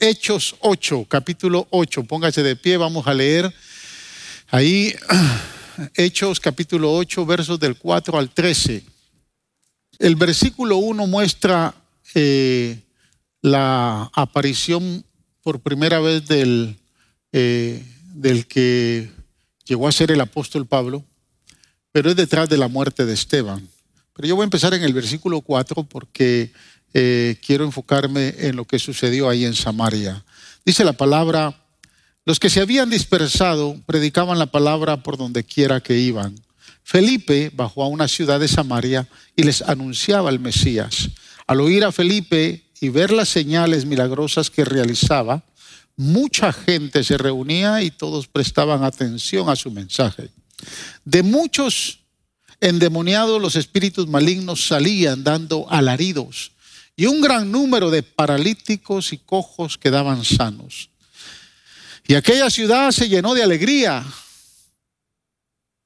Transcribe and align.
Hechos 0.00 0.54
8, 0.60 1.06
capítulo 1.08 1.66
8. 1.70 2.04
Póngase 2.04 2.44
de 2.44 2.54
pie, 2.54 2.76
vamos 2.76 3.08
a 3.08 3.14
leer 3.14 3.52
ahí 4.46 4.94
Hechos 5.94 6.38
capítulo 6.38 6.94
8, 6.94 7.26
versos 7.26 7.58
del 7.58 7.76
4 7.76 8.16
al 8.16 8.30
13. 8.30 8.84
El 9.98 10.14
versículo 10.14 10.76
1 10.76 11.04
muestra 11.08 11.74
eh, 12.14 12.78
la 13.42 14.08
aparición 14.14 15.04
por 15.42 15.58
primera 15.58 15.98
vez 15.98 16.28
del, 16.28 16.76
eh, 17.32 17.84
del 18.14 18.46
que 18.46 19.10
llegó 19.64 19.88
a 19.88 19.92
ser 19.92 20.12
el 20.12 20.20
apóstol 20.20 20.64
Pablo, 20.64 21.04
pero 21.90 22.10
es 22.10 22.14
detrás 22.14 22.48
de 22.48 22.56
la 22.58 22.68
muerte 22.68 23.04
de 23.04 23.14
Esteban. 23.14 23.68
Pero 24.12 24.28
yo 24.28 24.36
voy 24.36 24.44
a 24.44 24.44
empezar 24.44 24.74
en 24.74 24.84
el 24.84 24.92
versículo 24.92 25.40
4 25.40 25.82
porque 25.82 26.52
eh, 26.94 27.36
quiero 27.44 27.64
enfocarme 27.64 28.34
en 28.38 28.56
lo 28.56 28.64
que 28.64 28.78
sucedió 28.78 29.28
ahí 29.28 29.44
en 29.44 29.54
Samaria. 29.54 30.24
Dice 30.64 30.84
la 30.84 30.92
palabra, 30.92 31.64
los 32.24 32.38
que 32.38 32.50
se 32.50 32.60
habían 32.60 32.90
dispersado 32.90 33.80
predicaban 33.86 34.38
la 34.38 34.46
palabra 34.46 35.02
por 35.02 35.16
donde 35.16 35.44
quiera 35.44 35.80
que 35.80 35.96
iban. 35.98 36.34
Felipe 36.82 37.50
bajó 37.54 37.82
a 37.84 37.88
una 37.88 38.08
ciudad 38.08 38.40
de 38.40 38.48
Samaria 38.48 39.08
y 39.36 39.42
les 39.42 39.62
anunciaba 39.62 40.30
el 40.30 40.40
Mesías. 40.40 41.10
Al 41.46 41.60
oír 41.60 41.84
a 41.84 41.92
Felipe 41.92 42.64
y 42.80 42.88
ver 42.88 43.10
las 43.10 43.28
señales 43.28 43.84
milagrosas 43.84 44.50
que 44.50 44.64
realizaba, 44.64 45.42
mucha 45.96 46.52
gente 46.52 47.04
se 47.04 47.18
reunía 47.18 47.82
y 47.82 47.90
todos 47.90 48.26
prestaban 48.28 48.84
atención 48.84 49.50
a 49.50 49.56
su 49.56 49.70
mensaje. 49.70 50.30
De 51.04 51.22
muchos 51.22 52.00
endemoniados 52.60 53.40
los 53.40 53.56
espíritus 53.56 54.06
malignos 54.08 54.66
salían 54.66 55.24
dando 55.24 55.70
alaridos 55.70 56.52
y 56.98 57.06
un 57.06 57.20
gran 57.20 57.52
número 57.52 57.92
de 57.92 58.02
paralíticos 58.02 59.12
y 59.12 59.18
cojos 59.18 59.78
quedaban 59.78 60.24
sanos. 60.24 60.90
Y 62.08 62.14
aquella 62.14 62.50
ciudad 62.50 62.90
se 62.90 63.08
llenó 63.08 63.34
de 63.34 63.44
alegría. 63.44 64.04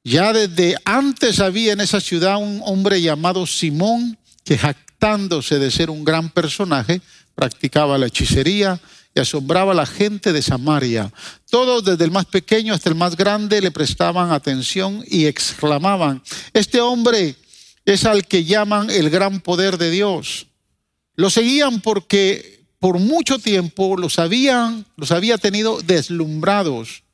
Ya 0.03 0.33
desde 0.33 0.75
antes 0.87 1.39
había 1.39 1.75
en 1.75 1.83
esa 1.83 2.01
ciudad 2.01 2.39
un 2.39 2.63
hombre 2.65 3.03
llamado 3.03 3.47
Simón 3.47 4.19
que 4.43 4.57
jactándose 4.57 5.59
de 5.59 5.71
ser 5.71 5.91
un 5.91 6.03
gran 6.03 6.31
personaje, 6.31 7.03
practicaba 7.35 7.99
la 7.99 8.07
hechicería 8.07 8.81
y 9.15 9.21
asombraba 9.21 9.73
a 9.73 9.77
la 9.77 9.87
gente 9.87 10.33
de 10.33 10.41
Samaria. 10.41 11.13
Todos, 11.51 11.85
desde 11.85 12.05
el 12.05 12.11
más 12.11 12.25
pequeño 12.25 12.73
hasta 12.73 12.89
el 12.89 12.95
más 12.95 13.19
grande, 13.19 13.61
le 13.61 13.71
prestaban 13.71 14.33
atención 14.33 15.05
y 15.07 15.27
exclamaban, 15.27 16.23
este 16.55 16.81
hombre 16.81 17.37
es 17.85 18.07
al 18.07 18.27
que 18.27 18.45
llaman 18.45 18.89
el 18.89 19.11
gran 19.11 19.41
poder 19.41 19.77
de 19.77 19.91
Dios. 19.91 20.47
Lo 21.15 21.31
seguían 21.31 21.81
porque 21.81 22.65
por 22.79 22.99
mucho 22.99 23.39
tiempo 23.39 23.97
los 23.97 24.19
habían, 24.19 24.85
los 24.97 25.13
había 25.13 25.39
tenido 25.39 25.81
deslumbrados, 25.83 27.05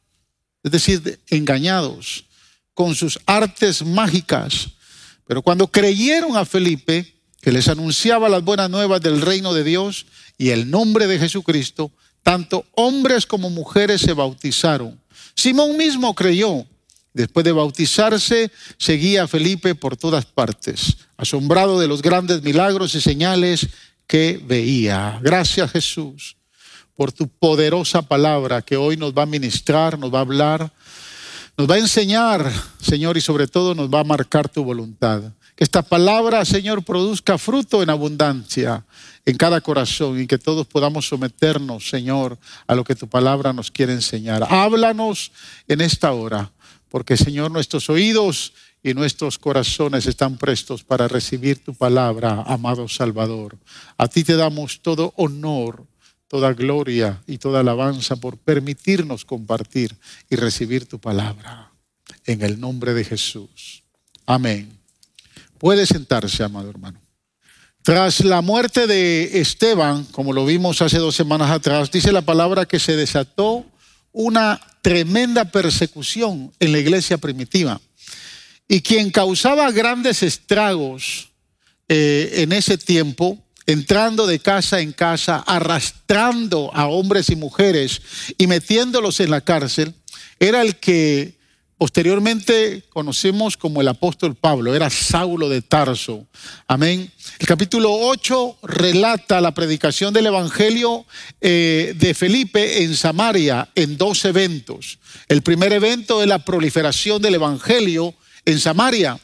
es 0.62 0.72
decir, 0.72 1.20
engañados 1.28 2.24
con 2.74 2.94
sus 2.94 3.18
artes 3.26 3.84
mágicas. 3.84 4.68
Pero 5.26 5.42
cuando 5.42 5.66
creyeron 5.66 6.36
a 6.36 6.44
Felipe, 6.44 7.14
que 7.40 7.52
les 7.52 7.68
anunciaba 7.68 8.28
las 8.28 8.42
buenas 8.42 8.70
nuevas 8.70 9.00
del 9.00 9.20
reino 9.20 9.52
de 9.52 9.64
Dios 9.64 10.06
y 10.38 10.50
el 10.50 10.70
nombre 10.70 11.06
de 11.06 11.18
Jesucristo, 11.18 11.92
tanto 12.22 12.64
hombres 12.74 13.26
como 13.26 13.50
mujeres 13.50 14.00
se 14.00 14.12
bautizaron. 14.12 15.00
Simón 15.34 15.76
mismo 15.76 16.14
creyó. 16.14 16.66
Después 17.14 17.42
de 17.44 17.52
bautizarse, 17.52 18.50
seguía 18.76 19.24
a 19.24 19.28
Felipe 19.28 19.74
por 19.74 19.96
todas 19.96 20.24
partes, 20.24 20.98
asombrado 21.16 21.80
de 21.80 21.88
los 21.88 22.00
grandes 22.00 22.42
milagros 22.42 22.94
y 22.94 23.00
señales 23.00 23.66
que 24.08 24.40
veía. 24.44 25.20
Gracias 25.22 25.70
Jesús 25.70 26.36
por 26.96 27.12
tu 27.12 27.28
poderosa 27.28 28.02
palabra 28.02 28.62
que 28.62 28.76
hoy 28.76 28.96
nos 28.96 29.12
va 29.12 29.22
a 29.22 29.26
ministrar, 29.26 29.96
nos 29.96 30.12
va 30.12 30.18
a 30.18 30.22
hablar, 30.22 30.72
nos 31.56 31.70
va 31.70 31.76
a 31.76 31.78
enseñar, 31.78 32.50
Señor, 32.80 33.16
y 33.16 33.20
sobre 33.20 33.46
todo 33.46 33.74
nos 33.74 33.88
va 33.88 34.00
a 34.00 34.04
marcar 34.04 34.48
tu 34.48 34.64
voluntad. 34.64 35.22
Que 35.54 35.62
esta 35.62 35.82
palabra, 35.82 36.44
Señor, 36.44 36.82
produzca 36.82 37.38
fruto 37.38 37.82
en 37.82 37.90
abundancia 37.90 38.84
en 39.24 39.36
cada 39.36 39.60
corazón 39.60 40.20
y 40.20 40.26
que 40.26 40.38
todos 40.38 40.66
podamos 40.66 41.06
someternos, 41.06 41.88
Señor, 41.88 42.38
a 42.66 42.74
lo 42.74 42.82
que 42.82 42.94
tu 42.94 43.08
palabra 43.08 43.52
nos 43.52 43.70
quiere 43.70 43.92
enseñar. 43.92 44.44
Háblanos 44.48 45.30
en 45.68 45.80
esta 45.80 46.12
hora, 46.12 46.50
porque, 46.88 47.16
Señor, 47.16 47.50
nuestros 47.50 47.90
oídos 47.90 48.54
y 48.82 48.94
nuestros 48.94 49.38
corazones 49.38 50.06
están 50.06 50.36
prestos 50.36 50.84
para 50.84 51.08
recibir 51.08 51.62
tu 51.62 51.74
palabra, 51.74 52.42
amado 52.46 52.88
Salvador. 52.88 53.58
A 53.96 54.08
ti 54.08 54.24
te 54.24 54.36
damos 54.36 54.80
todo 54.80 55.12
honor, 55.16 55.84
toda 56.28 56.52
gloria 56.52 57.22
y 57.26 57.38
toda 57.38 57.60
alabanza 57.60 58.16
por 58.16 58.38
permitirnos 58.38 59.24
compartir 59.24 59.96
y 60.30 60.36
recibir 60.36 60.86
tu 60.86 60.98
palabra. 60.98 61.72
En 62.24 62.42
el 62.42 62.60
nombre 62.60 62.94
de 62.94 63.04
Jesús. 63.04 63.82
Amén. 64.26 64.78
Puede 65.58 65.86
sentarse, 65.86 66.44
amado 66.44 66.70
hermano. 66.70 67.00
Tras 67.82 68.20
la 68.24 68.42
muerte 68.42 68.86
de 68.86 69.40
Esteban, 69.40 70.04
como 70.06 70.32
lo 70.32 70.44
vimos 70.44 70.82
hace 70.82 70.98
dos 70.98 71.16
semanas 71.16 71.50
atrás, 71.50 71.90
dice 71.90 72.12
la 72.12 72.22
palabra 72.22 72.66
que 72.66 72.78
se 72.78 72.96
desató 72.96 73.64
una 74.12 74.60
tremenda 74.82 75.46
persecución 75.46 76.52
en 76.60 76.72
la 76.72 76.78
iglesia 76.78 77.18
primitiva. 77.18 77.80
Y 78.68 78.82
quien 78.82 79.10
causaba 79.10 79.70
grandes 79.72 80.22
estragos 80.22 81.30
eh, 81.88 82.42
en 82.42 82.52
ese 82.52 82.76
tiempo, 82.76 83.38
entrando 83.66 84.26
de 84.26 84.38
casa 84.38 84.80
en 84.80 84.92
casa, 84.92 85.42
arrastrando 85.46 86.70
a 86.74 86.86
hombres 86.86 87.30
y 87.30 87.36
mujeres 87.36 88.02
y 88.36 88.46
metiéndolos 88.46 89.20
en 89.20 89.30
la 89.30 89.40
cárcel, 89.40 89.94
era 90.38 90.60
el 90.60 90.76
que 90.76 91.38
posteriormente 91.78 92.82
conocemos 92.90 93.56
como 93.56 93.80
el 93.80 93.88
apóstol 93.88 94.34
Pablo, 94.34 94.74
era 94.74 94.90
Saulo 94.90 95.48
de 95.48 95.62
Tarso. 95.62 96.26
Amén. 96.66 97.10
El 97.38 97.46
capítulo 97.46 97.92
8 97.92 98.58
relata 98.64 99.40
la 99.40 99.54
predicación 99.54 100.12
del 100.12 100.26
Evangelio 100.26 101.06
eh, 101.40 101.94
de 101.96 102.14
Felipe 102.14 102.82
en 102.82 102.96
Samaria 102.96 103.68
en 103.74 103.96
dos 103.96 104.24
eventos. 104.24 104.98
El 105.28 105.42
primer 105.42 105.72
evento 105.72 106.20
es 106.20 106.28
la 106.28 106.44
proliferación 106.44 107.22
del 107.22 107.36
Evangelio 107.36 108.14
en 108.48 108.58
Samaria. 108.58 109.20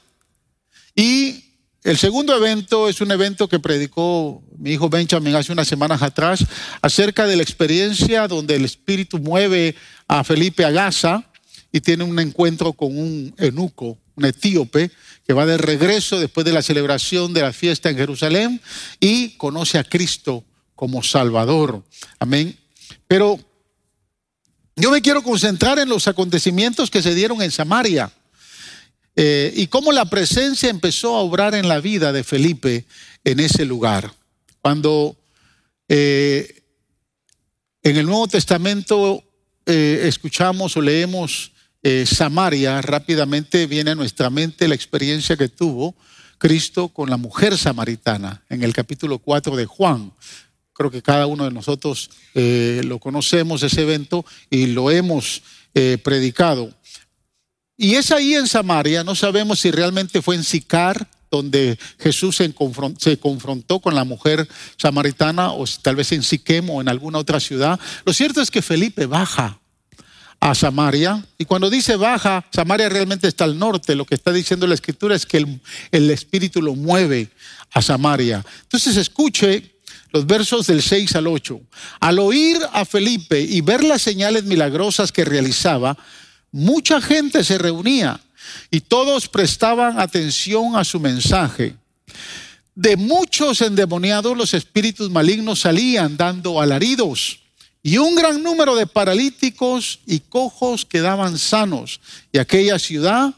Y 0.95 1.45
el 1.83 1.97
segundo 1.97 2.37
evento 2.37 2.91
es 2.91 3.01
un 3.01 3.11
evento 3.11 3.49
que 3.49 3.59
predicó 3.59 4.43
mi 4.59 4.73
hijo 4.73 4.91
Benjamin 4.91 5.35
hace 5.35 5.51
unas 5.51 5.67
semanas 5.67 6.03
atrás 6.03 6.45
acerca 6.83 7.27
de 7.27 7.37
la 7.37 7.43
experiencia 7.43 8.29
donde 8.29 8.57
el 8.57 8.67
Espíritu 8.67 9.19
mueve 9.19 9.75
a 10.09 10.25
Felipe 10.25 10.65
a 10.65 10.71
Gaza 10.71 11.25
y 11.73 11.81
tiene 11.81 12.05
un 12.05 12.19
encuentro 12.19 12.75
con 12.75 12.97
un 12.97 13.35
eunuco, 13.39 13.99
un 14.15 14.25
etíope, 14.27 14.91
que 15.27 15.33
va 15.33 15.47
de 15.47 15.57
regreso 15.57 16.21
después 16.21 16.45
de 16.45 16.53
la 16.53 16.63
celebración 16.63 17.33
de 17.33 17.43
la 17.43 17.55
fiesta 17.55 17.89
en 17.89 17.97
Jerusalén 17.97 18.61
y 19.01 19.31
conoce 19.39 19.79
a 19.79 19.85
Cristo 19.85 20.45
como 20.75 21.03
Salvador. 21.03 21.83
Amén. 22.19 22.59
Pero 23.09 23.41
yo 24.77 24.91
me 24.91 25.01
quiero 25.01 25.23
concentrar 25.23 25.79
en 25.79 25.89
los 25.89 26.09
acontecimientos 26.09 26.91
que 26.91 27.03
se 27.03 27.15
dieron 27.15 27.41
en 27.41 27.51
Samaria. 27.51 28.13
Eh, 29.17 29.53
y 29.55 29.69
cómo 29.69 29.93
la 29.93 30.07
presencia 30.07 30.69
empezó 30.69 31.15
a 31.15 31.21
obrar 31.21 31.55
en 31.55 31.69
la 31.69 31.81
vida 31.81 32.13
de 32.13 32.25
Felipe 32.25 32.85
en 33.23 33.41
ese 33.41 33.65
lugar. 33.65 34.13
Cuando 34.61 35.17
eh, 35.89 36.63
en 37.83 37.97
el 37.97 38.07
Nuevo 38.07 38.27
Testamento 38.27 39.23
eh, 39.67 40.03
escuchamos 40.05 40.77
o 40.77 40.81
leemos 40.81 41.53
Samaria, 42.07 42.81
rápidamente 42.81 43.67
viene 43.67 43.91
a 43.91 43.95
nuestra 43.95 44.31
mente 44.31 44.67
la 44.67 44.75
experiencia 44.75 45.37
que 45.37 45.51
tuvo 45.51 45.95
Cristo 46.39 46.89
con 46.89 47.11
la 47.11 47.19
mujer 47.19 47.59
samaritana 47.59 48.43
en 48.49 48.63
el 48.63 48.73
capítulo 48.73 49.19
4 49.19 49.55
de 49.55 49.67
Juan. 49.67 50.11
Creo 50.73 50.91
que 50.91 51.03
cada 51.03 51.27
uno 51.27 51.45
de 51.45 51.51
nosotros 51.51 52.09
lo 52.33 52.99
conocemos, 53.01 53.63
ese 53.63 53.83
evento, 53.83 54.25
y 54.49 54.69
lo 54.69 54.91
hemos 54.91 55.43
predicado. 56.03 56.73
Y 57.77 57.97
es 57.97 58.13
ahí 58.13 58.35
en 58.35 58.47
Samaria, 58.47 59.03
no 59.03 59.15
sabemos 59.15 59.61
si 59.61 59.71
realmente 59.71 60.23
fue 60.23 60.37
en 60.37 60.45
Sicar, 60.45 61.09
donde 61.31 61.77
Jesús 61.99 62.37
se, 62.37 62.55
confrontó 63.19 63.81
con 63.81 63.95
la 63.97 64.05
mujer 64.05 64.49
samaritana, 64.77 65.53
o 65.53 65.65
tal 65.83 65.97
vez 65.97 66.13
en 66.13 66.23
Siquem 66.23 66.71
o 66.71 66.81
en 66.81 66.89
alguna 66.89 67.19
otra 67.19 67.41
ciudad. 67.41 67.81
Lo 68.05 68.13
cierto 68.13 68.41
es 68.41 68.53
que 68.53 68.63
Felipe 68.63 69.07
baja 69.07 69.59
a 70.39 70.55
Samaria, 70.55 71.25
y 71.37 71.47
cuando 71.47 71.71
dice 71.71 71.97
baja, 71.97 72.45
Samaria 72.53 72.89
realmente 72.89 73.27
está 73.27 73.45
al 73.45 73.59
norte, 73.59 73.97
lo 73.97 74.05
que 74.05 74.15
está 74.15 74.31
diciendo 74.31 74.69
la 74.69 74.75
escritura 74.75 75.17
es 75.17 75.27
que 75.27 75.45
el, 75.91 76.11
Espíritu 76.11 76.63
lo 76.63 76.77
mueve 76.77 77.31
a 77.73 77.83
Samaria. 77.83 78.45
Entonces 78.63 78.97
escuche 78.97 79.75
los 80.13 80.27
versos 80.27 80.69
del 80.69 80.83
6 80.83 81.17
al 81.17 81.27
8. 81.27 81.61
Al 81.99 82.21
oír 82.21 82.59
a 82.73 82.85
Felipe 82.85 83.41
y 83.41 83.61
ver 83.63 83.83
las 83.83 84.03
señales 84.03 84.45
milagrosas 84.45 85.11
que 85.11 85.25
realizaba, 85.25 85.97
mucha 86.55 87.01
gente 87.01 87.43
se 87.43 87.59
reunía 87.59 88.21
y 88.71 88.81
todos 88.81 89.29
prestaban 89.29 89.99
atención 89.99 90.77
a 90.77 90.85
su 90.85 91.01
mensaje. 91.01 91.75
De 92.77 92.97
muchos 92.97 93.61
endemoniados 93.61 94.37
los 94.37 94.55
espíritus 94.55 95.11
malignos 95.11 95.61
salían 95.61 96.17
dando 96.17 96.61
alaridos 96.61 97.41
y 97.83 97.99
un 97.99 98.15
gran 98.15 98.41
número 98.41 98.77
de 98.77 98.87
paralíticos 98.87 99.99
y 100.07 100.21
cojos 100.21 100.85
quedaban 100.85 101.39
sanos. 101.39 102.01
Y 102.33 102.39
aquella 102.39 102.79
ciudad 102.79 103.35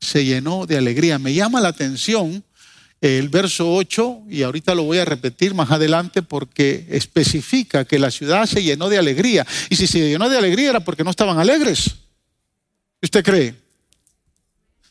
se 0.00 0.24
llenó 0.24 0.66
de 0.66 0.76
alegría. 0.76 1.20
Me 1.20 1.34
llama 1.34 1.60
la 1.60 1.68
atención 1.68 2.42
el 3.00 3.28
verso 3.28 3.72
8, 3.74 4.22
y 4.28 4.42
ahorita 4.42 4.74
lo 4.74 4.82
voy 4.82 4.98
a 4.98 5.04
repetir 5.04 5.54
más 5.54 5.70
adelante 5.70 6.22
porque 6.22 6.86
especifica 6.90 7.84
que 7.84 8.00
la 8.00 8.10
ciudad 8.10 8.46
se 8.46 8.62
llenó 8.62 8.88
de 8.88 8.98
alegría. 8.98 9.46
Y 9.70 9.76
si 9.76 9.86
se 9.86 10.00
llenó 10.00 10.28
de 10.28 10.38
alegría 10.38 10.70
era 10.70 10.80
porque 10.80 11.04
no 11.04 11.10
estaban 11.10 11.38
alegres. 11.38 11.94
¿Usted 13.02 13.24
cree? 13.24 13.54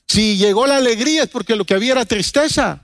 Si 0.07 0.37
llegó 0.37 0.67
la 0.67 0.77
alegría 0.77 1.23
es 1.23 1.29
porque 1.29 1.55
lo 1.55 1.65
que 1.65 1.73
había 1.73 1.93
era 1.93 2.05
tristeza. 2.05 2.81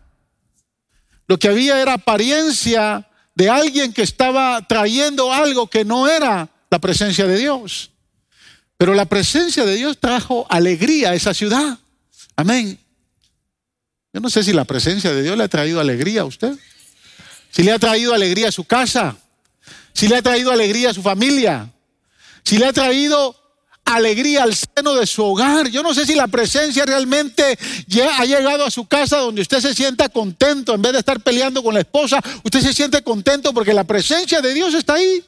Lo 1.28 1.38
que 1.40 1.48
había 1.48 1.82
era 1.82 1.94
apariencia 1.94 3.08
de 3.36 3.50
alguien 3.50 3.94
que 3.94 4.02
estaba 4.02 4.68
trayendo 4.68 5.32
algo 5.32 5.70
que 5.70 5.86
no 5.86 6.08
era 6.08 6.50
la 6.70 6.80
presencia 6.80 7.28
de 7.28 7.38
Dios. 7.38 7.92
Pero 8.78 8.94
la 8.94 9.06
presencia 9.06 9.64
de 9.64 9.76
Dios 9.76 10.00
trajo 10.00 10.46
alegría 10.50 11.12
a 11.12 11.14
esa 11.14 11.34
ciudad. 11.34 11.78
Amén. 12.36 12.80
Yo 14.14 14.20
no 14.20 14.30
sé 14.30 14.44
si 14.44 14.52
la 14.52 14.66
presencia 14.66 15.14
de 15.14 15.24
Dios 15.24 15.38
le 15.38 15.44
ha 15.44 15.48
traído 15.48 15.80
alegría 15.80 16.22
a 16.22 16.26
usted. 16.26 16.58
Si 17.52 17.64
le 17.64 17.72
ha 17.72 17.80
traído 17.80 18.14
alegría 18.14 18.50
a 18.50 18.52
su 18.52 18.66
casa. 18.66 19.16
Si 19.94 20.08
le 20.08 20.18
ha 20.18 20.22
traído 20.22 20.52
alegría 20.52 20.90
a 20.90 20.94
su 20.94 21.02
familia. 21.02 21.72
Si 22.44 22.58
le 22.58 22.66
ha 22.66 22.74
traído 22.74 23.41
alegría 23.86 24.44
al 24.44 24.56
seno 24.56 24.94
de 24.96 25.06
su 25.06 25.24
hogar. 25.24 25.70
Yo 25.70 25.84
no 25.84 25.94
sé 25.94 26.06
si 26.06 26.16
la 26.16 26.28
presencia 26.28 26.86
realmente 26.86 27.58
ya 27.88 28.18
ha 28.18 28.26
llegado 28.26 28.66
a 28.66 28.72
su 28.72 28.86
casa 28.86 29.18
donde 29.18 29.42
usted 29.42 29.60
se 29.60 29.74
sienta 29.74 30.10
contento. 30.10 30.74
En 30.74 30.82
vez 30.82 30.94
de 30.94 31.00
estar 31.00 31.20
peleando 31.22 31.64
con 31.64 31.74
la 31.74 31.82
esposa, 31.82 32.22
usted 32.44 32.62
se 32.62 32.74
siente 32.74 33.02
contento 33.04 33.54
porque 33.54 33.74
la 33.74 33.84
presencia 33.84 34.42
de 34.42 34.54
Dios 34.54 34.74
está 34.74 34.96
ahí. 34.96 35.24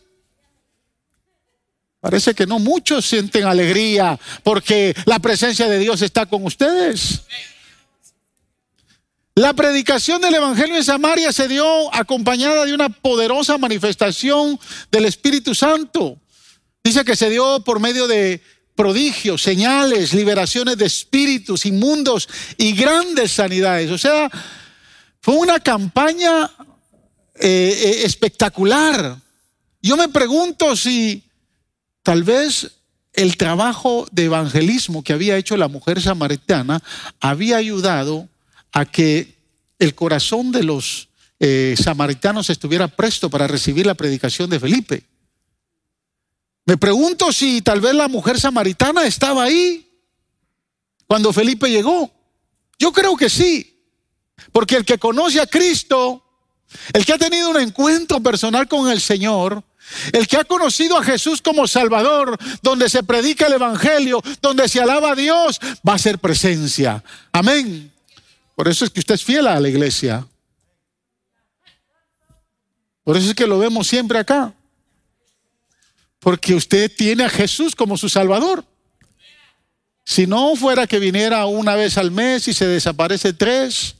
Parece 1.99 2.33
que 2.33 2.45
no 2.45 2.59
muchos 2.59 3.05
sienten 3.05 3.45
alegría 3.45 4.19
porque 4.43 4.93
la 5.05 5.19
presencia 5.19 5.69
de 5.69 5.79
Dios 5.79 6.01
está 6.01 6.25
con 6.25 6.45
ustedes. 6.45 7.21
La 9.35 9.53
predicación 9.53 10.21
del 10.21 10.35
Evangelio 10.35 10.75
en 10.75 10.83
Samaria 10.83 11.31
se 11.31 11.47
dio 11.47 11.65
acompañada 11.95 12.65
de 12.65 12.73
una 12.73 12.89
poderosa 12.89 13.57
manifestación 13.57 14.59
del 14.91 15.05
Espíritu 15.05 15.55
Santo. 15.55 16.19
Dice 16.83 17.05
que 17.05 17.15
se 17.15 17.29
dio 17.29 17.61
por 17.63 17.79
medio 17.79 18.07
de 18.07 18.41
prodigios, 18.75 19.41
señales, 19.41 20.13
liberaciones 20.13 20.77
de 20.77 20.85
espíritus 20.85 21.65
inmundos 21.65 22.27
y 22.57 22.73
grandes 22.73 23.31
sanidades. 23.31 23.89
O 23.89 23.97
sea, 23.97 24.29
fue 25.21 25.35
una 25.35 25.61
campaña 25.61 26.51
eh, 27.35 27.39
eh, 27.39 28.01
espectacular. 28.03 29.17
Yo 29.81 29.95
me 29.95 30.09
pregunto 30.09 30.75
si 30.75 31.23
tal 32.01 32.23
vez 32.23 32.71
el 33.13 33.37
trabajo 33.37 34.05
de 34.11 34.25
evangelismo 34.25 35.05
que 35.05 35.13
había 35.13 35.37
hecho 35.37 35.55
la 35.55 35.69
mujer 35.69 36.01
samaritana 36.01 36.83
había 37.21 37.57
ayudado 37.57 38.27
a 38.73 38.85
que 38.85 39.35
el 39.79 39.95
corazón 39.95 40.51
de 40.51 40.63
los 40.63 41.07
eh, 41.39 41.75
samaritanos 41.81 42.49
estuviera 42.49 42.89
presto 42.89 43.29
para 43.29 43.47
recibir 43.47 43.85
la 43.85 43.93
predicación 43.93 44.49
de 44.49 44.59
Felipe. 44.59 45.12
Me 46.65 46.77
pregunto 46.77 47.31
si 47.31 47.61
tal 47.61 47.81
vez 47.81 47.93
la 47.93 48.07
mujer 48.07 48.39
samaritana 48.39 49.05
estaba 49.05 49.43
ahí 49.43 49.89
cuando 51.07 51.33
Felipe 51.33 51.69
llegó. 51.69 52.11
Yo 52.79 52.91
creo 52.91 53.15
que 53.17 53.29
sí. 53.29 53.69
Porque 54.51 54.75
el 54.75 54.85
que 54.85 54.97
conoce 54.97 55.41
a 55.41 55.47
Cristo, 55.47 56.23
el 56.93 57.05
que 57.05 57.13
ha 57.13 57.17
tenido 57.17 57.49
un 57.49 57.59
encuentro 57.59 58.21
personal 58.21 58.67
con 58.67 58.89
el 58.89 59.01
Señor, 59.01 59.63
el 60.11 60.27
que 60.27 60.37
ha 60.37 60.43
conocido 60.43 60.97
a 60.97 61.03
Jesús 61.03 61.41
como 61.41 61.67
Salvador, 61.67 62.37
donde 62.61 62.89
se 62.89 63.03
predica 63.03 63.47
el 63.47 63.53
Evangelio, 63.53 64.21
donde 64.41 64.67
se 64.69 64.81
alaba 64.81 65.11
a 65.11 65.15
Dios, 65.15 65.59
va 65.87 65.93
a 65.93 65.99
ser 65.99 66.17
presencia. 66.19 67.03
Amén. 67.31 67.91
Por 68.55 68.67
eso 68.67 68.85
es 68.85 68.91
que 68.91 68.99
usted 68.99 69.15
es 69.15 69.23
fiel 69.23 69.47
a 69.47 69.59
la 69.59 69.69
iglesia. 69.69 70.25
Por 73.03 73.17
eso 73.17 73.29
es 73.29 73.35
que 73.35 73.47
lo 73.47 73.59
vemos 73.59 73.87
siempre 73.87 74.17
acá. 74.19 74.53
Porque 76.23 76.55
usted 76.55 76.91
tiene 76.95 77.25
a 77.25 77.29
Jesús 77.29 77.75
como 77.75 77.97
su 77.97 78.07
Salvador. 78.07 78.65
Si 80.05 80.25
no 80.25 80.55
fuera 80.55 80.87
que 80.87 80.99
viniera 80.99 81.45
una 81.45 81.75
vez 81.75 81.97
al 81.97 82.11
mes 82.11 82.47
y 82.47 82.53
se 82.53 82.65
desaparece 82.65 83.33
tres, 83.33 83.95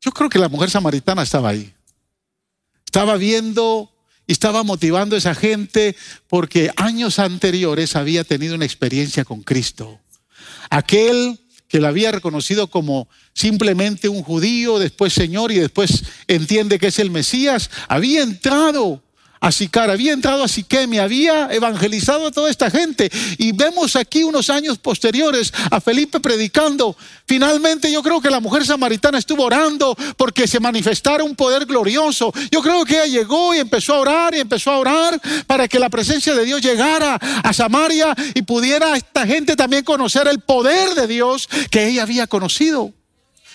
yo 0.00 0.10
creo 0.12 0.28
que 0.28 0.38
la 0.38 0.48
mujer 0.48 0.70
samaritana 0.70 1.22
estaba 1.22 1.50
ahí. 1.50 1.72
Estaba 2.84 3.16
viendo 3.16 3.92
y 4.26 4.32
estaba 4.32 4.62
motivando 4.62 5.14
a 5.14 5.18
esa 5.18 5.34
gente 5.34 5.96
porque 6.28 6.70
años 6.76 7.18
anteriores 7.18 7.96
había 7.96 8.24
tenido 8.24 8.54
una 8.54 8.64
experiencia 8.64 9.24
con 9.24 9.42
Cristo. 9.42 10.00
Aquel 10.68 11.38
que 11.68 11.80
la 11.80 11.88
había 11.88 12.10
reconocido 12.10 12.68
como 12.68 13.08
simplemente 13.32 14.08
un 14.08 14.22
judío, 14.22 14.80
después 14.80 15.12
Señor 15.12 15.52
y 15.52 15.58
después 15.58 16.04
entiende 16.26 16.80
que 16.80 16.88
es 16.88 16.98
el 16.98 17.10
Mesías, 17.10 17.70
había 17.86 18.22
entrado 18.22 19.02
a 19.40 19.50
Sicar, 19.50 19.90
había 19.90 20.12
entrado 20.12 20.44
a 20.44 20.48
Siquem 20.48 20.92
y 20.94 20.98
había 20.98 21.48
evangelizado 21.50 22.26
a 22.26 22.30
toda 22.30 22.50
esta 22.50 22.70
gente. 22.70 23.10
Y 23.38 23.52
vemos 23.52 23.96
aquí 23.96 24.22
unos 24.22 24.50
años 24.50 24.78
posteriores 24.78 25.52
a 25.70 25.80
Felipe 25.80 26.20
predicando. 26.20 26.96
Finalmente 27.26 27.90
yo 27.90 28.02
creo 28.02 28.20
que 28.20 28.28
la 28.28 28.40
mujer 28.40 28.66
samaritana 28.66 29.18
estuvo 29.18 29.44
orando 29.44 29.96
porque 30.16 30.46
se 30.46 30.60
manifestara 30.60 31.24
un 31.24 31.34
poder 31.34 31.64
glorioso. 31.64 32.32
Yo 32.50 32.60
creo 32.60 32.84
que 32.84 33.02
ella 33.02 33.20
llegó 33.20 33.54
y 33.54 33.58
empezó 33.58 33.94
a 33.94 34.00
orar 34.00 34.34
y 34.34 34.40
empezó 34.40 34.72
a 34.72 34.78
orar 34.78 35.20
para 35.46 35.68
que 35.68 35.78
la 35.78 35.88
presencia 35.88 36.34
de 36.34 36.44
Dios 36.44 36.60
llegara 36.60 37.14
a 37.14 37.52
Samaria 37.52 38.14
y 38.34 38.42
pudiera 38.42 38.94
esta 38.96 39.26
gente 39.26 39.56
también 39.56 39.84
conocer 39.84 40.28
el 40.28 40.40
poder 40.40 40.94
de 40.94 41.06
Dios 41.06 41.48
que 41.70 41.86
ella 41.86 42.02
había 42.02 42.26
conocido. 42.26 42.92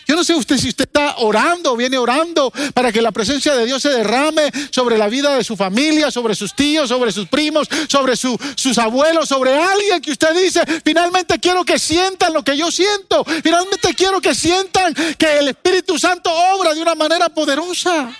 Yo 0.07 0.15
no 0.15 0.23
sé 0.23 0.35
usted 0.35 0.57
si 0.57 0.69
usted 0.69 0.85
está 0.85 1.17
orando 1.17 1.75
viene 1.75 1.97
orando 1.97 2.51
para 2.73 2.91
que 2.91 3.01
la 3.01 3.11
presencia 3.11 3.55
de 3.55 3.65
Dios 3.65 3.81
se 3.81 3.89
derrame 3.89 4.51
sobre 4.71 4.97
la 4.97 5.07
vida 5.07 5.35
de 5.35 5.43
su 5.43 5.55
familia, 5.55 6.11
sobre 6.11 6.35
sus 6.35 6.55
tíos, 6.55 6.89
sobre 6.89 7.11
sus 7.11 7.27
primos, 7.27 7.67
sobre 7.87 8.15
sus 8.15 8.77
abuelos, 8.77 9.27
sobre 9.27 9.55
alguien 9.55 10.01
que 10.01 10.11
usted 10.11 10.35
dice, 10.35 10.61
finalmente 10.83 11.39
quiero 11.39 11.63
que 11.63 11.79
sientan 11.79 12.33
lo 12.33 12.43
que 12.43 12.57
yo 12.57 12.71
siento, 12.71 13.23
finalmente 13.43 13.93
quiero 13.95 14.21
que 14.21 14.35
sientan 14.35 14.93
que 14.93 15.39
el 15.39 15.49
Espíritu 15.49 15.97
Santo 15.97 16.31
obra 16.55 16.73
de 16.73 16.81
una 16.81 16.95
manera 16.95 17.29
poderosa. 17.29 18.15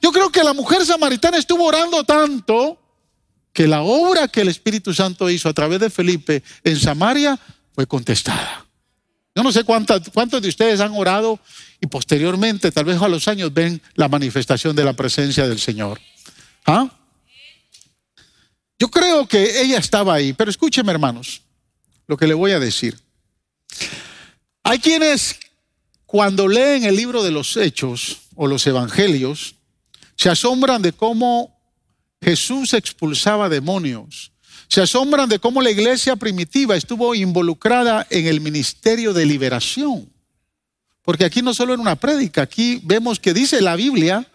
Yo 0.00 0.12
creo 0.12 0.30
que 0.30 0.44
la 0.44 0.52
mujer 0.52 0.84
samaritana 0.86 1.38
estuvo 1.38 1.64
orando 1.64 2.04
tanto 2.04 2.78
que 3.52 3.66
la 3.66 3.82
obra 3.82 4.28
que 4.28 4.42
el 4.42 4.48
Espíritu 4.48 4.94
Santo 4.94 5.28
hizo 5.28 5.48
a 5.48 5.52
través 5.52 5.80
de 5.80 5.90
Felipe 5.90 6.42
en 6.62 6.78
Samaria 6.78 7.38
fue 7.74 7.86
contestada. 7.86 8.67
Yo 9.38 9.44
no 9.44 9.52
sé 9.52 9.62
cuántos 9.62 10.42
de 10.42 10.48
ustedes 10.48 10.80
han 10.80 10.90
orado 10.96 11.38
y 11.80 11.86
posteriormente, 11.86 12.72
tal 12.72 12.86
vez 12.86 13.00
a 13.00 13.06
los 13.06 13.28
años, 13.28 13.54
ven 13.54 13.80
la 13.94 14.08
manifestación 14.08 14.74
de 14.74 14.82
la 14.82 14.94
presencia 14.94 15.46
del 15.46 15.60
Señor. 15.60 16.00
¿Ah? 16.66 16.90
Yo 18.80 18.90
creo 18.90 19.28
que 19.28 19.62
ella 19.62 19.78
estaba 19.78 20.14
ahí, 20.14 20.32
pero 20.32 20.50
escúcheme 20.50 20.90
hermanos, 20.90 21.42
lo 22.08 22.16
que 22.16 22.26
le 22.26 22.34
voy 22.34 22.50
a 22.50 22.58
decir. 22.58 22.98
Hay 24.64 24.80
quienes 24.80 25.38
cuando 26.04 26.48
leen 26.48 26.82
el 26.82 26.96
libro 26.96 27.22
de 27.22 27.30
los 27.30 27.56
hechos 27.56 28.22
o 28.34 28.48
los 28.48 28.66
evangelios, 28.66 29.54
se 30.16 30.30
asombran 30.30 30.82
de 30.82 30.92
cómo 30.92 31.56
Jesús 32.20 32.74
expulsaba 32.74 33.48
demonios 33.48 34.32
se 34.68 34.82
asombran 34.82 35.28
de 35.28 35.38
cómo 35.38 35.62
la 35.62 35.70
iglesia 35.70 36.14
primitiva 36.16 36.76
estuvo 36.76 37.14
involucrada 37.14 38.06
en 38.10 38.26
el 38.26 38.40
ministerio 38.40 39.14
de 39.14 39.24
liberación. 39.24 40.08
Porque 41.02 41.24
aquí 41.24 41.40
no 41.40 41.54
solo 41.54 41.72
en 41.72 41.80
una 41.80 41.96
prédica, 41.96 42.42
aquí 42.42 42.80
vemos 42.84 43.18
que 43.18 43.32
dice 43.32 43.62
la 43.62 43.76
Biblia 43.76 44.26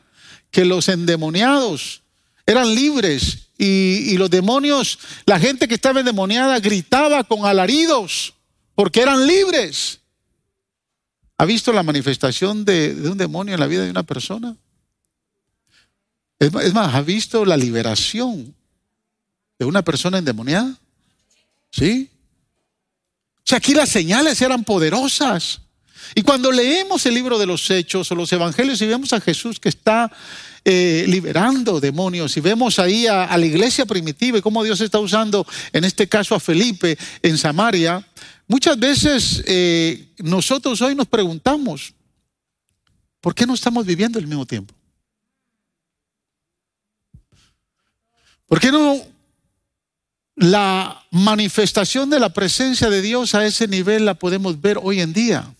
que 0.50 0.66
los 0.66 0.90
endemoniados 0.90 2.02
eran 2.48 2.74
libres 2.74 3.50
y, 3.60 4.18
los 4.18 4.30
demonios, 4.30 4.98
la 5.26 5.40
gente 5.40 5.68
que 5.68 5.76
estaba 5.76 6.00
endemoniada 6.00 6.60
gritaba 6.60 7.24
con 7.24 7.46
alaridos 7.46 8.34
porque 8.74 9.02
eran 9.02 9.28
libres. 9.28 10.00
¿Ha 11.38 11.46
visto 11.46 11.72
la 11.72 11.84
manifestación 11.84 12.66
de, 12.66 12.96
un 13.10 13.18
demonio 13.18 13.54
en 13.54 13.60
la 13.60 13.68
vida 13.68 13.84
de 13.84 13.92
una 13.92 14.04
persona? 14.04 14.58
Es 16.40 16.74
más, 16.74 16.94
¿ha 16.94 17.02
visto 17.02 17.46
la 17.46 17.56
liberación 17.56 18.54
una 19.66 19.84
persona 19.84 20.18
endemoniada? 20.18 20.78
¿Sí? 21.72 22.10
O 23.38 23.42
sea, 23.46 23.58
aquí 23.58 23.74
las 23.74 23.90
señales 23.90 24.42
eran 24.42 24.64
poderosas. 24.64 25.62
Y 26.16 26.22
cuando 26.22 26.52
leemos 26.52 27.06
el 27.06 27.14
libro 27.14 27.38
de 27.40 27.46
los 27.46 27.70
hechos 27.70 28.12
o 28.12 28.16
los 28.16 28.32
evangelios 28.32 28.82
y 28.82 28.88
vemos 28.88 29.14
a 29.14 29.22
Jesús 29.22 29.60
que 29.60 29.70
está 29.70 30.12
eh, 30.66 31.06
liberando 31.08 31.80
demonios 31.80 32.38
y 32.38 32.40
vemos 32.40 32.80
ahí 32.80 33.08
a, 33.08 33.36
la 33.38 33.46
iglesia 33.46 33.86
primitiva 33.86 34.38
y 34.38 34.42
cómo 34.42 34.64
Dios 34.64 34.80
está 34.82 35.00
usando, 35.00 35.46
en 35.72 35.84
este 35.84 36.08
caso 36.08 36.36
a 36.36 36.40
Felipe 36.40 36.98
en 37.22 37.38
Samaria, 37.38 38.06
muchas 38.48 38.80
veces 38.80 39.44
eh, 39.46 40.08
nosotros 40.20 40.82
hoy 40.82 40.96
nos 40.96 41.08
preguntamos, 41.08 41.94
¿por 43.20 43.34
qué 43.36 43.46
no 43.46 43.56
estamos 43.56 43.86
viviendo 43.86 44.20
el 44.20 44.28
mismo 44.28 44.46
tiempo? 44.46 44.74
¿Por 48.46 48.60
qué 48.60 48.72
no 48.72 49.13
la 50.36 51.06
manifestación 51.12 52.10
de 52.10 52.20
la 52.20 52.34
presencia 52.34 52.90
de 52.90 53.02
Dios 53.02 53.36
a 53.36 53.46
ese 53.46 53.68
nivel 53.68 54.06
la 54.06 54.16
podemos 54.16 54.60
ver 54.60 54.80
hoy 54.82 55.02
en 55.02 55.14
día? 55.14 55.54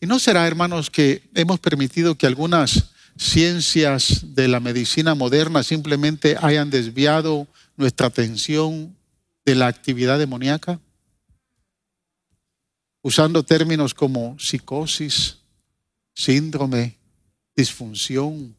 ¿Y 0.00 0.06
no 0.06 0.18
será, 0.18 0.46
hermanos, 0.46 0.90
que 0.90 1.22
hemos 1.34 1.60
permitido 1.60 2.16
que 2.16 2.26
algunas 2.26 2.90
ciencias 3.16 4.34
de 4.34 4.48
la 4.48 4.58
medicina 4.58 5.14
moderna 5.14 5.62
simplemente 5.62 6.36
hayan 6.40 6.70
desviado 6.70 7.46
nuestra 7.76 8.08
atención 8.08 8.96
de 9.44 9.54
la 9.54 9.68
actividad 9.68 10.18
demoníaca? 10.18 10.80
Usando 13.00 13.42
términos 13.44 13.94
como 13.94 14.36
psicosis, 14.38 15.38
síndrome, 16.14 16.96
disfunción 17.54 18.56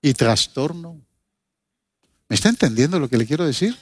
y 0.00 0.14
trastorno. 0.14 1.00
¿Me 2.32 2.36
está 2.36 2.48
entendiendo 2.48 2.98
lo 2.98 3.10
que 3.10 3.18
le 3.18 3.26
quiero 3.26 3.44
decir? 3.44 3.76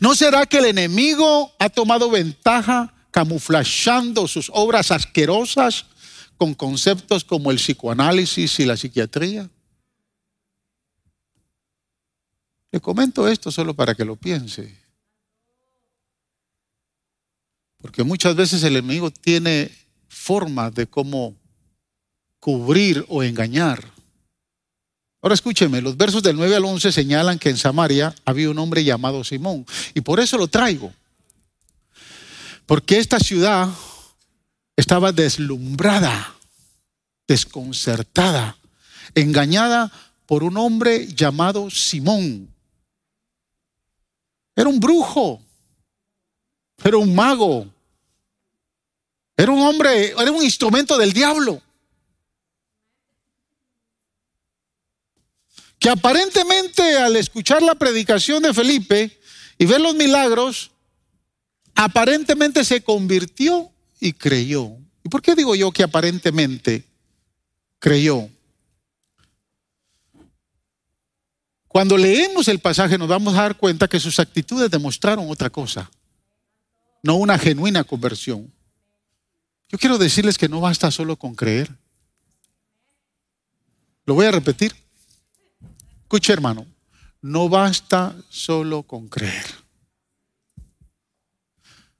¿No 0.00 0.12
será 0.16 0.44
que 0.44 0.58
el 0.58 0.64
enemigo 0.64 1.52
ha 1.56 1.70
tomado 1.70 2.10
ventaja 2.10 2.92
camuflando 3.12 4.26
sus 4.26 4.50
obras 4.52 4.90
asquerosas 4.90 5.86
con 6.36 6.54
conceptos 6.54 7.22
como 7.22 7.52
el 7.52 7.58
psicoanálisis 7.58 8.58
y 8.58 8.64
la 8.64 8.76
psiquiatría? 8.76 9.48
Le 12.72 12.80
comento 12.80 13.28
esto 13.28 13.52
solo 13.52 13.72
para 13.72 13.94
que 13.94 14.04
lo 14.04 14.16
piense. 14.16 14.76
Porque 17.78 18.02
muchas 18.02 18.34
veces 18.34 18.64
el 18.64 18.74
enemigo 18.78 19.12
tiene 19.12 19.70
forma 20.08 20.72
de 20.72 20.88
cómo 20.88 21.36
cubrir 22.40 23.06
o 23.08 23.22
engañar. 23.22 23.91
Ahora 25.22 25.34
escúcheme, 25.34 25.80
los 25.80 25.96
versos 25.96 26.20
del 26.20 26.36
9 26.36 26.56
al 26.56 26.64
11 26.64 26.90
señalan 26.90 27.38
que 27.38 27.48
en 27.48 27.56
Samaria 27.56 28.12
había 28.24 28.50
un 28.50 28.58
hombre 28.58 28.82
llamado 28.82 29.22
Simón. 29.22 29.64
Y 29.94 30.00
por 30.00 30.18
eso 30.18 30.36
lo 30.36 30.48
traigo. 30.48 30.92
Porque 32.66 32.98
esta 32.98 33.20
ciudad 33.20 33.68
estaba 34.76 35.12
deslumbrada, 35.12 36.34
desconcertada, 37.28 38.56
engañada 39.14 39.92
por 40.26 40.42
un 40.42 40.56
hombre 40.56 41.06
llamado 41.06 41.70
Simón. 41.70 42.52
Era 44.56 44.68
un 44.68 44.80
brujo, 44.80 45.40
era 46.82 46.96
un 46.96 47.14
mago, 47.14 47.66
era 49.36 49.52
un 49.52 49.60
hombre, 49.60 50.10
era 50.10 50.32
un 50.32 50.42
instrumento 50.42 50.98
del 50.98 51.12
diablo. 51.12 51.62
Que 55.82 55.90
aparentemente 55.90 56.96
al 56.96 57.16
escuchar 57.16 57.60
la 57.60 57.74
predicación 57.74 58.40
de 58.40 58.54
Felipe 58.54 59.18
y 59.58 59.66
ver 59.66 59.80
los 59.80 59.96
milagros, 59.96 60.70
aparentemente 61.74 62.64
se 62.64 62.84
convirtió 62.84 63.68
y 63.98 64.12
creyó. 64.12 64.76
¿Y 65.02 65.08
por 65.08 65.20
qué 65.20 65.34
digo 65.34 65.56
yo 65.56 65.72
que 65.72 65.82
aparentemente 65.82 66.84
creyó? 67.80 68.28
Cuando 71.66 71.98
leemos 71.98 72.46
el 72.46 72.60
pasaje 72.60 72.96
nos 72.96 73.08
vamos 73.08 73.34
a 73.34 73.42
dar 73.42 73.56
cuenta 73.56 73.88
que 73.88 73.98
sus 73.98 74.20
actitudes 74.20 74.70
demostraron 74.70 75.28
otra 75.28 75.50
cosa, 75.50 75.90
no 77.02 77.16
una 77.16 77.36
genuina 77.40 77.82
conversión. 77.82 78.52
Yo 79.68 79.78
quiero 79.78 79.98
decirles 79.98 80.38
que 80.38 80.48
no 80.48 80.60
basta 80.60 80.92
solo 80.92 81.16
con 81.16 81.34
creer. 81.34 81.76
Lo 84.06 84.14
voy 84.14 84.26
a 84.26 84.30
repetir. 84.30 84.81
Escuche 86.12 86.34
hermano, 86.34 86.66
no 87.22 87.48
basta 87.48 88.14
solo 88.28 88.82
con 88.82 89.08
creer. 89.08 89.46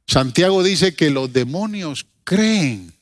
Santiago 0.07 0.63
dice 0.63 0.95
que 0.95 1.09
los 1.09 1.33
demonios 1.33 2.05
creen 2.23 2.93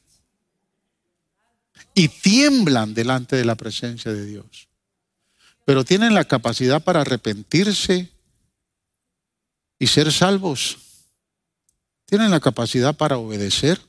y 1.95 2.07
tiemblan 2.07 2.95
delante 2.95 3.35
de 3.35 3.45
la 3.45 3.57
presencia 3.57 4.13
de 4.13 4.25
Dios, 4.25 4.69
pero 5.65 5.85
tienen 5.85 6.15
la 6.15 6.27
capacidad 6.27 6.81
para 6.81 7.01
arrepentirse 7.01 8.09
y 9.81 9.89
ser 9.89 10.13
salvos. 10.13 10.79
Tienen 12.07 12.31
la 12.31 12.39
capacidad 12.39 12.97
para 12.97 13.19
obedecer 13.19 13.81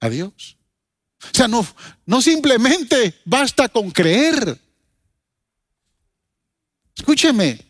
a 0.00 0.08
Dios. 0.08 0.56
O 1.20 1.36
sea, 1.36 1.46
no, 1.46 1.66
no 2.06 2.22
simplemente 2.22 3.20
basta 3.26 3.68
con 3.68 3.90
creer. 3.90 4.63
Escúcheme, 6.96 7.60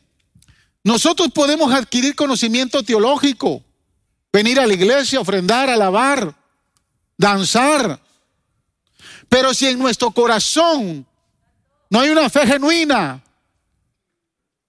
nosotros 0.83 1.31
podemos 1.33 1.73
adquirir 1.73 2.15
conocimiento 2.15 2.83
teológico, 2.83 3.65
venir 4.33 4.61
a 4.61 4.67
la 4.67 4.75
iglesia, 4.75 5.21
ofrendar, 5.21 5.71
alabar, 5.71 6.35
danzar. 7.17 8.01
Pero 9.29 9.55
si 9.55 9.67
en 9.67 9.79
nuestro 9.79 10.11
corazón 10.11 11.07
no 11.89 12.01
hay 12.01 12.11
una 12.11 12.29
fe 12.29 12.47
genuina, 12.47 13.23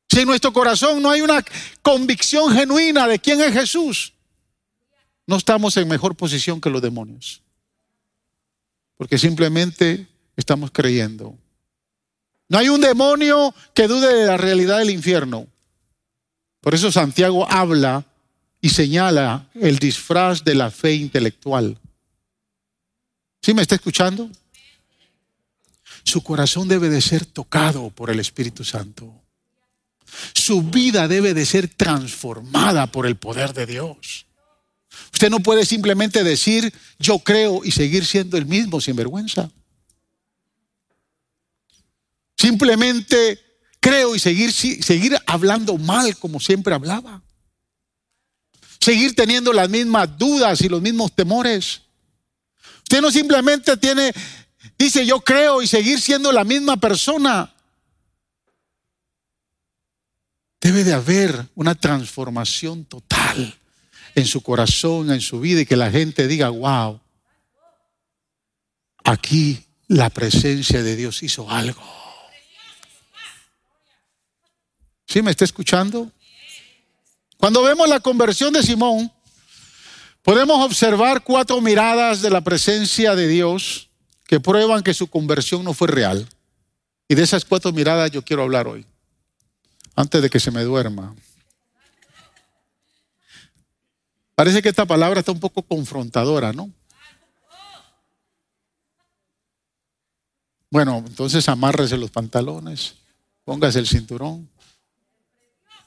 si 0.09 0.21
en 0.21 0.27
nuestro 0.27 0.53
corazón 0.53 1.01
no 1.01 1.09
hay 1.09 1.21
una 1.21 1.43
convicción 1.81 2.53
genuina 2.53 3.07
de 3.07 3.19
quién 3.19 3.41
es 3.41 3.51
Jesús, 3.51 4.13
no 5.27 5.35
estamos 5.35 5.75
en 5.75 5.87
mejor 5.87 6.15
posición 6.15 6.61
que 6.61 6.69
los 6.69 6.81
demonios. 6.81 7.41
Porque 8.95 9.17
simplemente 9.17 10.07
estamos 10.37 10.71
creyendo 10.71 11.37
no 12.49 12.57
hay 12.57 12.69
un 12.69 12.81
demonio 12.81 13.53
que 13.73 13.87
dude 13.87 14.13
de 14.13 14.25
la 14.25 14.37
realidad 14.37 14.79
del 14.79 14.91
infierno. 14.91 15.47
Por 16.61 16.75
eso 16.75 16.91
Santiago 16.91 17.49
habla 17.49 18.05
y 18.61 18.69
señala 18.69 19.49
el 19.53 19.77
disfraz 19.79 20.43
de 20.43 20.55
la 20.55 20.71
fe 20.71 20.93
intelectual. 20.93 21.77
¿Sí 23.41 23.53
me 23.53 23.61
está 23.61 23.75
escuchando? 23.75 24.29
Su 26.03 26.23
corazón 26.23 26.67
debe 26.67 26.89
de 26.89 27.01
ser 27.01 27.25
tocado 27.25 27.89
por 27.89 28.09
el 28.09 28.19
Espíritu 28.19 28.63
Santo. 28.63 29.13
Su 30.33 30.63
vida 30.63 31.07
debe 31.07 31.33
de 31.33 31.45
ser 31.45 31.67
transformada 31.67 32.87
por 32.87 33.05
el 33.05 33.15
poder 33.17 33.53
de 33.53 33.65
Dios. 33.65 34.25
Usted 35.13 35.29
no 35.29 35.39
puede 35.39 35.65
simplemente 35.65 36.23
decir 36.23 36.73
yo 36.99 37.19
creo 37.19 37.61
y 37.63 37.71
seguir 37.71 38.05
siendo 38.05 38.37
el 38.37 38.45
mismo 38.45 38.81
sin 38.81 38.95
vergüenza. 38.95 39.49
Simplemente 42.37 43.39
creo 43.79 44.15
y 44.15 44.19
seguir, 44.19 44.51
seguir 44.51 45.17
hablando 45.25 45.77
mal 45.77 46.17
como 46.17 46.39
siempre 46.39 46.73
hablaba. 46.73 47.21
Seguir 48.79 49.15
teniendo 49.15 49.53
las 49.53 49.69
mismas 49.69 50.17
dudas 50.17 50.61
y 50.61 50.69
los 50.69 50.81
mismos 50.81 51.15
temores. 51.15 51.81
Usted 52.79 53.01
no 53.01 53.09
simplemente 53.09 53.77
tiene, 53.77 54.11
dice 54.77 55.05
yo 55.05 55.21
creo 55.21 55.61
y 55.61 55.67
seguir 55.67 55.99
siendo 56.01 56.31
la 56.31 56.43
misma 56.43 56.77
persona. 56.77 57.51
Debe 60.61 60.83
de 60.83 60.93
haber 60.93 61.47
una 61.55 61.75
transformación 61.75 62.85
total 62.85 63.55
en 64.15 64.25
su 64.25 64.41
corazón, 64.41 65.11
en 65.11 65.21
su 65.21 65.39
vida 65.39 65.61
y 65.61 65.65
que 65.65 65.75
la 65.75 65.91
gente 65.91 66.27
diga, 66.27 66.49
wow, 66.49 66.99
aquí 69.03 69.63
la 69.87 70.09
presencia 70.09 70.81
de 70.81 70.95
Dios 70.95 71.21
hizo 71.21 71.49
algo. 71.49 72.04
¿Sí 75.07 75.21
me 75.21 75.31
está 75.31 75.45
escuchando? 75.45 76.11
Cuando 77.37 77.63
vemos 77.63 77.87
la 77.87 77.99
conversión 77.99 78.53
de 78.53 78.63
Simón, 78.63 79.11
podemos 80.23 80.63
observar 80.65 81.23
cuatro 81.23 81.61
miradas 81.61 82.21
de 82.21 82.29
la 82.29 82.41
presencia 82.41 83.15
de 83.15 83.27
Dios 83.27 83.89
que 84.25 84.39
prueban 84.39 84.83
que 84.83 84.93
su 84.93 85.07
conversión 85.07 85.63
no 85.63 85.73
fue 85.73 85.87
real. 85.87 86.27
Y 87.07 87.15
de 87.15 87.23
esas 87.23 87.45
cuatro 87.45 87.71
miradas 87.71 88.09
yo 88.09 88.23
quiero 88.23 88.43
hablar 88.43 88.67
hoy, 88.67 88.85
antes 89.95 90.21
de 90.21 90.29
que 90.29 90.39
se 90.39 90.49
me 90.49 90.63
duerma. 90.63 91.15
Parece 94.33 94.61
que 94.61 94.69
esta 94.69 94.85
palabra 94.85 95.19
está 95.19 95.31
un 95.31 95.39
poco 95.39 95.61
confrontadora, 95.61 96.51
¿no? 96.51 96.71
Bueno, 100.71 101.03
entonces 101.07 101.47
amárrese 101.47 101.95
los 101.95 102.11
pantalones, 102.11 102.95
póngase 103.45 103.79
el 103.79 103.87
cinturón 103.87 104.49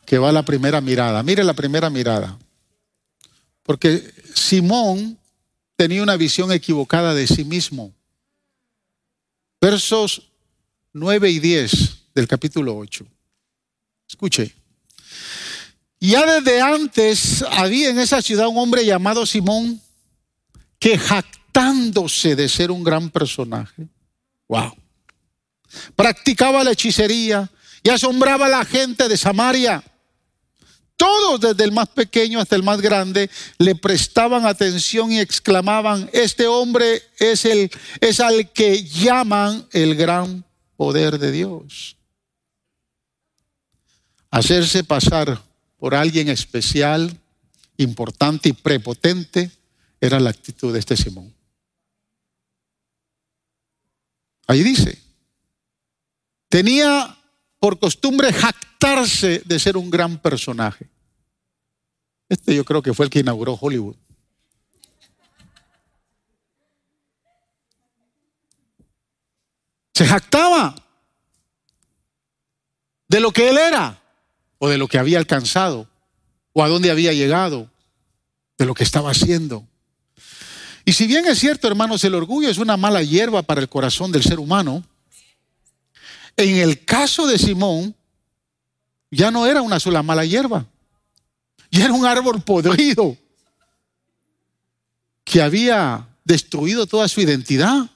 que 0.08 0.16
va 0.16 0.32
la 0.32 0.42
primera 0.42 0.80
mirada. 0.80 1.22
Mire 1.22 1.44
la 1.44 1.52
primera 1.52 1.90
mirada. 1.90 2.38
Porque 3.62 4.10
Simón 4.34 5.18
tenía 5.76 6.02
una 6.02 6.16
visión 6.16 6.50
equivocada 6.50 7.12
de 7.12 7.26
sí 7.26 7.44
mismo. 7.44 7.92
Versos 9.60 10.30
9 10.94 11.30
y 11.30 11.40
10 11.40 11.98
del 12.14 12.26
capítulo 12.26 12.74
8. 12.78 13.06
Escuche. 14.08 14.54
Ya 16.00 16.24
desde 16.40 16.62
antes 16.62 17.42
había 17.42 17.90
en 17.90 17.98
esa 17.98 18.22
ciudad 18.22 18.48
un 18.48 18.56
hombre 18.56 18.86
llamado 18.86 19.26
Simón 19.26 19.78
que 20.78 20.96
jactándose 20.96 22.34
de 22.34 22.48
ser 22.48 22.70
un 22.70 22.82
gran 22.82 23.10
personaje, 23.10 23.86
wow, 24.48 24.74
practicaba 25.94 26.64
la 26.64 26.70
hechicería 26.70 27.50
y 27.82 27.90
asombraba 27.90 28.46
a 28.46 28.48
la 28.48 28.64
gente 28.64 29.06
de 29.06 29.18
Samaria. 29.18 29.84
Todos, 30.98 31.40
desde 31.40 31.62
el 31.62 31.70
más 31.70 31.88
pequeño 31.90 32.40
hasta 32.40 32.56
el 32.56 32.64
más 32.64 32.80
grande, 32.80 33.30
le 33.58 33.76
prestaban 33.76 34.44
atención 34.44 35.12
y 35.12 35.20
exclamaban, 35.20 36.10
este 36.12 36.48
hombre 36.48 37.00
es, 37.20 37.44
el, 37.44 37.70
es 38.00 38.18
al 38.18 38.50
que 38.50 38.82
llaman 38.82 39.64
el 39.70 39.94
gran 39.94 40.44
poder 40.76 41.20
de 41.20 41.30
Dios. 41.30 41.96
Hacerse 44.28 44.82
pasar 44.82 45.40
por 45.78 45.94
alguien 45.94 46.28
especial, 46.28 47.16
importante 47.76 48.48
y 48.48 48.52
prepotente 48.52 49.52
era 50.00 50.18
la 50.18 50.30
actitud 50.30 50.72
de 50.72 50.80
este 50.80 50.96
Simón. 50.96 51.32
Ahí 54.48 54.64
dice, 54.64 55.00
tenía 56.48 57.16
por 57.60 57.78
costumbre 57.78 58.32
de 58.80 59.58
ser 59.58 59.76
un 59.76 59.90
gran 59.90 60.18
personaje. 60.18 60.88
Este 62.28 62.54
yo 62.54 62.64
creo 62.64 62.82
que 62.82 62.94
fue 62.94 63.06
el 63.06 63.10
que 63.10 63.20
inauguró 63.20 63.58
Hollywood. 63.60 63.96
Se 69.94 70.06
jactaba 70.06 70.76
de 73.08 73.20
lo 73.20 73.32
que 73.32 73.48
él 73.48 73.58
era 73.58 74.00
o 74.58 74.68
de 74.68 74.78
lo 74.78 74.86
que 74.86 74.98
había 74.98 75.18
alcanzado 75.18 75.88
o 76.52 76.62
a 76.62 76.68
dónde 76.68 76.90
había 76.90 77.12
llegado, 77.12 77.70
de 78.56 78.66
lo 78.66 78.74
que 78.74 78.84
estaba 78.84 79.10
haciendo. 79.10 79.66
Y 80.84 80.92
si 80.92 81.06
bien 81.06 81.26
es 81.26 81.38
cierto, 81.38 81.66
hermanos, 81.66 82.04
el 82.04 82.14
orgullo 82.14 82.48
es 82.48 82.58
una 82.58 82.76
mala 82.76 83.02
hierba 83.02 83.42
para 83.42 83.60
el 83.60 83.68
corazón 83.68 84.12
del 84.12 84.22
ser 84.22 84.38
humano, 84.38 84.84
en 86.36 86.56
el 86.56 86.84
caso 86.84 87.26
de 87.26 87.38
Simón, 87.38 87.94
ya 89.10 89.30
no 89.30 89.46
era 89.46 89.62
una 89.62 89.80
sola 89.80 90.02
mala 90.02 90.24
hierba, 90.24 90.66
ya 91.70 91.84
era 91.84 91.94
un 91.94 92.06
árbol 92.06 92.42
podrido 92.42 93.16
que 95.24 95.42
había 95.42 96.06
destruido 96.24 96.86
toda 96.86 97.08
su 97.08 97.20
identidad. 97.20 97.90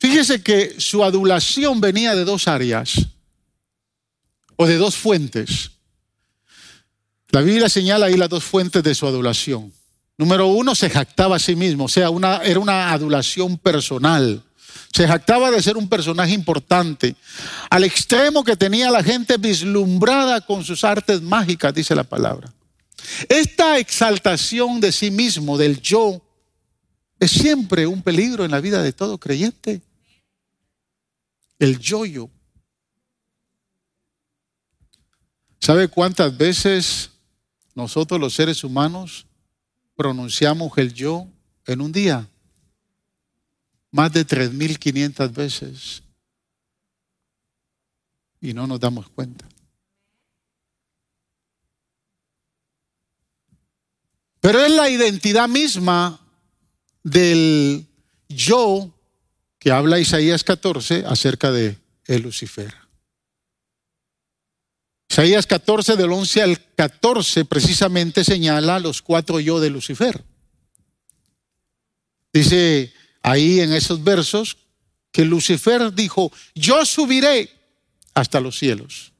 Fíjese 0.00 0.42
que 0.42 0.78
su 0.78 1.02
adulación 1.02 1.80
venía 1.80 2.14
de 2.14 2.24
dos 2.24 2.46
áreas 2.46 3.08
o 4.56 4.66
de 4.66 4.76
dos 4.76 4.96
fuentes. 4.96 5.72
La 7.30 7.42
Biblia 7.42 7.68
señala 7.68 8.06
ahí 8.06 8.16
las 8.16 8.28
dos 8.28 8.44
fuentes 8.44 8.82
de 8.82 8.94
su 8.94 9.06
adulación. 9.06 9.72
Número 10.16 10.46
uno, 10.48 10.74
se 10.74 10.90
jactaba 10.90 11.36
a 11.36 11.40
sí 11.40 11.54
mismo, 11.54 11.84
o 11.84 11.88
sea, 11.88 12.10
era 12.42 12.58
una 12.58 12.92
adulación 12.92 13.58
personal. 13.58 14.42
Se 14.92 15.06
jactaba 15.06 15.50
de 15.50 15.62
ser 15.62 15.76
un 15.76 15.88
personaje 15.88 16.32
importante, 16.32 17.14
al 17.70 17.84
extremo 17.84 18.42
que 18.44 18.56
tenía 18.56 18.90
la 18.90 19.02
gente 19.02 19.36
vislumbrada 19.36 20.40
con 20.40 20.64
sus 20.64 20.84
artes 20.84 21.20
mágicas, 21.22 21.74
dice 21.74 21.94
la 21.94 22.04
palabra. 22.04 22.52
Esta 23.28 23.78
exaltación 23.78 24.80
de 24.80 24.92
sí 24.92 25.10
mismo, 25.10 25.56
del 25.56 25.80
yo, 25.80 26.22
es 27.20 27.30
siempre 27.30 27.86
un 27.86 28.02
peligro 28.02 28.44
en 28.44 28.50
la 28.50 28.60
vida 28.60 28.82
de 28.82 28.92
todo 28.92 29.18
creyente. 29.18 29.82
El 31.58 31.78
yo-yo. 31.78 32.30
¿Sabe 35.60 35.88
cuántas 35.88 36.36
veces 36.36 37.10
nosotros 37.74 38.20
los 38.20 38.34
seres 38.34 38.62
humanos 38.62 39.26
pronunciamos 39.96 40.76
el 40.78 40.94
yo 40.94 41.26
en 41.66 41.80
un 41.80 41.92
día? 41.92 42.28
Más 43.98 44.12
de 44.12 44.24
3.500 44.24 45.34
veces. 45.34 46.04
Y 48.40 48.54
no 48.54 48.64
nos 48.68 48.78
damos 48.78 49.08
cuenta. 49.08 49.44
Pero 54.38 54.60
es 54.60 54.70
la 54.70 54.88
identidad 54.88 55.48
misma 55.48 56.20
del 57.02 57.88
yo 58.28 58.94
que 59.58 59.72
habla 59.72 59.98
Isaías 59.98 60.44
14 60.44 61.04
acerca 61.04 61.50
de 61.50 61.76
el 62.04 62.22
Lucifer. 62.22 62.72
Isaías 65.10 65.44
14 65.48 65.96
del 65.96 66.12
11 66.12 66.42
al 66.42 66.74
14 66.76 67.44
precisamente 67.46 68.22
señala 68.22 68.78
los 68.78 69.02
cuatro 69.02 69.40
yo 69.40 69.58
de 69.58 69.70
Lucifer. 69.70 70.24
Dice 72.32 72.92
ahí 73.30 73.60
en 73.60 73.72
esos 73.72 74.02
versos 74.02 74.56
que 75.12 75.24
Lucifer 75.24 75.92
dijo, 75.92 76.32
yo 76.54 76.84
subiré 76.84 77.50
hasta 78.14 78.40
los 78.40 78.58
cielos. 78.58 79.12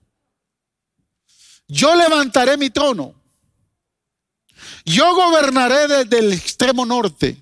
Yo 1.68 1.94
levantaré 1.94 2.56
mi 2.56 2.70
trono. 2.70 3.14
Yo 4.84 5.14
gobernaré 5.14 5.86
desde 5.86 6.18
el 6.18 6.32
extremo 6.32 6.84
norte. 6.84 7.36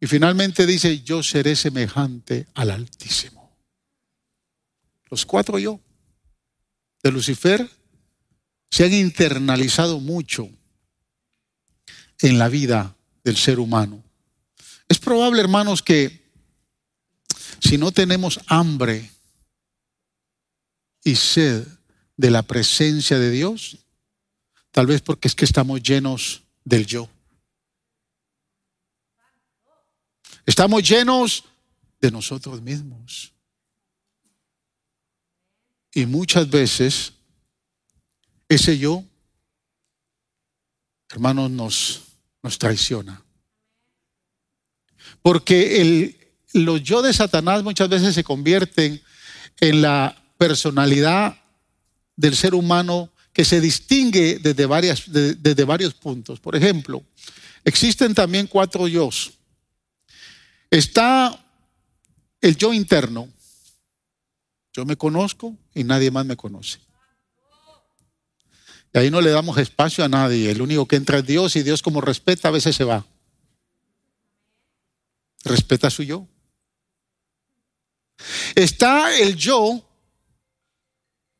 Y 0.00 0.06
finalmente 0.06 0.66
dice, 0.66 1.02
yo 1.02 1.22
seré 1.22 1.56
semejante 1.56 2.46
al 2.54 2.70
Altísimo. 2.70 3.56
Los 5.08 5.24
cuatro 5.24 5.58
yo 5.58 5.80
de 7.02 7.12
Lucifer 7.12 7.70
se 8.70 8.84
han 8.84 8.92
internalizado 8.92 10.00
mucho 10.00 10.48
en 12.20 12.38
la 12.38 12.48
vida 12.48 12.96
del 13.22 13.36
ser 13.36 13.60
humano. 13.60 14.03
Es 14.88 14.98
probable, 14.98 15.40
hermanos, 15.40 15.82
que 15.82 16.24
si 17.60 17.78
no 17.78 17.92
tenemos 17.92 18.40
hambre 18.46 19.10
y 21.02 21.16
sed 21.16 21.66
de 22.16 22.30
la 22.30 22.42
presencia 22.42 23.18
de 23.18 23.30
Dios, 23.30 23.78
tal 24.70 24.86
vez 24.86 25.00
porque 25.00 25.28
es 25.28 25.34
que 25.34 25.44
estamos 25.44 25.82
llenos 25.82 26.42
del 26.64 26.86
yo. 26.86 27.08
Estamos 30.46 30.88
llenos 30.88 31.44
de 32.00 32.10
nosotros 32.10 32.60
mismos. 32.60 33.32
Y 35.92 36.06
muchas 36.06 36.50
veces 36.50 37.14
ese 38.48 38.76
yo, 38.76 39.04
hermanos, 41.08 41.50
nos, 41.50 42.02
nos 42.42 42.58
traiciona. 42.58 43.23
Porque 45.24 45.80
el, 45.80 46.16
los 46.52 46.82
yo 46.82 47.00
de 47.00 47.14
Satanás 47.14 47.62
muchas 47.62 47.88
veces 47.88 48.14
se 48.14 48.22
convierten 48.22 49.02
en 49.58 49.80
la 49.80 50.14
personalidad 50.36 51.38
del 52.14 52.36
ser 52.36 52.54
humano 52.54 53.10
que 53.32 53.46
se 53.46 53.58
distingue 53.58 54.38
desde, 54.38 54.66
varias, 54.66 55.04
desde 55.06 55.64
varios 55.64 55.94
puntos. 55.94 56.40
Por 56.40 56.54
ejemplo, 56.54 57.02
existen 57.64 58.14
también 58.14 58.46
cuatro 58.46 58.86
yo. 58.86 59.08
Está 60.70 61.42
el 62.42 62.58
yo 62.58 62.74
interno, 62.74 63.26
yo 64.74 64.84
me 64.84 64.98
conozco 64.98 65.56
y 65.74 65.84
nadie 65.84 66.10
más 66.10 66.26
me 66.26 66.36
conoce. 66.36 66.80
Y 68.92 68.98
ahí 68.98 69.10
no 69.10 69.22
le 69.22 69.30
damos 69.30 69.56
espacio 69.56 70.04
a 70.04 70.08
nadie. 70.08 70.50
El 70.50 70.60
único 70.60 70.86
que 70.86 70.96
entra 70.96 71.16
es 71.16 71.26
Dios 71.26 71.56
y 71.56 71.62
Dios 71.62 71.80
como 71.80 72.02
respeta 72.02 72.48
a 72.48 72.50
veces 72.50 72.76
se 72.76 72.84
va. 72.84 73.06
Respeta 75.44 75.90
su 75.90 76.02
yo. 76.02 76.26
Está 78.54 79.16
el 79.18 79.36
yo 79.36 79.86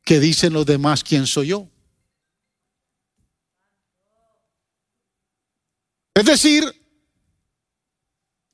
que 0.03 0.19
dicen 0.19 0.53
los 0.53 0.65
demás 0.65 1.03
quién 1.03 1.25
soy 1.25 1.47
yo. 1.47 1.67
Es 6.13 6.25
decir, 6.25 6.63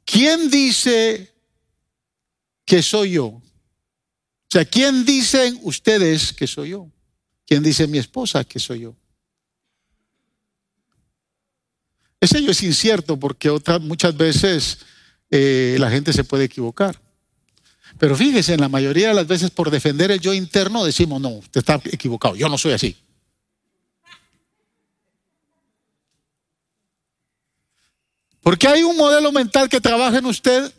¿quién 0.05 0.49
dice 0.49 1.31
que 2.65 2.81
soy 2.81 3.11
yo? 3.11 3.25
O 3.25 3.43
sea, 4.49 4.65
¿quién 4.65 5.05
dicen 5.05 5.59
ustedes 5.61 6.33
que 6.33 6.47
soy 6.47 6.69
yo? 6.69 6.89
¿Quién 7.45 7.61
dice 7.61 7.85
mi 7.87 7.97
esposa 7.97 8.43
que 8.43 8.59
soy 8.59 8.81
yo? 8.81 8.95
Ese 12.19 12.41
yo 12.41 12.51
es 12.51 12.63
incierto 12.63 13.19
porque 13.19 13.51
muchas 13.81 14.15
veces 14.15 14.79
eh, 15.31 15.77
la 15.79 15.89
gente 15.89 16.13
se 16.13 16.25
puede 16.25 16.43
equivocar. 16.43 17.01
Pero 17.97 18.15
fíjese, 18.15 18.53
en 18.53 18.61
la 18.61 18.69
mayoría 18.69 19.09
de 19.09 19.13
las 19.13 19.27
veces 19.27 19.49
por 19.49 19.71
defender 19.71 20.11
el 20.11 20.19
yo 20.19 20.33
interno 20.33 20.83
decimos, 20.83 21.21
no, 21.21 21.29
usted 21.29 21.59
está 21.59 21.81
equivocado, 21.85 22.35
yo 22.35 22.49
no 22.49 22.57
soy 22.57 22.73
así. 22.73 22.95
Porque 28.41 28.67
hay 28.67 28.83
un 28.83 28.97
modelo 28.97 29.31
mental 29.31 29.69
que 29.69 29.79
trabaja 29.79 30.17
en 30.17 30.25
usted 30.25 30.73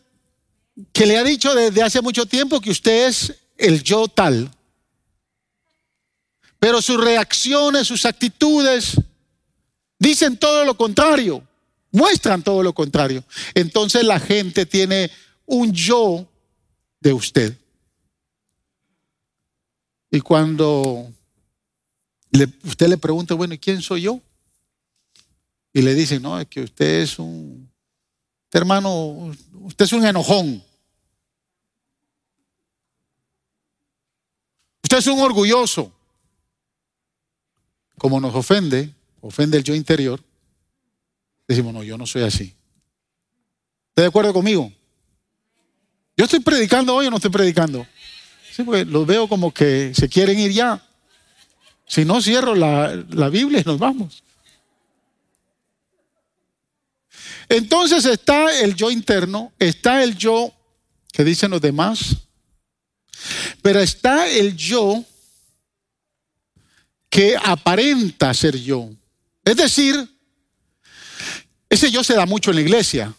que 0.93 1.07
le 1.07 1.17
ha 1.17 1.25
dicho 1.25 1.55
desde 1.55 1.83
hace 1.83 2.01
mucho 2.01 2.27
tiempo 2.27 2.61
que 2.61 2.71
usted 2.71 3.07
es 3.07 3.35
el 3.57 3.83
yo 3.83 4.09
tal. 4.09 4.51
Pero 6.59 6.83
sus 6.83 7.03
reacciones, 7.03 7.87
sus 7.87 8.05
actitudes, 8.05 9.01
dicen 9.99 10.37
todo 10.37 10.65
lo 10.65 10.77
contrario, 10.77 11.47
muestran 11.93 12.43
todo 12.43 12.63
lo 12.63 12.73
contrario. 12.73 13.23
Entonces 13.55 14.03
la 14.05 14.19
gente 14.19 14.67
tiene 14.67 15.11
un 15.47 15.73
yo 15.73 16.27
de 17.01 17.13
usted. 17.13 17.57
Y 20.11 20.21
cuando 20.21 21.11
usted 22.65 22.89
le 22.89 22.99
pregunta, 22.99 23.35
bueno, 23.35 23.55
¿quién 23.61 23.81
soy 23.81 24.03
yo? 24.03 24.21
Y 25.73 25.83
le 25.83 25.95
dicen, 25.95 26.21
no, 26.23 26.39
es 26.39 26.47
que 26.49 26.63
usted 26.63 27.01
es 27.01 27.19
un, 27.19 27.71
hermano, 28.51 29.33
usted 29.53 29.85
es 29.85 29.93
un 29.93 30.05
enojón. 30.05 30.63
Usted 34.83 34.99
es 34.99 35.07
un 35.07 35.21
orgulloso. 35.21 35.91
Como 37.97 38.21
nos 38.21 38.35
ofende, 38.35 38.95
ofende 39.21 39.57
el 39.57 39.65
yo 39.65 39.75
interior, 39.75 40.23
decimos, 41.53 41.75
no, 41.75 41.83
yo 41.83 41.97
no 41.97 42.07
soy 42.07 42.23
así. 42.23 42.55
¿Está 43.91 44.03
de 44.03 44.09
acuerdo 44.09 44.33
conmigo? 44.33 44.73
Yo 46.17 46.25
estoy 46.25 46.41
predicando 46.41 46.95
hoy 46.95 47.07
o 47.07 47.11
no 47.11 47.17
estoy 47.17 47.31
predicando. 47.31 47.87
Sí, 48.55 48.63
porque 48.63 48.85
los 48.85 49.07
veo 49.07 49.29
como 49.29 49.53
que 49.53 49.93
se 49.95 50.09
quieren 50.09 50.39
ir 50.39 50.53
ya. 50.53 50.83
Si 51.87 52.05
no, 52.05 52.21
cierro 52.21 52.55
la, 52.55 53.05
la 53.11 53.29
Biblia 53.29 53.61
y 53.61 53.65
nos 53.65 53.79
vamos. 53.79 54.23
Entonces 57.49 58.05
está 58.07 58.61
el 58.61 58.75
yo 58.75 58.91
interno, 58.91 59.53
está 59.59 60.03
el 60.03 60.17
yo 60.17 60.53
que 61.13 61.25
dicen 61.25 61.51
los 61.51 61.61
demás, 61.61 62.17
pero 63.61 63.81
está 63.81 64.29
el 64.29 64.57
yo 64.57 65.05
que 67.11 67.37
aparenta 67.37 68.33
ser 68.33 68.57
yo. 68.57 68.89
Es 69.45 69.57
decir, 69.57 70.12
ese 71.73 71.91
yo 71.91 72.05
se 72.05 72.13
da 72.13 72.27
mucho 72.27 72.51
en 72.51 72.57
la 72.57 72.63
iglesia. 72.63 73.15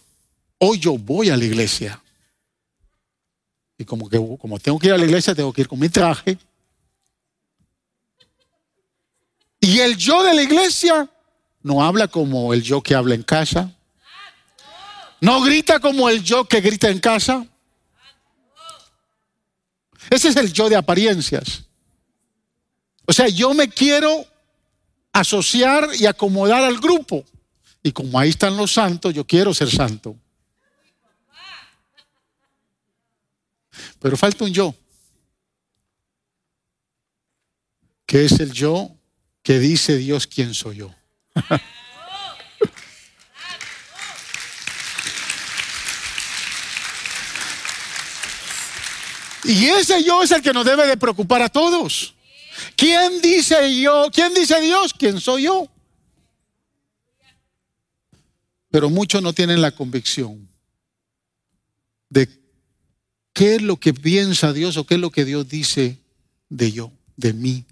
Hoy 0.60 0.78
yo 0.78 0.96
voy 0.96 1.32
a 1.32 1.36
la 1.36 1.44
iglesia. 1.44 2.00
Y 3.80 3.84
como 3.84 4.08
que 4.08 4.18
como 4.40 4.60
tengo 4.60 4.78
que 4.78 4.86
ir 4.86 4.94
a 4.94 4.98
la 5.00 5.06
iglesia, 5.06 5.34
tengo 5.34 5.52
que 5.52 5.62
ir 5.62 5.68
con 5.68 5.80
mi 5.80 5.90
traje. 5.90 6.38
Y 9.60 9.80
el 9.80 9.98
yo 9.98 10.22
de 10.22 10.36
la 10.36 10.44
iglesia 10.44 11.10
no 11.64 11.84
habla 11.84 12.08
como 12.08 12.54
el 12.54 12.62
yo 12.62 12.84
que 12.84 12.94
habla 12.94 13.16
en 13.16 13.24
casa. 13.24 13.76
No 15.20 15.42
grita 15.42 15.80
como 15.80 16.08
el 16.08 16.24
yo 16.24 16.46
que 16.46 16.62
grita 16.62 16.90
en 16.90 17.00
casa. 17.00 17.48
Ese 20.12 20.30
es 20.30 20.36
el 20.36 20.54
yo 20.54 20.70
de 20.70 20.76
apariencias. 20.76 21.64
O 23.08 23.14
sea, 23.14 23.28
yo 23.30 23.56
me 23.56 23.68
quiero 23.68 24.28
asociar 25.12 25.90
y 25.98 26.06
acomodar 26.06 26.64
al 26.64 26.80
grupo. 26.80 27.26
Y 27.84 27.92
como 27.92 28.18
ahí 28.18 28.30
están 28.30 28.56
los 28.56 28.72
santos, 28.72 29.14
yo 29.14 29.28
quiero 29.28 29.54
ser 29.54 29.70
santo. 29.70 30.16
Pero 34.00 34.16
falta 34.16 34.46
un 34.46 34.54
yo, 34.54 34.74
que 38.06 38.24
es 38.26 38.40
el 38.40 38.54
yo 38.54 38.90
que 39.42 39.60
dice 39.60 39.98
Dios 39.98 40.26
quién 40.28 40.54
soy 40.54 40.78
yo. 40.78 40.96
y 49.44 49.66
ese 49.66 50.04
yo 50.04 50.24
es 50.24 50.32
el 50.32 50.42
que 50.42 50.54
nos 50.54 50.66
debe 50.66 50.88
de 50.88 50.96
preocupar 50.96 51.42
a 51.42 51.50
todos. 51.50 52.14
¿Quién 52.78 53.20
dice 53.22 53.76
yo? 53.82 54.10
¿Quién 54.14 54.34
dice 54.34 54.62
Dios? 54.62 54.94
¿Quién 54.94 55.20
soy 55.20 55.44
yo? 55.44 55.68
Pero 58.74 58.90
muchos 58.90 59.22
no 59.22 59.34
tienen 59.34 59.62
la 59.62 59.70
convicción 59.70 60.50
de 62.10 62.28
¿Qué 63.32 63.56
es 63.56 63.62
lo 63.62 63.78
que 63.78 63.94
piensa 63.94 64.52
Dios 64.52 64.78
o 64.78 64.86
qué 64.88 64.96
es 64.96 65.00
lo 65.00 65.12
que 65.12 65.26
Dios 65.26 65.48
dice 65.48 66.00
de 66.50 66.72
yo, 66.72 66.92
de 67.16 67.34
mí? 67.34 67.66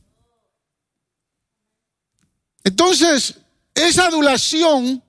Entonces, 2.64 3.36
esa 3.74 4.06
adulación 4.06 5.02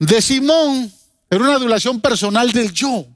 de 0.00 0.20
Simón 0.20 0.92
era 1.30 1.44
una 1.44 1.54
adulación 1.54 2.00
personal 2.00 2.50
del 2.50 2.72
yo. 2.72 3.06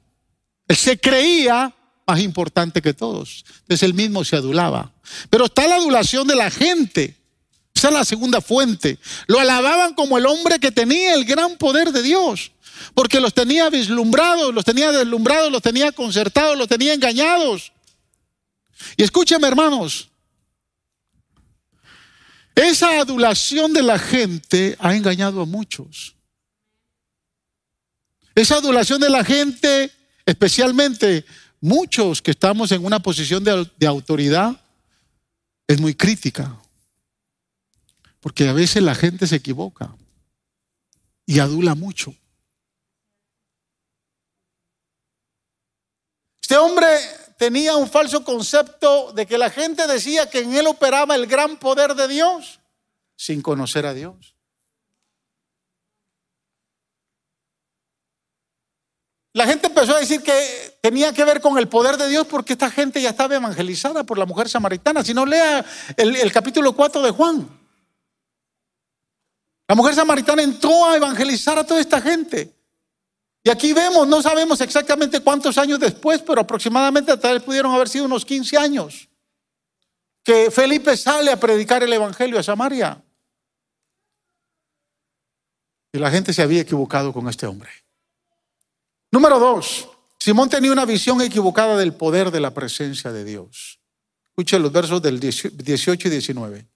Él 0.69 0.77
se 0.77 0.97
creía 0.97 1.75
más 2.07 2.21
importante 2.21 2.81
que 2.81 2.93
todos. 2.93 3.43
Entonces 3.63 3.83
él 3.83 3.93
mismo 3.93 4.23
se 4.23 4.37
adulaba. 4.37 4.93
Pero 5.29 5.47
está 5.47 5.67
la 5.67 5.75
adulación 5.75 6.25
de 6.29 6.35
la 6.35 6.49
gente. 6.49 7.18
Esa 7.79 7.87
es 7.87 7.93
la 7.93 8.03
segunda 8.03 8.41
fuente. 8.41 8.99
Lo 9.27 9.39
alababan 9.39 9.93
como 9.93 10.17
el 10.17 10.25
hombre 10.25 10.59
que 10.59 10.69
tenía 10.69 11.13
el 11.13 11.23
gran 11.23 11.55
poder 11.55 11.93
de 11.93 12.03
Dios 12.03 12.51
porque 12.93 13.21
los 13.21 13.33
tenía 13.33 13.69
vislumbrados, 13.69 14.53
los 14.53 14.65
tenía 14.65 14.91
deslumbrados, 14.91 15.49
los 15.49 15.61
tenía 15.61 15.93
concertados, 15.93 16.57
los 16.57 16.67
tenía 16.67 16.93
engañados. 16.93 17.71
Y 18.97 19.03
escúcheme 19.03 19.47
hermanos, 19.47 20.09
esa 22.53 22.99
adulación 22.99 23.71
de 23.71 23.83
la 23.83 23.97
gente 23.97 24.75
ha 24.79 24.93
engañado 24.93 25.41
a 25.41 25.45
muchos. 25.45 26.15
Esa 28.35 28.55
adulación 28.55 28.99
de 28.99 29.09
la 29.09 29.23
gente, 29.23 29.89
especialmente 30.25 31.23
muchos 31.61 32.21
que 32.21 32.31
estamos 32.31 32.73
en 32.73 32.83
una 32.83 32.99
posición 32.99 33.41
de 33.41 33.87
autoridad, 33.87 34.59
es 35.65 35.79
muy 35.79 35.95
crítica. 35.95 36.59
Porque 38.19 38.47
a 38.47 38.53
veces 38.53 38.83
la 38.83 38.95
gente 38.95 39.27
se 39.27 39.37
equivoca 39.37 39.95
y 41.25 41.39
adula 41.39 41.75
mucho. 41.75 42.13
Este 46.41 46.57
hombre 46.57 46.87
tenía 47.37 47.75
un 47.75 47.87
falso 47.87 48.23
concepto 48.23 49.13
de 49.13 49.25
que 49.25 49.37
la 49.37 49.49
gente 49.49 49.87
decía 49.87 50.29
que 50.29 50.39
en 50.39 50.55
él 50.55 50.67
operaba 50.67 51.15
el 51.15 51.27
gran 51.27 51.57
poder 51.57 51.93
de 51.95 52.07
Dios 52.07 52.59
sin 53.15 53.41
conocer 53.41 53.85
a 53.85 53.93
Dios. 53.93 54.35
La 59.33 59.45
gente 59.45 59.67
empezó 59.67 59.95
a 59.95 59.99
decir 59.99 60.23
que 60.23 60.77
tenía 60.81 61.13
que 61.13 61.23
ver 61.23 61.39
con 61.39 61.57
el 61.57 61.67
poder 61.67 61.97
de 61.97 62.09
Dios 62.09 62.25
porque 62.27 62.53
esta 62.53 62.71
gente 62.71 63.01
ya 63.01 63.09
estaba 63.09 63.35
evangelizada 63.35 64.03
por 64.03 64.17
la 64.17 64.25
mujer 64.25 64.49
samaritana. 64.49 65.03
Si 65.03 65.13
no 65.13 65.25
lea 65.25 65.63
el, 65.97 66.31
capítulo 66.31 66.73
4 66.73 67.01
de 67.01 67.11
Juan. 67.11 67.58
La 69.69 69.75
mujer 69.75 69.93
samaritana 69.93 70.41
entró 70.41 70.89
a 70.89 70.95
evangelizar 70.95 71.59
a 71.59 71.63
toda 71.63 71.79
esta 71.79 72.01
gente. 72.01 72.51
Y 73.43 73.51
aquí 73.51 73.71
vemos, 73.71 74.07
no 74.07 74.19
sabemos 74.19 74.59
exactamente 74.61 75.19
cuántos 75.19 75.59
años 75.59 75.79
después, 75.79 76.23
pero 76.23 76.41
aproximadamente 76.41 77.15
tal 77.17 77.35
vez 77.35 77.43
pudieron 77.43 77.71
haber 77.71 77.87
sido 77.87 78.05
unos 78.05 78.25
15 78.25 78.57
años, 78.57 79.07
que 80.23 80.49
Felipe 80.49 80.97
sale 80.97 81.31
a 81.31 81.39
predicar 81.39 81.83
el 81.83 81.93
Evangelio 81.93 82.39
a 82.39 82.43
Samaria. 82.43 82.99
Y 85.93 85.99
la 85.99 86.09
gente 86.09 86.33
se 86.33 86.41
había 86.41 86.61
equivocado 86.61 87.13
con 87.13 87.29
este 87.29 87.45
hombre. 87.45 87.69
Número 89.11 89.37
dos, 89.37 89.87
Simón 90.19 90.49
tenía 90.49 90.71
una 90.71 90.85
visión 90.85 91.21
equivocada 91.21 91.77
del 91.77 91.93
poder 91.93 92.31
de 92.31 92.39
la 92.39 92.55
presencia 92.55 93.11
de 93.11 93.23
Dios. 93.23 93.79
Escuche 94.29 94.57
los 94.57 94.71
versos 94.71 94.99
del 94.99 95.19
18 95.19 96.07
y 96.07 96.11
19. 96.11 96.68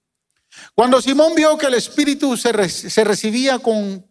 Cuando 0.74 1.00
Simón 1.00 1.34
vio 1.34 1.56
que 1.56 1.66
el 1.66 1.74
Espíritu 1.74 2.36
se, 2.36 2.52
recibía 2.52 3.58
con 3.58 4.04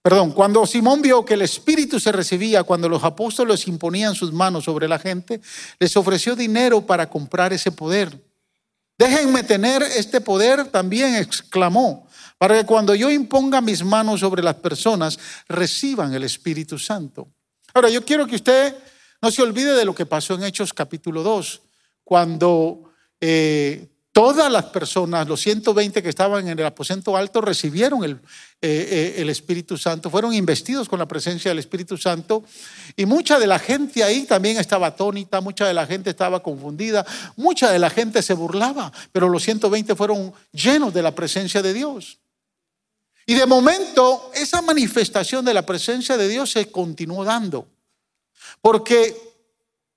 Perdón, 0.00 0.32
cuando 0.32 0.64
Simón 0.64 1.02
vio 1.02 1.24
que 1.24 1.34
el 1.34 1.42
Espíritu 1.42 2.00
se 2.00 2.12
recibía 2.12 2.62
cuando 2.62 2.88
los 2.88 3.04
apóstoles 3.04 3.66
imponían 3.66 4.14
sus 4.14 4.32
manos 4.32 4.64
sobre 4.64 4.88
la 4.88 4.98
gente, 4.98 5.40
les 5.78 5.96
ofreció 5.96 6.34
dinero 6.34 6.86
para 6.86 7.10
comprar 7.10 7.52
ese 7.52 7.72
poder. 7.72 8.18
Déjenme 8.96 9.42
tener 9.42 9.82
este 9.82 10.20
poder, 10.20 10.68
también 10.68 11.14
exclamó, 11.16 12.08
para 12.38 12.56
que 12.56 12.64
cuando 12.64 12.94
yo 12.94 13.10
imponga 13.10 13.60
mis 13.60 13.84
manos 13.84 14.20
sobre 14.20 14.42
las 14.42 14.54
personas, 14.54 15.18
reciban 15.48 16.14
el 16.14 16.24
Espíritu 16.24 16.78
Santo. 16.78 17.28
Ahora, 17.74 17.90
yo 17.90 18.04
quiero 18.04 18.26
que 18.26 18.36
usted 18.36 18.74
no 19.20 19.30
se 19.30 19.42
olvide 19.42 19.74
de 19.74 19.84
lo 19.84 19.94
que 19.94 20.06
pasó 20.06 20.34
en 20.34 20.44
Hechos 20.44 20.72
capítulo 20.72 21.22
2, 21.22 21.60
cuando 22.02 22.92
eh, 23.20 23.88
Todas 24.18 24.50
las 24.50 24.64
personas, 24.64 25.28
los 25.28 25.40
120 25.42 26.02
que 26.02 26.08
estaban 26.08 26.48
en 26.48 26.58
el 26.58 26.66
aposento 26.66 27.16
alto, 27.16 27.40
recibieron 27.40 28.02
el, 28.02 28.14
eh, 28.14 28.18
eh, 28.60 29.14
el, 29.18 29.30
Espíritu 29.30 29.78
Santo, 29.78 30.10
fueron 30.10 30.34
investidos 30.34 30.88
con 30.88 30.98
la 30.98 31.06
presencia 31.06 31.52
del 31.52 31.60
Espíritu 31.60 31.96
Santo. 31.96 32.42
Y 32.96 33.06
mucha 33.06 33.38
de 33.38 33.46
la 33.46 33.60
gente 33.60 34.02
ahí 34.02 34.24
también 34.24 34.58
estaba 34.58 34.88
atónita, 34.88 35.40
mucha 35.40 35.68
de 35.68 35.74
la 35.74 35.86
gente 35.86 36.10
estaba 36.10 36.42
confundida, 36.42 37.06
mucha 37.36 37.70
de 37.70 37.78
la 37.78 37.90
gente 37.90 38.20
se 38.20 38.34
burlaba, 38.34 38.92
pero 39.12 39.28
los 39.28 39.44
120 39.44 39.94
fueron 39.94 40.32
llenos 40.50 40.92
de 40.92 41.02
la 41.02 41.14
presencia 41.14 41.62
de 41.62 41.72
Dios. 41.72 42.18
Y 43.24 43.34
de 43.34 43.46
momento, 43.46 44.32
esa 44.34 44.60
manifestación 44.62 45.44
de 45.44 45.54
la 45.54 45.64
presencia 45.64 46.16
de 46.16 46.26
Dios 46.26 46.50
se 46.50 46.72
continuó 46.72 47.24
dando. 47.24 47.68
Porque 48.60 49.14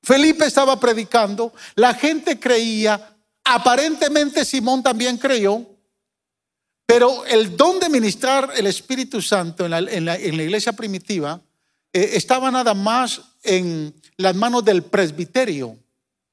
Felipe 0.04 0.46
estaba 0.46 0.80
predicando, 0.80 1.54
la 1.74 1.96
gente 1.96 2.40
creía, 2.40 3.11
Aparentemente 3.44 4.46
Simón 4.46 4.84
también 4.84 5.18
creyó, 5.18 5.66
pero 6.86 7.26
el 7.26 7.56
don 7.56 7.80
de 7.80 7.90
ministrar 7.90 8.52
el 8.56 8.68
Espíritu 8.68 9.22
Santo 9.22 9.66
en 9.66 10.06
la, 10.06 10.20
iglesia 10.20 10.74
primitiva 10.74 11.42
eh, 11.94 12.12
estaba 12.14 12.52
nada 12.52 12.74
más 12.74 13.22
en 13.44 13.94
las 14.18 14.36
manos 14.36 14.64
del 14.66 14.84
presbiterio. 14.84 15.78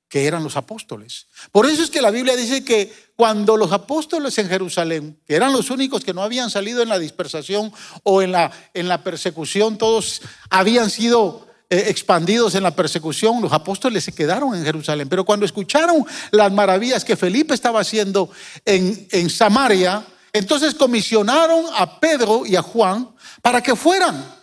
que 0.09 0.27
eran 0.27 0.43
los 0.43 0.57
apóstoles. 0.57 1.27
Por 1.53 1.67
eso 1.67 1.83
es 1.83 1.91
que 1.91 2.01
la 2.01 2.11
Biblia 2.11 2.35
dice 2.35 2.65
que 2.65 2.91
cuando 3.15 3.59
los 3.59 3.73
apóstoles 3.73 4.39
en 4.39 4.49
Jerusalén, 4.49 5.21
que 5.27 5.35
eran 5.35 5.53
los 5.53 5.69
únicos 5.69 6.03
que 6.03 6.15
no 6.15 6.23
habían 6.23 6.49
salido 6.49 6.83
en 6.83 6.89
la 6.89 6.99
dispersación 6.99 7.71
o 8.05 8.23
en 8.23 8.33
la, 8.33 8.51
en 8.73 8.89
la 8.89 9.05
persecución, 9.05 9.77
todos 9.77 10.23
habían 10.49 10.89
sido 10.89 11.48
eh, 11.71 11.85
expandidos 11.89 12.55
en 12.55 12.63
la 12.63 12.75
persecución, 12.75 13.43
los 13.43 13.53
apóstoles 13.53 14.05
se 14.05 14.13
quedaron 14.13 14.55
en 14.55 14.65
Jerusalén. 14.65 15.09
Pero 15.09 15.25
cuando 15.25 15.45
escucharon 15.45 16.05
las 16.31 16.51
maravillas 16.53 17.05
que 17.05 17.17
Felipe 17.17 17.55
estaba 17.55 17.81
haciendo 17.81 18.31
en, 18.65 19.07
en 19.11 19.29
Samaria, 19.29 20.05
entonces 20.33 20.75
comisionaron 20.75 21.67
a 21.77 22.01
Pedro 22.01 22.47
y 22.47 22.57
a 22.57 22.63
Juan 22.63 23.09
para 23.43 23.63
que 23.63 23.77
fueran 23.77 24.38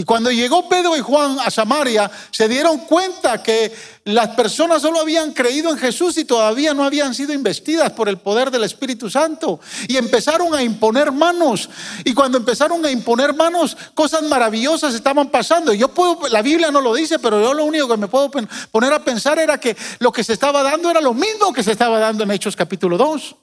y 0.00 0.04
cuando 0.04 0.30
llegó 0.30 0.66
Pedro 0.66 0.96
y 0.96 1.00
Juan 1.00 1.36
a 1.40 1.50
Samaria, 1.50 2.10
se 2.30 2.48
dieron 2.48 2.78
cuenta 2.86 3.42
que 3.42 3.70
las 4.04 4.28
personas 4.28 4.80
solo 4.80 4.98
habían 4.98 5.34
creído 5.34 5.70
en 5.70 5.76
Jesús 5.76 6.16
y 6.16 6.24
todavía 6.24 6.72
no 6.72 6.84
habían 6.84 7.14
sido 7.14 7.34
investidas 7.34 7.92
por 7.92 8.08
el 8.08 8.16
poder 8.16 8.50
del 8.50 8.64
Espíritu 8.64 9.10
Santo. 9.10 9.60
Y 9.88 9.98
empezaron 9.98 10.54
a 10.54 10.62
imponer 10.62 11.12
manos. 11.12 11.68
Y 12.02 12.14
cuando 12.14 12.38
empezaron 12.38 12.82
a 12.86 12.90
imponer 12.90 13.34
manos, 13.34 13.76
cosas 13.92 14.22
maravillosas 14.22 14.94
estaban 14.94 15.28
pasando. 15.28 15.74
Yo 15.74 15.88
puedo, 15.88 16.28
la 16.28 16.40
Biblia 16.40 16.70
no 16.70 16.80
lo 16.80 16.94
dice, 16.94 17.18
pero 17.18 17.38
yo 17.38 17.52
lo 17.52 17.66
único 17.66 17.86
que 17.86 17.98
me 17.98 18.08
puedo 18.08 18.30
poner 18.30 18.92
a 18.94 19.04
pensar 19.04 19.38
era 19.38 19.60
que 19.60 19.76
lo 19.98 20.10
que 20.10 20.24
se 20.24 20.32
estaba 20.32 20.62
dando 20.62 20.90
era 20.90 21.02
lo 21.02 21.12
mismo 21.12 21.52
que 21.52 21.62
se 21.62 21.72
estaba 21.72 21.98
dando 21.98 22.24
en 22.24 22.30
Hechos 22.30 22.56
capítulo 22.56 22.96
2. 22.96 23.36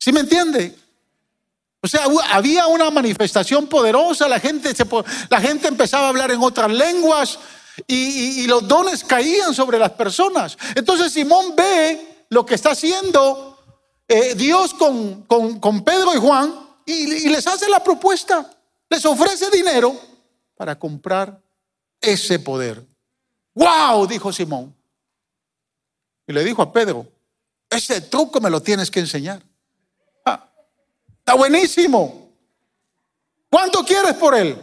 ¿Sí 0.00 0.10
me 0.10 0.18
entiende? 0.18 0.76
O 1.88 1.90
sea, 1.90 2.04
había 2.32 2.66
una 2.66 2.90
manifestación 2.90 3.66
poderosa, 3.66 4.28
la 4.28 4.38
gente, 4.38 4.74
se, 4.74 4.86
la 5.30 5.40
gente 5.40 5.68
empezaba 5.68 6.04
a 6.04 6.08
hablar 6.10 6.30
en 6.30 6.42
otras 6.42 6.70
lenguas 6.70 7.38
y, 7.86 8.46
los 8.46 8.68
dones 8.68 9.02
caían 9.04 9.54
sobre 9.54 9.78
las 9.78 9.92
personas. 9.92 10.58
Entonces 10.74 11.14
Simón 11.14 11.56
ve 11.56 12.26
lo 12.28 12.44
que 12.44 12.56
está 12.56 12.72
haciendo 12.72 13.58
eh, 14.06 14.34
Dios 14.34 14.74
con, 14.74 15.22
con, 15.22 15.82
Pedro 15.82 16.14
y 16.14 16.18
Juan 16.18 16.54
y, 16.84 16.92
y 16.92 17.28
les 17.30 17.46
hace 17.46 17.70
la 17.70 17.82
propuesta, 17.82 18.50
les 18.90 19.06
ofrece 19.06 19.50
dinero 19.50 19.98
para 20.58 20.78
comprar 20.78 21.40
ese 22.02 22.38
poder. 22.38 22.84
¡Wow! 23.54 24.06
dijo 24.06 24.30
Simón. 24.30 24.76
Y 26.26 26.34
le 26.34 26.44
dijo 26.44 26.60
a 26.60 26.70
Pedro, 26.70 27.06
ese 27.70 28.02
truco 28.02 28.42
me 28.42 28.50
lo 28.50 28.60
tienes 28.60 28.90
que 28.90 29.00
enseñar. 29.00 29.42
Está 31.28 31.36
buenísimo. 31.36 32.32
¿Cuánto 33.50 33.84
quieres 33.84 34.14
por 34.14 34.34
él? 34.34 34.56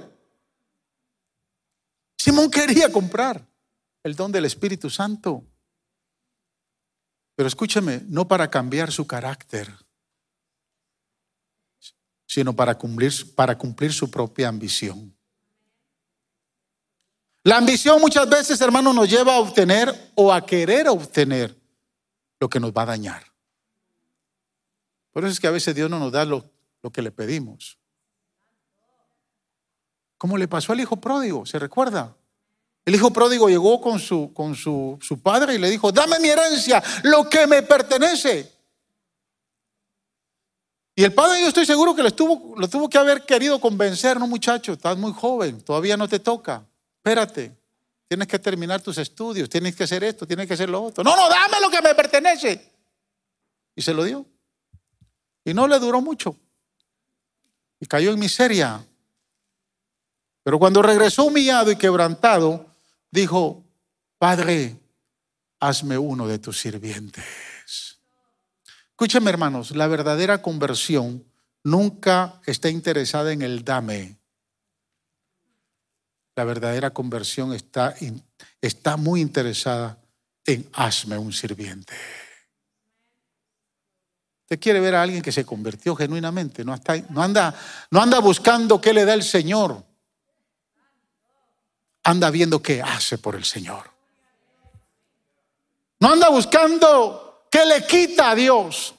Simón 2.17 2.49
quería 2.49 2.91
comprar 2.91 3.47
el 4.01 4.15
don 4.15 4.31
del 4.31 4.45
Espíritu 4.45 4.89
Santo. 4.89 5.43
Pero 7.35 7.47
escúcheme, 7.47 8.01
no 8.07 8.27
para 8.27 8.49
cambiar 8.49 8.91
su 8.91 9.05
carácter, 9.05 9.71
sino 12.25 12.55
para 12.55 12.75
cumplir, 12.75 13.35
para 13.35 13.55
cumplir 13.55 13.93
su 13.93 14.09
propia 14.09 14.47
ambición. 14.47 15.15
La 17.43 17.57
ambición 17.57 18.01
muchas 18.01 18.27
veces, 18.27 18.59
hermano, 18.59 18.91
nos 18.91 19.07
lleva 19.07 19.35
a 19.35 19.39
obtener 19.39 20.11
o 20.15 20.33
a 20.33 20.43
querer 20.43 20.87
obtener 20.87 21.55
lo 22.39 22.49
que 22.49 22.59
nos 22.59 22.71
va 22.71 22.81
a 22.81 22.87
dañar. 22.87 23.23
Por 25.11 25.25
eso 25.25 25.31
es 25.31 25.39
que 25.39 25.45
a 25.45 25.51
veces 25.51 25.75
Dios 25.75 25.91
no 25.91 25.99
nos 25.99 26.11
da 26.11 26.25
lo 26.25 26.54
lo 26.85 26.91
que 26.91 27.01
le 27.01 27.11
pedimos. 27.11 27.79
¿Cómo 30.19 30.37
le 30.37 30.47
pasó 30.47 30.71
al 30.71 30.79
hijo 30.79 30.97
pródigo? 30.97 31.43
¿Se 31.43 31.57
recuerda? 31.57 32.15
El 32.85 32.93
hijo 32.93 33.11
pródigo 33.11 33.49
llegó 33.49 33.81
con 33.81 33.97
su, 33.97 34.31
con 34.35 34.53
su, 34.53 34.95
su 35.01 35.19
padre 35.19 35.55
y 35.55 35.57
le 35.57 35.71
dijo, 35.71 35.91
dame 35.91 36.19
mi 36.19 36.29
herencia, 36.29 36.83
lo 37.01 37.27
que 37.27 37.47
me 37.47 37.63
pertenece. 37.63 38.53
Y 40.95 41.03
el 41.03 41.11
padre 41.11 41.41
yo 41.41 41.47
estoy 41.47 41.65
seguro 41.65 41.95
que 41.95 42.03
lo 42.03 42.13
tuvo, 42.13 42.55
lo 42.55 42.67
tuvo 42.67 42.87
que 42.87 42.99
haber 42.99 43.25
querido 43.25 43.59
convencer, 43.59 44.19
no 44.19 44.27
muchacho, 44.27 44.73
estás 44.73 44.95
muy 44.95 45.11
joven, 45.11 45.63
todavía 45.63 45.97
no 45.97 46.07
te 46.07 46.19
toca, 46.19 46.67
espérate, 46.97 47.57
tienes 48.07 48.27
que 48.27 48.37
terminar 48.37 48.79
tus 48.79 48.99
estudios, 48.99 49.49
tienes 49.49 49.75
que 49.75 49.85
hacer 49.85 50.03
esto, 50.03 50.27
tienes 50.27 50.45
que 50.45 50.53
hacer 50.53 50.69
lo 50.69 50.83
otro. 50.83 51.03
No, 51.03 51.15
no, 51.15 51.27
dame 51.29 51.59
lo 51.61 51.71
que 51.71 51.81
me 51.81 51.95
pertenece. 51.95 52.71
Y 53.75 53.81
se 53.81 53.91
lo 53.91 54.03
dio. 54.03 54.23
Y 55.43 55.51
no 55.55 55.67
le 55.67 55.79
duró 55.79 55.99
mucho 55.99 56.37
y 57.79 57.85
cayó 57.85 58.11
en 58.11 58.19
miseria. 58.19 58.85
Pero 60.43 60.59
cuando 60.59 60.81
regresó 60.81 61.25
humillado 61.25 61.71
y 61.71 61.75
quebrantado, 61.75 62.67
dijo, 63.11 63.63
Padre, 64.17 64.79
hazme 65.59 65.97
uno 65.97 66.27
de 66.27 66.39
tus 66.39 66.59
sirvientes. 66.59 67.25
Escúchame 68.89 69.29
hermanos, 69.29 69.71
la 69.71 69.87
verdadera 69.87 70.41
conversión 70.41 71.25
nunca 71.63 72.39
está 72.45 72.69
interesada 72.69 73.33
en 73.33 73.41
el 73.41 73.65
dame. 73.65 74.17
La 76.35 76.43
verdadera 76.43 76.91
conversión 76.91 77.53
está, 77.53 77.95
está 78.61 78.97
muy 78.97 79.21
interesada 79.21 79.99
en 80.45 80.69
hazme 80.73 81.17
un 81.17 81.33
sirviente. 81.33 81.95
Usted 84.45 84.59
quiere 84.59 84.79
ver 84.79 84.93
a 84.93 85.01
alguien 85.01 85.23
que 85.23 85.31
se 85.31 85.43
convirtió 85.43 85.95
genuinamente, 85.95 86.63
no, 86.63 86.75
no, 87.09 87.23
anda, 87.23 87.55
no 87.89 87.99
anda 87.99 88.19
buscando 88.19 88.79
qué 88.79 88.93
le 88.93 89.03
da 89.03 89.15
el 89.15 89.23
Señor, 89.23 89.83
anda 92.03 92.29
viendo 92.29 92.61
qué 92.61 92.79
hace 92.79 93.17
por 93.17 93.33
el 93.33 93.43
Señor. 93.43 93.89
No 95.99 96.13
anda 96.13 96.29
buscando 96.29 97.47
qué 97.49 97.65
le 97.65 97.87
quita 97.87 98.29
a 98.29 98.35
Dios, 98.35 98.93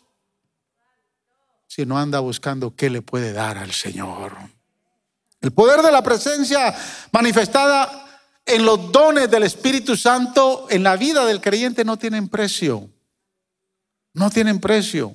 sino 1.69 1.97
anda 1.97 2.19
buscando 2.19 2.75
qué 2.75 2.91
le 2.91 3.03
puede 3.03 3.33
dar 3.33 3.57
al 3.57 3.71
Señor. 3.71 4.37
El 5.41 5.53
poder 5.53 5.81
de 5.83 5.93
la 5.93 6.03
presencia 6.03 6.75
manifestada 7.13 8.21
en 8.45 8.65
los 8.65 8.91
dones 8.91 9.31
del 9.31 9.45
Espíritu 9.45 9.97
Santo 9.97 10.67
en 10.71 10.83
la 10.83 10.97
vida 10.97 11.25
del 11.25 11.41
creyente 11.41 11.85
no 11.85 11.97
tienen 11.97 12.29
precio. 12.29 12.91
No 14.13 14.29
tienen 14.29 14.59
precio. 14.59 15.15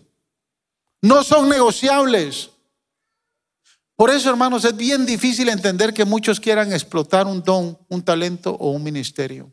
No 1.01 1.23
son 1.23 1.49
negociables. 1.49 2.51
Por 3.95 4.09
eso, 4.09 4.29
hermanos, 4.29 4.65
es 4.65 4.75
bien 4.75 5.05
difícil 5.05 5.49
entender 5.49 5.93
que 5.93 6.05
muchos 6.05 6.39
quieran 6.39 6.71
explotar 6.71 7.27
un 7.27 7.43
don, 7.43 7.77
un 7.89 8.03
talento 8.03 8.51
o 8.51 8.71
un 8.71 8.83
ministerio. 8.83 9.51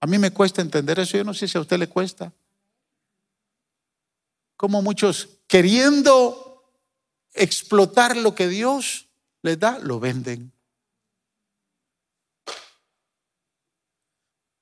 A 0.00 0.06
mí 0.06 0.18
me 0.18 0.30
cuesta 0.30 0.62
entender 0.62 0.98
eso. 0.98 1.16
Yo 1.16 1.24
no 1.24 1.34
sé 1.34 1.46
si 1.46 1.56
a 1.58 1.60
usted 1.60 1.78
le 1.78 1.88
cuesta. 1.88 2.32
Como 4.56 4.82
muchos 4.82 5.28
queriendo 5.46 6.64
explotar 7.34 8.16
lo 8.16 8.34
que 8.34 8.48
Dios 8.48 9.08
les 9.42 9.58
da, 9.58 9.78
lo 9.78 10.00
venden. 10.00 10.52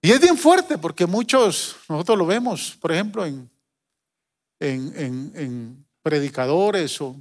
Y 0.03 0.11
es 0.13 0.21
bien 0.21 0.39
fuerte 0.39 0.79
porque 0.79 1.07
muchos, 1.07 1.77
nosotros 1.89 2.17
lo 2.17 2.27
vemos, 2.27 2.77
por 2.81 2.91
ejemplo, 2.91 3.27
en, 3.27 3.51
en, 4.59 5.33
en 5.35 5.90
predicadores 6.03 7.01
o 7.01 7.17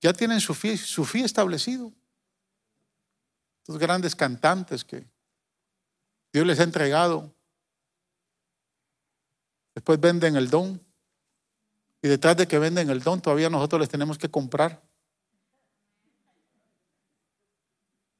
ya 0.00 0.12
tienen 0.12 0.40
su 0.40 0.54
fin, 0.54 0.76
su 0.76 1.04
establecido. 1.14 1.92
Estos 3.62 3.78
grandes 3.78 4.14
cantantes 4.14 4.84
que 4.84 5.06
Dios 6.32 6.46
les 6.46 6.60
ha 6.60 6.64
entregado, 6.64 7.34
después 9.74 9.98
venden 9.98 10.36
el 10.36 10.48
don 10.48 10.80
y 12.02 12.08
detrás 12.08 12.36
de 12.36 12.46
que 12.46 12.58
venden 12.58 12.90
el 12.90 13.02
don 13.02 13.20
todavía 13.20 13.50
nosotros 13.50 13.80
les 13.80 13.88
tenemos 13.88 14.18
que 14.18 14.30
comprar. 14.30 14.82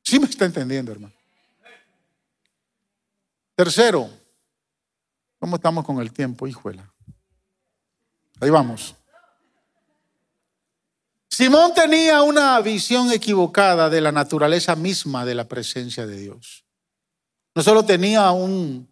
Sí 0.03 0.19
me 0.19 0.27
está 0.27 0.45
entendiendo, 0.45 0.93
hermano. 0.93 1.15
Tercero, 3.55 4.11
¿cómo 5.39 5.57
estamos 5.57 5.85
con 5.85 6.01
el 6.01 6.13
tiempo, 6.13 6.47
hijuela? 6.47 6.93
Ahí 8.41 8.51
vamos. 8.51 8.95
Simón 11.31 11.75
tenía 11.75 12.23
una 12.23 12.61
visión 12.61 13.13
equivocada 13.13 13.91
de 13.91 14.01
la 14.01 14.13
naturaleza 14.13 14.77
misma 14.77 15.25
de 15.25 15.35
la 15.35 15.45
presencia 15.45 16.07
de 16.07 16.19
Dios. 16.19 16.65
No 17.55 17.63
solo 17.63 17.85
tenía 17.85 18.31
un, 18.31 18.89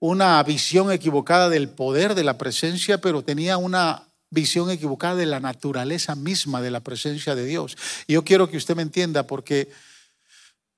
una 0.00 0.42
visión 0.42 0.92
equivocada 0.92 1.48
del 1.48 1.68
poder 1.68 2.14
de 2.14 2.24
la 2.24 2.36
presencia, 2.36 2.98
pero 2.98 3.22
tenía 3.22 3.56
una 3.56 4.02
visión 4.30 4.70
equivocada 4.70 5.14
de 5.14 5.26
la 5.26 5.40
naturaleza 5.40 6.14
misma 6.14 6.60
de 6.60 6.70
la 6.70 6.80
presencia 6.80 7.34
de 7.34 7.46
Dios. 7.46 7.76
Y 8.06 8.14
yo 8.14 8.24
quiero 8.24 8.50
que 8.50 8.56
usted 8.56 8.76
me 8.76 8.82
entienda 8.82 9.26
porque 9.26 9.70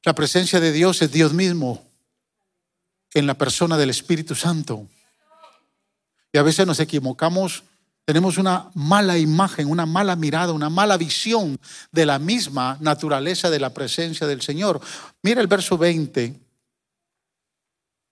la 0.04 0.14
presencia 0.14 0.60
de 0.60 0.70
Dios 0.70 1.02
es 1.02 1.10
Dios 1.10 1.32
mismo 1.32 1.84
en 3.14 3.26
la 3.26 3.34
persona 3.34 3.76
del 3.76 3.90
Espíritu 3.90 4.34
Santo. 4.34 4.86
Y 6.32 6.38
a 6.38 6.42
veces 6.42 6.66
nos 6.66 6.78
equivocamos 6.80 7.64
tenemos 8.06 8.38
una 8.38 8.70
mala 8.74 9.18
imagen, 9.18 9.68
una 9.68 9.84
mala 9.84 10.14
mirada, 10.14 10.52
una 10.52 10.70
mala 10.70 10.96
visión 10.96 11.58
de 11.90 12.06
la 12.06 12.20
misma 12.20 12.78
naturaleza 12.80 13.50
de 13.50 13.58
la 13.58 13.74
presencia 13.74 14.28
del 14.28 14.42
Señor. 14.42 14.80
Mira 15.22 15.40
el 15.40 15.48
verso 15.48 15.76
20 15.76 16.40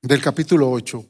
del 0.03 0.21
capítulo 0.21 0.69
8. 0.73 1.07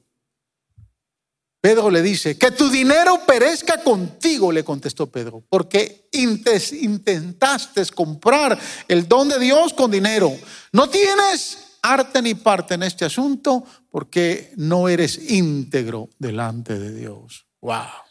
Pedro 1.63 1.91
le 1.91 2.03
dice, 2.03 2.37
que 2.37 2.51
tu 2.51 2.69
dinero 2.69 3.23
perezca 3.27 3.83
contigo, 3.83 4.53
le 4.53 4.63
contestó 4.63 5.11
Pedro, 5.11 5.43
porque 5.49 6.11
intentaste 6.13 7.87
comprar 7.87 8.61
el 8.87 9.09
don 9.09 9.31
de 9.31 9.39
Dios 9.39 9.73
con 9.73 9.91
dinero. 9.91 10.31
No 10.73 10.91
tienes 10.91 11.79
arte 11.81 12.21
ni 12.21 12.35
parte 12.35 12.75
en 12.75 12.83
este 12.83 13.07
asunto 13.07 13.65
porque 13.91 14.53
no 14.57 14.91
eres 14.91 15.31
íntegro 15.31 16.11
delante 16.19 16.79
de 16.79 16.93
Dios. 16.93 17.47
Wow. 17.63 18.04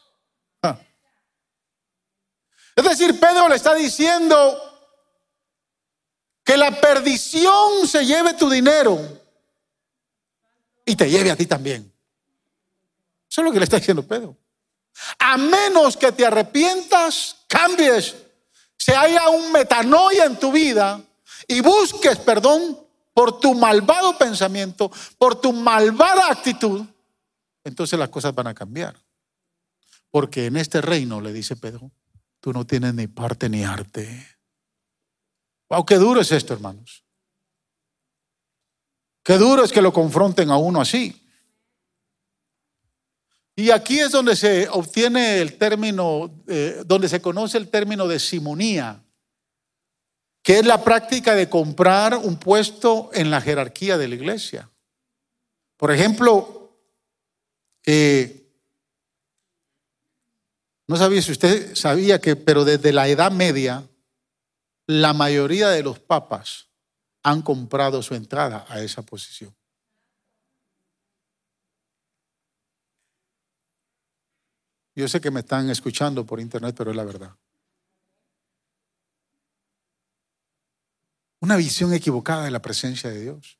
Es 2.75 2.83
decir, 2.83 3.19
Pedro 3.19 3.49
le 3.49 3.55
está 3.55 3.75
diciendo 3.75 4.73
que 6.43 6.57
la 6.57 6.71
perdición 6.79 7.87
se 7.87 8.05
lleve 8.05 8.33
tu 8.33 8.49
dinero 8.49 8.99
y 10.85 10.95
te 10.95 11.09
lleve 11.09 11.31
a 11.31 11.35
ti 11.35 11.45
también. 11.45 11.91
Eso 13.29 13.41
es 13.41 13.45
lo 13.45 13.51
que 13.51 13.59
le 13.59 13.65
está 13.65 13.77
diciendo 13.77 14.05
Pedro. 14.05 14.37
A 15.19 15.37
menos 15.37 15.97
que 15.97 16.11
te 16.11 16.25
arrepientas, 16.25 17.37
cambies, 17.47 18.15
se 18.77 18.95
haya 18.95 19.29
un 19.29 19.51
metanoia 19.51 20.25
en 20.25 20.37
tu 20.37 20.51
vida 20.51 21.01
y 21.47 21.61
busques 21.61 22.17
perdón 22.19 22.79
por 23.13 23.39
tu 23.39 23.53
malvado 23.53 24.17
pensamiento, 24.17 24.91
por 25.17 25.39
tu 25.39 25.53
malvada 25.53 26.29
actitud, 26.29 26.85
entonces 27.63 27.97
las 27.97 28.09
cosas 28.09 28.33
van 28.35 28.47
a 28.47 28.53
cambiar. 28.53 28.95
Porque 30.11 30.47
en 30.47 30.57
este 30.57 30.81
reino, 30.81 31.21
le 31.21 31.31
dice 31.31 31.55
Pedro, 31.55 31.91
tú 32.43 32.51
no 32.51 32.67
tienes 32.67 32.93
ni 32.93 33.07
parte 33.07 33.47
ni 33.47 33.63
arte. 33.63 34.27
Wow, 35.69 35.85
qué 35.85 35.95
duro 35.95 36.19
es 36.19 36.29
esto, 36.29 36.53
hermanos. 36.53 37.05
Qué 39.23 39.37
duro 39.37 39.63
es 39.63 39.71
que 39.71 39.81
lo 39.81 39.93
confronten 39.93 40.51
a 40.51 40.57
uno 40.57 40.81
así. 40.81 41.25
Y 43.55 43.71
aquí 43.71 43.97
es 43.97 44.11
donde 44.11 44.35
se 44.35 44.67
obtiene 44.67 45.39
el 45.39 45.57
término, 45.57 46.43
eh, 46.47 46.83
donde 46.85 47.07
se 47.07 47.21
conoce 47.21 47.57
el 47.57 47.69
término 47.69 48.09
de 48.09 48.19
simonía, 48.19 49.01
que 50.41 50.59
es 50.59 50.65
la 50.65 50.83
práctica 50.83 51.35
de 51.35 51.47
comprar 51.49 52.17
un 52.17 52.35
puesto 52.35 53.09
en 53.13 53.31
la 53.31 53.39
jerarquía 53.39 53.97
de 53.97 54.09
la 54.09 54.15
iglesia. 54.15 54.69
Por 55.77 55.93
ejemplo, 55.93 56.77
eh, 57.85 58.42
no 60.87 60.97
sabía 60.97 61.21
si 61.21 61.31
usted 61.31 61.75
sabía 61.75 62.19
que, 62.19 62.35
pero 62.35 62.65
desde 62.65 62.91
la 62.91 63.07
Edad 63.07 63.31
Media, 63.31 63.87
la 64.85 65.13
mayoría 65.13 65.69
de 65.69 65.83
los 65.83 65.99
papas 65.99 66.67
han 67.23 67.41
comprado 67.41 68.03
su 68.03 68.15
entrada 68.15 68.65
a 68.67 68.81
esa 68.81 69.01
posición. 69.01 69.55
Yo 74.95 75.07
sé 75.07 75.19
que 75.19 75.31
me 75.31 75.39
están 75.39 75.69
escuchando 75.69 76.25
por 76.25 76.39
internet, 76.39 76.75
pero 76.77 76.91
es 76.91 76.97
la 76.97 77.03
verdad. 77.03 77.35
Una 81.39 81.55
visión 81.55 81.93
equivocada 81.93 82.45
de 82.45 82.51
la 82.51 82.61
presencia 82.61 83.09
de 83.09 83.21
Dios. 83.21 83.57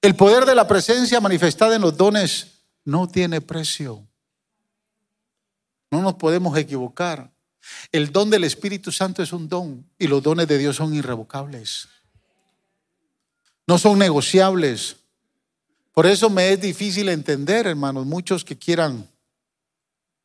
El 0.00 0.16
poder 0.16 0.46
de 0.46 0.54
la 0.54 0.66
presencia 0.66 1.20
manifestada 1.20 1.76
en 1.76 1.82
los 1.82 1.96
dones 1.96 2.62
no 2.84 3.08
tiene 3.08 3.40
precio. 3.40 4.07
No 5.90 6.02
nos 6.02 6.14
podemos 6.14 6.56
equivocar. 6.56 7.30
El 7.92 8.12
don 8.12 8.30
del 8.30 8.44
Espíritu 8.44 8.92
Santo 8.92 9.22
es 9.22 9.32
un 9.32 9.48
don 9.48 9.88
y 9.98 10.06
los 10.06 10.22
dones 10.22 10.46
de 10.48 10.58
Dios 10.58 10.76
son 10.76 10.94
irrevocables. 10.94 11.88
No 13.66 13.78
son 13.78 13.98
negociables. 13.98 14.96
Por 15.92 16.06
eso 16.06 16.30
me 16.30 16.52
es 16.52 16.60
difícil 16.60 17.08
entender, 17.08 17.66
hermanos, 17.66 18.06
muchos 18.06 18.44
que 18.44 18.56
quieran 18.56 19.08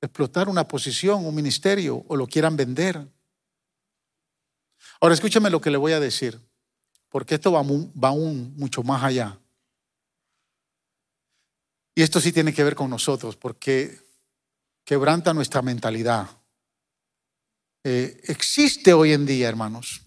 explotar 0.02 0.49
una 0.49 0.67
posición, 0.67 1.26
un 1.26 1.34
ministerio 1.34 2.04
o 2.08 2.15
lo 2.15 2.28
quieran 2.28 2.56
vender. 2.58 3.08
Ahora 4.99 5.15
escúcheme 5.15 5.49
lo 5.49 5.62
que 5.62 5.71
le 5.71 5.78
voy 5.78 5.93
a 5.93 5.99
decir, 5.99 6.39
porque 7.10 7.36
esto 7.36 7.52
va, 7.52 7.60
aún 8.10 8.54
mucho 8.58 8.84
más 8.84 9.04
allá. 9.04 9.39
Y 11.95 12.02
esto 12.02 12.19
sí 12.19 12.32
tiene 12.32 12.54
que 12.54 12.63
ver 12.63 12.76
con 12.76 12.89
nosotros, 12.89 13.36
porque 13.36 14.03
quebranta 14.84 15.34
nuestra 15.34 15.62
mentalidad. 15.62 16.30
Eh, 17.84 18.22
existe 18.26 18.93
hoy 18.93 19.13
en 19.13 19.26
día, 19.26 19.50
hermanos, 19.50 20.02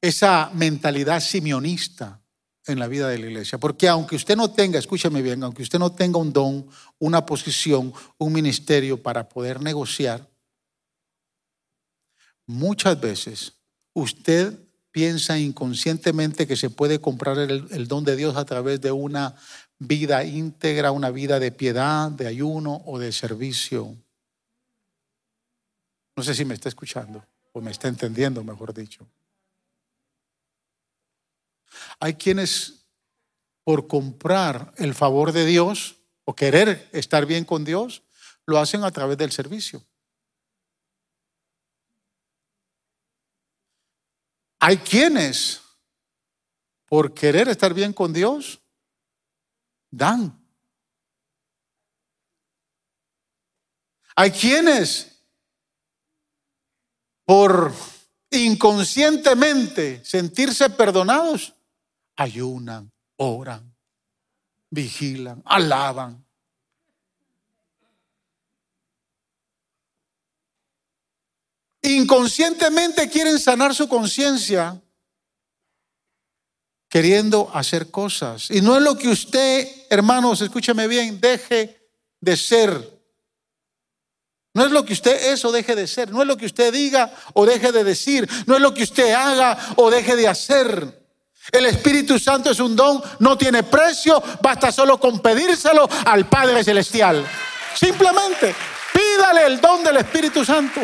esa 0.00 0.50
mentalidad 0.54 1.20
simionista 1.20 2.22
en 2.66 2.78
la 2.78 2.88
vida 2.88 3.08
de 3.08 3.18
la 3.18 3.26
iglesia. 3.26 3.58
Porque 3.58 3.88
aunque 3.88 4.16
usted 4.16 4.36
no 4.36 4.50
tenga, 4.50 4.78
escúchame 4.78 5.22
bien, 5.22 5.42
aunque 5.42 5.62
usted 5.62 5.78
no 5.78 5.92
tenga 5.92 6.18
un 6.18 6.32
don, 6.32 6.68
una 6.98 7.24
posición, 7.24 7.92
un 8.18 8.32
ministerio 8.32 9.02
para 9.02 9.28
poder 9.28 9.60
negociar, 9.60 10.28
muchas 12.46 13.00
veces 13.00 13.52
usted 13.92 14.58
piensa 14.90 15.38
inconscientemente 15.38 16.46
que 16.46 16.56
se 16.56 16.70
puede 16.70 17.00
comprar 17.00 17.38
el, 17.38 17.88
don 17.88 18.04
de 18.04 18.16
Dios 18.16 18.36
a 18.36 18.44
través 18.44 18.80
de 18.80 18.92
una 18.92 19.34
vida 19.78 20.24
íntegra, 20.24 20.92
una 20.92 21.10
vida 21.10 21.38
de 21.38 21.52
piedad, 21.52 22.10
de 22.10 22.26
ayuno 22.26 22.82
o 22.86 22.98
de 22.98 23.12
servicio. 23.12 23.94
No 26.16 26.22
sé 26.22 26.34
si 26.34 26.44
me 26.44 26.54
está 26.54 26.68
escuchando 26.68 27.24
o 27.52 27.60
me 27.60 27.70
está 27.70 27.88
entendiendo, 27.88 28.42
mejor 28.42 28.72
dicho. 28.72 29.06
Hay 32.00 32.14
quienes 32.14 32.86
por 33.66 33.88
comprar 33.88 34.72
el 34.76 34.94
favor 34.94 35.32
de 35.32 35.44
Dios 35.44 35.96
o 36.24 36.36
querer 36.36 36.88
estar 36.92 37.26
bien 37.26 37.44
con 37.44 37.64
Dios, 37.64 38.04
lo 38.46 38.58
hacen 38.58 38.84
a 38.84 38.92
través 38.92 39.18
del 39.18 39.32
servicio. 39.32 39.84
Hay 44.60 44.76
quienes, 44.76 45.62
por 46.86 47.12
querer 47.12 47.48
estar 47.48 47.74
bien 47.74 47.92
con 47.92 48.12
Dios, 48.12 48.60
dan. 49.96 50.38
Hay 54.14 54.30
quienes, 54.30 55.22
por 57.24 57.72
inconscientemente 58.30 60.04
sentirse 60.04 60.70
perdonados, 60.70 61.54
ayunan, 62.16 62.90
oran, 63.16 63.74
vigilan, 64.70 65.42
alaban. 65.44 66.24
Inconscientemente 71.82 73.08
quieren 73.08 73.38
sanar 73.38 73.74
su 73.74 73.88
conciencia 73.88 74.82
queriendo 76.88 77.50
hacer 77.52 77.90
cosas. 77.90 78.50
Y 78.50 78.60
no 78.60 78.76
es 78.76 78.82
lo 78.82 78.96
que 78.96 79.08
usted, 79.08 79.68
hermanos, 79.90 80.40
escúcheme 80.40 80.86
bien, 80.86 81.20
deje 81.20 81.90
de 82.20 82.36
ser. 82.36 82.96
No 84.54 84.64
es 84.64 84.70
lo 84.70 84.84
que 84.84 84.94
usted 84.94 85.32
es 85.32 85.44
o 85.44 85.52
deje 85.52 85.74
de 85.74 85.86
ser. 85.86 86.10
No 86.10 86.22
es 86.22 86.28
lo 86.28 86.36
que 86.36 86.46
usted 86.46 86.72
diga 86.72 87.12
o 87.34 87.44
deje 87.44 87.72
de 87.72 87.84
decir. 87.84 88.28
No 88.46 88.54
es 88.56 88.62
lo 88.62 88.72
que 88.72 88.84
usted 88.84 89.12
haga 89.12 89.74
o 89.76 89.90
deje 89.90 90.16
de 90.16 90.28
hacer. 90.28 91.06
El 91.52 91.66
Espíritu 91.66 92.18
Santo 92.18 92.50
es 92.50 92.58
un 92.58 92.74
don, 92.74 93.02
no 93.20 93.38
tiene 93.38 93.62
precio, 93.62 94.22
basta 94.42 94.72
solo 94.72 94.98
con 94.98 95.20
pedírselo 95.20 95.88
al 96.06 96.28
Padre 96.28 96.64
Celestial. 96.64 97.24
Simplemente 97.74 98.54
pídale 98.92 99.46
el 99.46 99.60
don 99.60 99.84
del 99.84 99.98
Espíritu 99.98 100.44
Santo. 100.44 100.80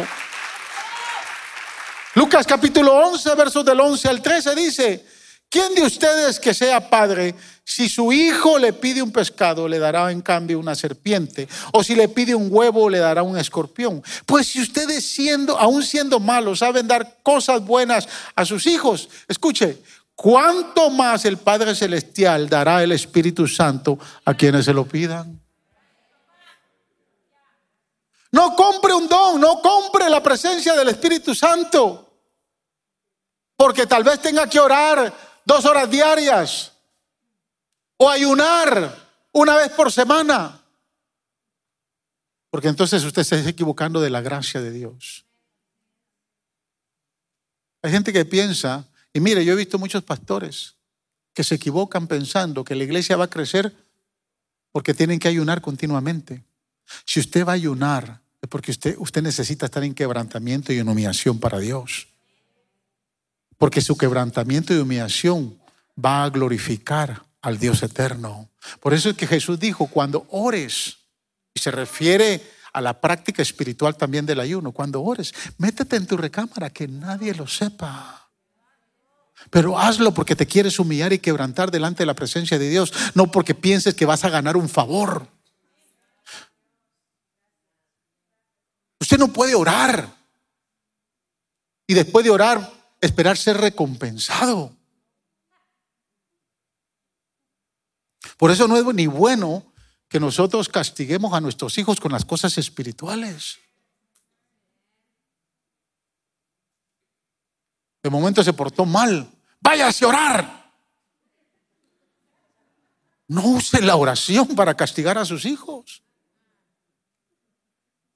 Lucas 2.14 2.46
capítulo 2.46 2.92
11, 2.92 3.34
versos 3.34 3.64
del 3.64 3.80
11 3.80 4.08
al 4.08 4.22
13 4.22 4.54
dice, 4.54 5.06
¿quién 5.52 5.74
de 5.74 5.82
ustedes 5.82 6.40
que 6.40 6.54
sea 6.54 6.88
padre, 6.88 7.34
si 7.62 7.88
su 7.90 8.10
hijo 8.10 8.58
le 8.58 8.72
pide 8.72 9.02
un 9.02 9.12
pescado, 9.12 9.68
le 9.68 9.78
dará 9.78 10.10
en 10.10 10.22
cambio 10.22 10.58
una 10.58 10.74
serpiente? 10.74 11.46
O 11.72 11.84
si 11.84 11.94
le 11.94 12.08
pide 12.08 12.34
un 12.34 12.48
huevo, 12.50 12.88
le 12.88 12.98
dará 12.98 13.22
un 13.22 13.36
escorpión. 13.36 14.02
Pues 14.24 14.48
si 14.48 14.62
ustedes 14.62 15.04
siendo, 15.04 15.58
aún 15.58 15.82
siendo 15.82 16.18
malos, 16.18 16.60
saben 16.60 16.88
dar 16.88 17.18
cosas 17.22 17.62
buenas 17.64 18.08
a 18.34 18.46
sus 18.46 18.66
hijos, 18.66 19.10
escuche, 19.28 19.82
¿cuánto 20.14 20.88
más 20.88 21.26
el 21.26 21.36
Padre 21.36 21.74
Celestial 21.74 22.48
dará 22.48 22.82
el 22.82 22.92
Espíritu 22.92 23.46
Santo 23.46 23.98
a 24.24 24.32
quienes 24.32 24.64
se 24.64 24.72
lo 24.72 24.86
pidan? 24.86 25.38
No 28.30 28.56
compre 28.56 28.94
un 28.94 29.06
don, 29.06 29.38
no 29.38 29.60
compre 29.60 30.08
la 30.08 30.22
presencia 30.22 30.72
del 30.72 30.88
Espíritu 30.88 31.34
Santo. 31.34 32.08
Porque 33.54 33.86
tal 33.86 34.02
vez 34.02 34.18
tenga 34.20 34.48
que 34.48 34.58
orar 34.58 35.31
dos 35.44 35.64
horas 35.64 35.90
diarias 35.90 36.72
o 37.96 38.08
ayunar 38.08 38.96
una 39.32 39.56
vez 39.56 39.70
por 39.70 39.90
semana. 39.92 40.60
Porque 42.50 42.68
entonces 42.68 43.02
usted 43.04 43.24
se 43.24 43.38
está 43.38 43.50
equivocando 43.50 44.00
de 44.00 44.10
la 44.10 44.20
gracia 44.20 44.60
de 44.60 44.70
Dios. 44.70 45.24
Hay 47.82 47.90
gente 47.90 48.12
que 48.12 48.24
piensa 48.24 48.86
y 49.12 49.20
mire, 49.20 49.44
yo 49.44 49.54
he 49.54 49.56
visto 49.56 49.78
muchos 49.78 50.02
pastores 50.02 50.76
que 51.32 51.44
se 51.44 51.54
equivocan 51.54 52.06
pensando 52.06 52.64
que 52.64 52.74
la 52.74 52.84
iglesia 52.84 53.16
va 53.16 53.24
a 53.24 53.30
crecer 53.30 53.74
porque 54.70 54.94
tienen 54.94 55.18
que 55.18 55.28
ayunar 55.28 55.60
continuamente. 55.60 56.44
Si 57.06 57.20
usted 57.20 57.46
va 57.46 57.52
a 57.52 57.54
ayunar, 57.54 58.20
es 58.40 58.48
porque 58.48 58.70
usted, 58.70 58.96
usted 58.98 59.22
necesita 59.22 59.66
estar 59.66 59.84
en 59.84 59.94
quebrantamiento 59.94 60.72
y 60.72 60.78
en 60.78 60.88
humillación 60.88 61.38
para 61.38 61.58
Dios. 61.58 62.08
Porque 63.62 63.80
su 63.80 63.96
quebrantamiento 63.96 64.74
y 64.74 64.78
humillación 64.78 65.56
va 65.96 66.24
a 66.24 66.30
glorificar 66.30 67.22
al 67.42 67.60
Dios 67.60 67.80
eterno. 67.84 68.50
Por 68.80 68.92
eso 68.92 69.10
es 69.10 69.16
que 69.16 69.28
Jesús 69.28 69.60
dijo, 69.60 69.86
cuando 69.86 70.26
ores, 70.30 70.96
y 71.54 71.60
se 71.60 71.70
refiere 71.70 72.42
a 72.72 72.80
la 72.80 73.00
práctica 73.00 73.40
espiritual 73.40 73.96
también 73.96 74.26
del 74.26 74.40
ayuno, 74.40 74.72
cuando 74.72 75.00
ores, 75.00 75.32
métete 75.58 75.94
en 75.94 76.08
tu 76.08 76.16
recámara, 76.16 76.70
que 76.70 76.88
nadie 76.88 77.36
lo 77.36 77.46
sepa. 77.46 78.28
Pero 79.48 79.78
hazlo 79.78 80.12
porque 80.12 80.34
te 80.34 80.48
quieres 80.48 80.80
humillar 80.80 81.12
y 81.12 81.20
quebrantar 81.20 81.70
delante 81.70 82.02
de 82.02 82.06
la 82.06 82.14
presencia 82.14 82.58
de 82.58 82.68
Dios, 82.68 82.92
no 83.14 83.30
porque 83.30 83.54
pienses 83.54 83.94
que 83.94 84.06
vas 84.06 84.24
a 84.24 84.30
ganar 84.30 84.56
un 84.56 84.68
favor. 84.68 85.28
Usted 88.98 89.18
no 89.18 89.32
puede 89.32 89.54
orar 89.54 90.12
y 91.86 91.94
después 91.94 92.24
de 92.24 92.30
orar 92.32 92.81
esperar 93.02 93.36
ser 93.36 93.58
recompensado. 93.58 94.74
Por 98.38 98.50
eso 98.50 98.66
no 98.66 98.76
es 98.76 98.84
ni 98.94 99.06
bueno 99.06 99.64
que 100.08 100.20
nosotros 100.20 100.68
castiguemos 100.68 101.34
a 101.34 101.40
nuestros 101.40 101.76
hijos 101.78 102.00
con 102.00 102.12
las 102.12 102.24
cosas 102.24 102.56
espirituales. 102.58 103.58
De 108.02 108.10
momento 108.10 108.42
se 108.42 108.52
portó 108.52 108.86
mal. 108.86 109.30
Váyase 109.60 110.04
a 110.04 110.08
orar. 110.08 110.72
No 113.28 113.42
use 113.42 113.80
la 113.82 113.96
oración 113.96 114.48
para 114.54 114.76
castigar 114.76 115.18
a 115.18 115.24
sus 115.24 115.44
hijos. 115.44 116.02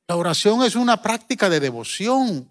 La 0.07 0.17
oración 0.17 0.63
es 0.63 0.77
una 0.77 1.03
práctica 1.03 1.49
de 1.49 1.59
devoción, 1.59 2.49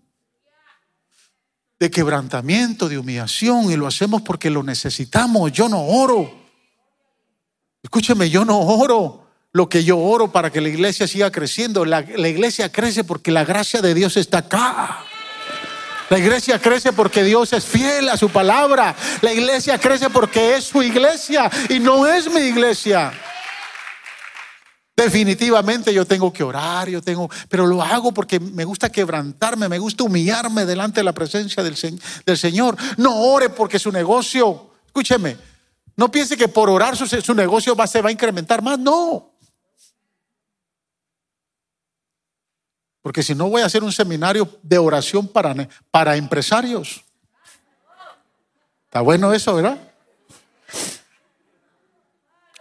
de 1.79 1.91
quebrantamiento, 1.91 2.87
de 2.87 2.97
humillación, 2.97 3.71
y 3.71 3.75
lo 3.75 3.87
hacemos 3.87 4.21
porque 4.21 4.49
lo 4.49 4.63
necesitamos. 4.63 5.51
Yo 5.51 5.67
no 5.67 5.81
oro. 5.81 6.31
Escúcheme, 7.83 8.29
yo 8.29 8.45
no 8.45 8.59
oro 8.59 9.25
lo 9.55 9.69
que 9.69 9.85
yo 9.85 9.97
oro 9.97 10.33
para 10.33 10.51
que 10.51 10.59
la 10.59 10.67
iglesia 10.67 11.07
siga 11.07 11.31
creciendo. 11.31 11.85
La, 11.85 12.01
iglesia 12.01 12.69
crece 12.71 13.05
porque 13.05 13.31
la 13.31 13.45
gracia 13.45 13.81
de 13.81 13.93
Dios 13.93 14.17
está 14.17 14.39
acá. 14.39 15.05
La 16.09 16.19
iglesia 16.19 16.59
crece 16.59 16.91
porque 16.91 17.23
Dios 17.23 17.53
es 17.53 17.63
fiel 17.63 18.09
a 18.09 18.17
su 18.17 18.29
palabra. 18.29 18.93
La 19.21 19.31
iglesia 19.31 19.77
crece 19.77 20.09
porque 20.09 20.55
es 20.55 20.65
su 20.65 20.83
iglesia 20.83 21.49
y 21.69 21.79
no 21.79 22.05
es 22.05 22.29
mi 22.29 22.41
iglesia. 22.41 23.13
Definitivamente 24.95 25.93
yo 25.93 26.05
tengo 26.05 26.31
que 26.31 26.41
orar, 26.41 26.87
yo 26.87 27.01
tengo, 27.01 27.29
pero 27.49 27.67
lo 27.67 27.81
hago 27.81 28.13
porque 28.13 28.39
me 28.39 28.63
gusta 28.63 28.89
quebrantarme, 28.89 29.67
me 29.67 29.77
gusta 29.77 30.05
humillarme 30.05 30.65
delante 30.65 31.01
de 31.01 31.03
la 31.03 31.11
presencia 31.11 31.61
del, 31.61 31.75
Señor. 32.37 32.77
No 32.95 33.13
ore 33.13 33.49
porque 33.49 33.77
su 33.77 33.91
negocio, 33.91 34.71
escúcheme, 34.85 35.37
no 35.97 36.09
piense 36.09 36.37
que 36.37 36.47
por 36.47 36.69
orar 36.69 36.95
su, 36.95 37.07
su 37.07 37.33
negocio 37.33 37.75
va, 37.75 37.87
se 37.87 38.01
va 38.01 38.07
a 38.07 38.13
incrementar 38.13 38.61
más, 38.61 38.79
no. 38.79 39.33
Porque 43.01 43.21
si 43.21 43.35
no 43.35 43.49
voy 43.49 43.63
a 43.63 43.65
hacer 43.65 43.83
un 43.83 43.91
seminario 43.91 44.47
de 44.63 44.77
oración 44.77 45.27
para, 45.27 45.67
para 45.91 46.15
empresarios. 46.15 47.03
Está 48.85 49.01
bueno 49.01 49.33
eso, 49.33 49.53
¿verdad? 49.55 49.77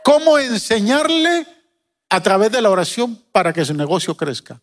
¿Cómo 0.03 0.37
enseñarle 0.37 1.54
a 2.15 2.23
través 2.23 2.53
de 2.53 2.63
la 2.63 2.71
oración 2.71 3.21
para 3.33 3.53
que 3.53 3.65
su 3.65 3.75
negocio 3.75 4.17
crezca? 4.17 4.61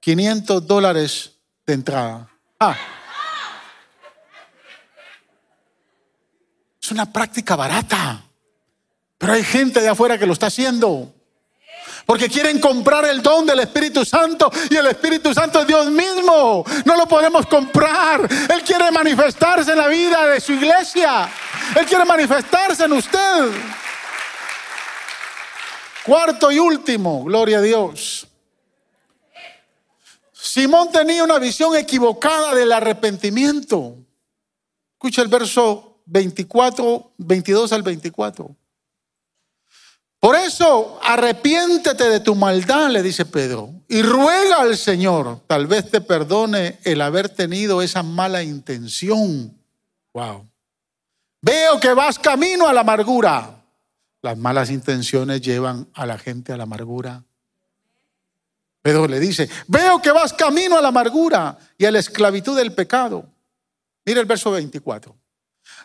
500 0.00 0.66
dólares 0.66 1.32
de 1.64 1.74
entrada. 1.74 2.28
Ah. 2.58 2.76
Es 6.82 6.90
una 6.90 7.12
práctica 7.12 7.54
barata. 7.54 8.24
Pero 9.18 9.32
hay 9.32 9.44
gente 9.44 9.80
de 9.80 9.88
afuera 9.88 10.18
que 10.18 10.26
lo 10.26 10.32
está 10.32 10.46
haciendo. 10.46 11.14
Porque 12.04 12.28
quieren 12.28 12.58
comprar 12.58 13.04
el 13.04 13.22
don 13.22 13.46
del 13.46 13.60
Espíritu 13.60 14.04
Santo 14.04 14.50
y 14.70 14.76
el 14.76 14.86
Espíritu 14.86 15.32
Santo 15.32 15.60
es 15.60 15.66
Dios 15.66 15.86
mismo. 15.90 16.64
No 16.84 16.96
lo 16.96 17.06
podemos 17.06 17.46
comprar. 17.46 18.22
Él 18.22 18.62
quiere 18.64 18.90
manifestarse 18.90 19.72
en 19.72 19.78
la 19.78 19.86
vida 19.86 20.26
de 20.26 20.40
su 20.40 20.54
iglesia. 20.54 21.28
Él 21.76 21.86
quiere 21.86 22.04
manifestarse 22.04 22.84
en 22.84 22.94
usted. 22.94 23.52
Cuarto 26.08 26.50
y 26.50 26.58
último, 26.58 27.22
gloria 27.24 27.58
a 27.58 27.60
Dios. 27.60 28.26
Simón 30.32 30.90
tenía 30.90 31.22
una 31.22 31.38
visión 31.38 31.76
equivocada 31.76 32.54
del 32.54 32.72
arrepentimiento. 32.72 33.94
Escucha 34.94 35.20
el 35.20 35.28
verso 35.28 36.00
24, 36.06 37.12
22 37.18 37.72
al 37.74 37.82
24. 37.82 38.56
Por 40.18 40.34
eso, 40.34 40.98
arrepiéntete 41.02 42.04
de 42.04 42.20
tu 42.20 42.34
maldad, 42.34 42.88
le 42.88 43.02
dice 43.02 43.26
Pedro, 43.26 43.74
y 43.86 44.00
ruega 44.00 44.62
al 44.62 44.78
Señor, 44.78 45.42
tal 45.46 45.66
vez 45.66 45.90
te 45.90 46.00
perdone 46.00 46.78
el 46.84 47.02
haber 47.02 47.28
tenido 47.28 47.82
esa 47.82 48.02
mala 48.02 48.42
intención. 48.42 49.54
Wow. 50.14 50.48
Veo 51.42 51.78
que 51.78 51.92
vas 51.92 52.18
camino 52.18 52.66
a 52.66 52.72
la 52.72 52.80
amargura. 52.80 53.57
Las 54.22 54.36
malas 54.36 54.70
intenciones 54.70 55.40
llevan 55.40 55.88
a 55.94 56.06
la 56.06 56.18
gente 56.18 56.52
a 56.52 56.56
la 56.56 56.64
amargura. 56.64 57.24
Pedro 58.82 59.06
le 59.06 59.20
dice, 59.20 59.48
veo 59.66 60.00
que 60.00 60.10
vas 60.10 60.32
camino 60.32 60.76
a 60.76 60.82
la 60.82 60.88
amargura 60.88 61.58
y 61.76 61.84
a 61.84 61.90
la 61.90 61.98
esclavitud 61.98 62.56
del 62.56 62.72
pecado. 62.72 63.28
Mira 64.04 64.20
el 64.20 64.26
verso 64.26 64.50
24. 64.50 65.14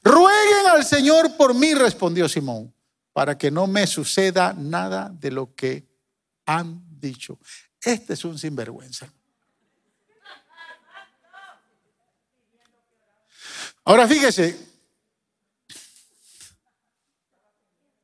Rueguen 0.04 0.68
al 0.72 0.86
Señor 0.86 1.36
por 1.36 1.54
mí, 1.54 1.74
respondió 1.74 2.28
Simón 2.28 2.74
para 3.14 3.38
que 3.38 3.52
no 3.52 3.68
me 3.68 3.86
suceda 3.86 4.54
nada 4.58 5.10
de 5.14 5.32
lo 5.32 5.54
que 5.54 5.88
han 6.46 6.84
dicho. 7.00 7.38
Este 7.82 8.14
es 8.14 8.26
un 8.26 8.40
sinvergüenza. 8.40 9.08
Ahora 13.86 14.08
fíjese, 14.08 14.73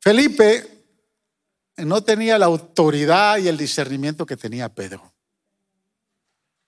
Felipe 0.09 0.87
no 1.77 2.03
tenía 2.03 2.39
la 2.39 2.47
autoridad 2.47 3.37
y 3.37 3.47
el 3.47 3.55
discernimiento 3.55 4.25
que 4.25 4.35
tenía 4.35 4.67
Pedro. 4.67 5.13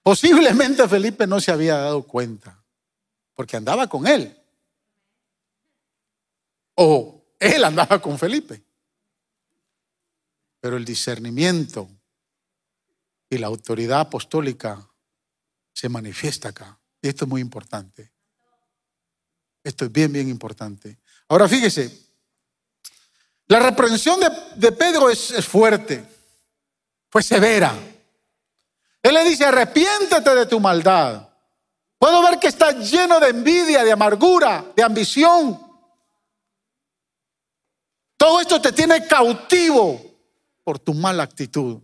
Posiblemente 0.04 0.88
Felipe 0.88 1.26
no 1.26 1.40
se 1.40 1.52
había 1.52 1.76
dado 1.78 2.04
cuenta, 2.04 2.64
porque 3.34 3.58
andaba 3.58 3.90
con 3.90 4.06
él. 4.06 4.40
O 6.76 7.26
él 7.40 7.64
andaba 7.64 8.00
con 8.00 8.20
Felipe. 8.20 8.64
Pero 10.60 10.78
el 10.78 10.86
discernimiento 10.86 11.90
y 13.28 13.40
la 13.40 13.48
autoridad 13.48 14.02
apostólica 14.02 14.88
se 15.74 15.90
manifiesta 15.90 16.50
acá. 16.50 16.80
Y 17.02 17.08
esto 17.08 17.26
es 17.26 17.30
muy 17.30 17.42
importante. 17.42 18.12
Esto 19.64 19.86
es 19.86 19.92
bien, 19.92 20.14
bien 20.14 20.30
importante. 20.30 21.00
Ahora 21.28 21.48
fíjese, 21.48 22.11
la 23.52 23.60
reprensión 23.60 24.18
de, 24.56 24.72
Pedro 24.72 25.10
es, 25.10 25.46
fuerte, 25.46 26.06
fue 27.10 27.22
severa. 27.22 27.78
Él 29.04 29.14
le 29.14 29.26
dice, 29.26 29.44
arrepiéntete 29.44 30.34
de 30.34 30.46
tu 30.46 30.58
maldad. 30.62 31.28
Puedo 31.98 32.22
ver 32.22 32.40
que 32.40 32.48
está 32.48 32.72
lleno 32.72 33.20
de 33.20 33.28
envidia, 33.28 33.84
de 33.84 33.92
amargura, 33.92 34.72
de 34.74 34.82
ambición. 34.82 35.60
Todo 38.16 38.40
esto 38.40 38.62
te 38.62 38.72
tiene 38.72 39.06
cautivo 39.06 40.02
por 40.64 40.80
tu 40.80 40.94
mala 40.94 41.24
actitud. 41.24 41.82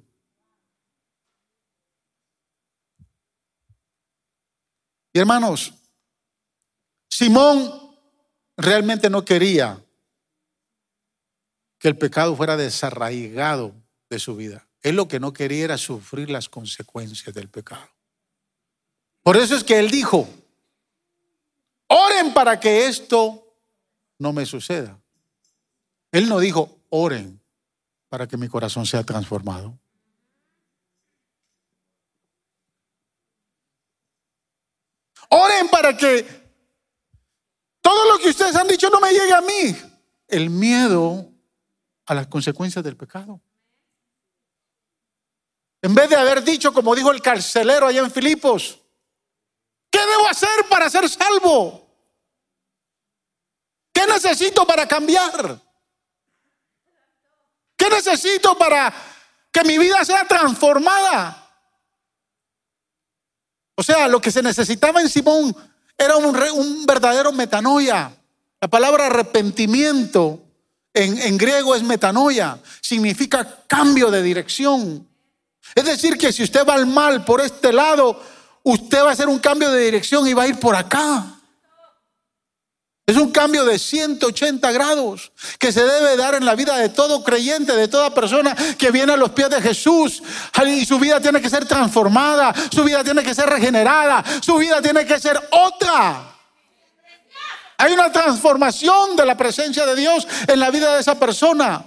Y 5.12 5.20
hermanos, 5.20 5.74
Simón 7.10 7.94
realmente 8.56 9.10
no 9.10 9.26
quería 9.26 9.84
que 11.80 11.88
el 11.88 11.98
pecado 11.98 12.36
fuera 12.36 12.58
desarraigado 12.58 13.74
de 14.10 14.20
su 14.20 14.36
vida. 14.36 14.68
Él 14.82 14.96
lo 14.96 15.08
que 15.08 15.20
no 15.20 15.34
quería 15.34 15.66
era 15.66 15.78
sufrir 15.78 16.30
las 16.30 16.50
consecuencias 16.50 17.34
del 17.34 17.50
pecado. 17.50 17.90
Por 19.24 19.38
eso 19.38 19.56
es 19.56 19.64
que 19.64 19.78
él 19.80 19.92
dijo, 19.92 20.28
oren 21.88 22.34
para 22.34 22.60
que 22.60 22.88
esto 22.88 23.44
no 24.18 24.34
me 24.34 24.46
suceda. 24.46 24.98
Él 26.12 26.30
no 26.30 26.40
dijo, 26.40 26.80
oren 26.90 27.42
para 28.08 28.28
que 28.28 28.38
mi 28.38 28.48
corazón 28.48 28.86
sea 28.86 29.04
transformado. 29.04 29.78
Oren 35.30 35.68
para 35.68 35.96
que 35.98 36.48
Todo 37.82 38.12
lo 38.12 38.20
que 38.20 38.30
ustedes 38.30 38.56
han 38.56 38.68
dicho 38.68 38.90
no 38.90 39.00
me 39.00 39.12
llegue 39.12 39.34
a 39.34 39.42
mí. 39.42 39.76
El 40.28 40.50
miedo 40.50 41.27
a 42.08 42.16
las 42.16 42.28
consecuencias 42.28 42.84
del 42.84 42.96
pecado. 42.96 43.40
En 45.82 45.94
vez 45.94 46.10
de 46.10 46.16
haber 46.16 46.44
dicho, 46.44 46.74
como 46.74 46.96
dijo 46.96 47.12
el 47.12 47.22
carcelero 47.22 47.86
allá 47.86 48.00
en 48.00 48.12
Filipos, 48.12 48.80
¿qué 49.92 50.00
debo 50.00 50.28
hacer 50.28 50.68
para 50.70 50.90
ser 50.90 51.08
salvo? 51.08 51.86
¿Qué 53.94 54.08
necesito 54.08 54.66
para 54.66 54.88
cambiar? 54.88 55.62
¿Qué 57.76 57.90
necesito 57.90 58.58
para 58.58 58.94
que 59.52 59.64
mi 59.64 59.78
vida 59.78 60.04
sea 60.04 60.26
transformada? 60.26 61.44
O 63.76 63.84
sea, 63.84 64.08
lo 64.08 64.20
que 64.20 64.32
se 64.32 64.42
necesitaba 64.42 65.02
en 65.02 65.10
Simón 65.10 65.56
era 65.98 66.16
un, 66.16 66.26
un 66.26 66.86
verdadero 66.86 67.32
metanoia. 67.32 68.16
La 68.60 68.68
palabra 68.68 69.06
arrepentimiento 69.06 70.47
en, 70.94 71.38
griego 71.38 71.76
es 71.76 71.84
metanoia, 71.84 72.60
significa 72.82 73.66
cambio 73.68 74.10
de 74.10 74.24
dirección. 74.24 75.08
Es 75.76 75.86
decir, 75.86 76.18
que 76.18 76.32
si 76.32 76.44
usted 76.44 76.66
va 76.66 76.74
al 76.74 76.88
mal 76.88 77.24
por 77.24 77.42
este 77.42 77.72
lado, 77.72 78.22
usted 78.64 79.04
va 79.04 79.10
a 79.10 79.14
hacer 79.14 79.28
un 79.28 79.40
cambio 79.40 79.72
de 79.72 79.86
dirección 79.86 80.28
y 80.28 80.34
va 80.34 80.44
a 80.44 80.48
ir 80.48 80.60
por 80.60 80.76
acá. 80.76 81.38
Es 83.06 83.16
un 83.16 83.32
cambio 83.32 83.64
de 83.64 83.80
180 83.80 84.70
grados 84.74 85.32
que 85.60 85.72
se 85.72 85.82
debe 85.82 86.18
dar 86.18 86.36
en 86.36 86.44
la 86.44 86.56
vida 86.56 86.76
de 86.78 86.90
todo 86.90 87.24
creyente, 87.24 87.74
de 87.74 87.88
toda 87.88 88.14
persona 88.14 88.54
que 88.78 88.92
viene 88.92 89.14
a 89.14 89.18
los 89.18 89.30
pies 89.30 89.50
de 89.50 89.62
Jesús. 89.62 90.22
Y 90.66 90.86
su 90.86 91.00
vida 91.00 91.22
tiene 91.22 91.42
que 91.42 91.50
ser 91.50 91.66
transformada, 91.66 92.54
su 92.70 92.84
vida 92.84 93.06
tiene 93.06 93.24
que 93.24 93.34
ser 93.34 93.50
regenerada, 93.50 94.26
su 94.42 94.58
vida 94.58 94.82
tiene 94.82 95.06
que 95.06 95.22
ser 95.22 95.40
otra. 95.52 96.37
Hay 97.78 97.94
una 97.94 98.12
transformación 98.12 99.16
de 99.16 99.26
la 99.26 99.38
presencia 99.38 99.86
de 99.86 99.96
Dios 99.96 100.28
en 100.48 100.60
la 100.60 100.72
vida 100.72 100.96
de 100.96 101.02
esa 101.02 101.20
persona. 101.20 101.86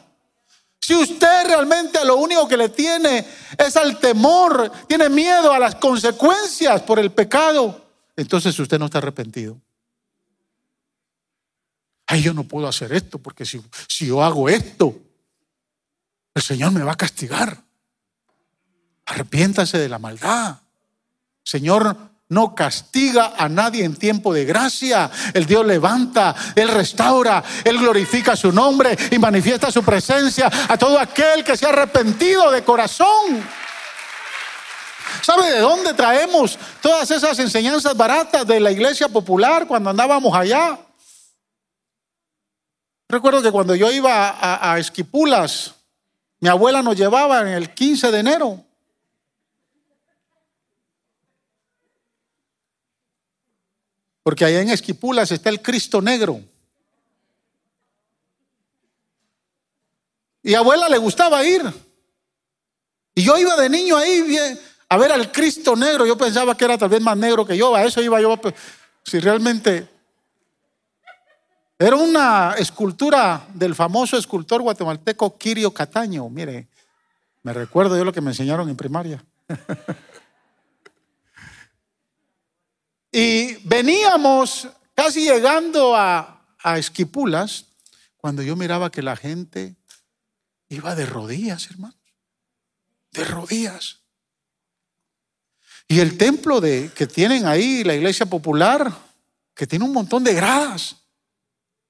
Si 0.80 0.94
usted 0.94 1.46
realmente 1.46 2.04
lo 2.04 2.16
único 2.16 2.48
que 2.48 2.56
le 2.56 2.68
tiene 2.68 3.26
es 3.58 3.76
al 3.76 3.98
temor, 3.98 4.70
tiene 4.88 5.08
miedo 5.08 5.52
a 5.52 5.58
las 5.58 5.74
consecuencias 5.74 6.82
por 6.82 6.98
el 6.98 7.12
pecado, 7.12 7.86
entonces 8.16 8.58
usted 8.58 8.78
no 8.78 8.86
está 8.86 8.98
arrepentido. 8.98 9.60
Ay, 12.06 12.22
yo 12.22 12.34
no 12.34 12.44
puedo 12.44 12.66
hacer 12.66 12.92
esto 12.92 13.18
porque 13.18 13.44
si, 13.44 13.62
si 13.88 14.06
yo 14.06 14.22
hago 14.22 14.48
esto, 14.48 14.96
el 16.34 16.42
Señor 16.42 16.72
me 16.72 16.82
va 16.82 16.92
a 16.92 16.96
castigar. 16.96 17.62
Arrepiéntase 19.06 19.78
de 19.78 19.88
la 19.88 19.98
maldad. 19.98 20.60
Señor 21.42 22.09
no 22.30 22.54
castiga 22.54 23.34
a 23.36 23.48
nadie 23.48 23.84
en 23.84 23.96
tiempo 23.96 24.32
de 24.32 24.44
gracia. 24.44 25.10
El 25.34 25.46
Dios 25.46 25.66
levanta, 25.66 26.34
Él 26.54 26.68
restaura, 26.68 27.42
Él 27.64 27.78
glorifica 27.78 28.34
su 28.34 28.52
nombre 28.52 28.96
y 29.10 29.18
manifiesta 29.18 29.70
su 29.70 29.82
presencia 29.82 30.50
a 30.68 30.78
todo 30.78 30.98
aquel 30.98 31.44
que 31.44 31.56
se 31.56 31.66
ha 31.66 31.70
arrepentido 31.70 32.50
de 32.50 32.64
corazón. 32.64 33.44
¿Sabe 35.22 35.50
de 35.50 35.58
dónde 35.58 35.92
traemos 35.92 36.58
todas 36.80 37.10
esas 37.10 37.38
enseñanzas 37.40 37.96
baratas 37.96 38.46
de 38.46 38.60
la 38.60 38.70
iglesia 38.70 39.08
popular 39.08 39.66
cuando 39.66 39.90
andábamos 39.90 40.34
allá? 40.34 40.78
Recuerdo 43.08 43.42
que 43.42 43.50
cuando 43.50 43.74
yo 43.74 43.90
iba 43.90 44.70
a, 44.70 44.78
Esquipulas, 44.78 45.74
mi 46.38 46.48
abuela 46.48 46.80
nos 46.80 46.96
llevaba 46.96 47.40
en 47.40 47.48
el 47.48 47.74
15 47.74 48.12
de 48.12 48.18
enero. 48.20 48.64
Porque 54.22 54.44
allá 54.44 54.60
en 54.60 54.70
Esquipulas 54.70 55.30
está 55.32 55.48
el 55.48 55.62
Cristo 55.62 56.02
negro. 56.02 56.40
Y 60.42 60.54
a 60.54 60.58
abuela 60.58 60.88
le 60.88 60.98
gustaba 60.98 61.44
ir. 61.44 61.62
Y 63.14 63.22
yo 63.22 63.36
iba 63.36 63.56
de 63.56 63.68
niño 63.68 63.96
ahí 63.96 64.38
a 64.88 64.96
ver 64.96 65.12
al 65.12 65.30
Cristo 65.30 65.76
negro. 65.76 66.06
Yo 66.06 66.16
pensaba 66.16 66.56
que 66.56 66.64
era 66.64 66.78
tal 66.78 66.88
vez 66.88 67.00
más 67.00 67.16
negro 67.16 67.46
que 67.46 67.56
yo. 67.56 67.74
A 67.74 67.84
eso 67.84 68.00
iba 68.00 68.20
yo. 68.20 68.38
Si 69.04 69.18
realmente 69.20 69.88
era 71.78 71.96
una 71.96 72.54
escultura 72.58 73.46
del 73.54 73.74
famoso 73.74 74.16
escultor 74.16 74.62
guatemalteco 74.62 75.36
Kirio 75.38 75.72
Cataño. 75.72 76.28
Mire, 76.28 76.68
me 77.42 77.52
recuerdo 77.52 77.96
yo 77.96 78.04
lo 78.04 78.12
que 78.12 78.20
me 78.20 78.30
enseñaron 78.30 78.68
en 78.68 78.76
primaria. 78.76 79.24
y 83.12 83.56
veníamos 83.66 84.68
casi 84.94 85.24
llegando 85.24 85.96
a, 85.96 86.46
a 86.62 86.78
Esquipulas 86.78 87.66
cuando 88.16 88.42
yo 88.42 88.56
miraba 88.56 88.90
que 88.90 89.02
la 89.02 89.16
gente 89.16 89.76
iba 90.68 90.94
de 90.94 91.06
rodillas, 91.06 91.70
hermanos. 91.70 91.96
De 93.12 93.24
rodillas. 93.24 94.00
Y 95.88 95.98
el 95.98 96.16
templo 96.16 96.60
de, 96.60 96.90
que 96.94 97.06
tienen 97.06 97.46
ahí, 97.46 97.82
la 97.82 97.94
iglesia 97.94 98.26
popular, 98.26 98.96
que 99.54 99.66
tiene 99.66 99.84
un 99.84 99.92
montón 99.92 100.22
de 100.22 100.34
gradas. 100.34 100.96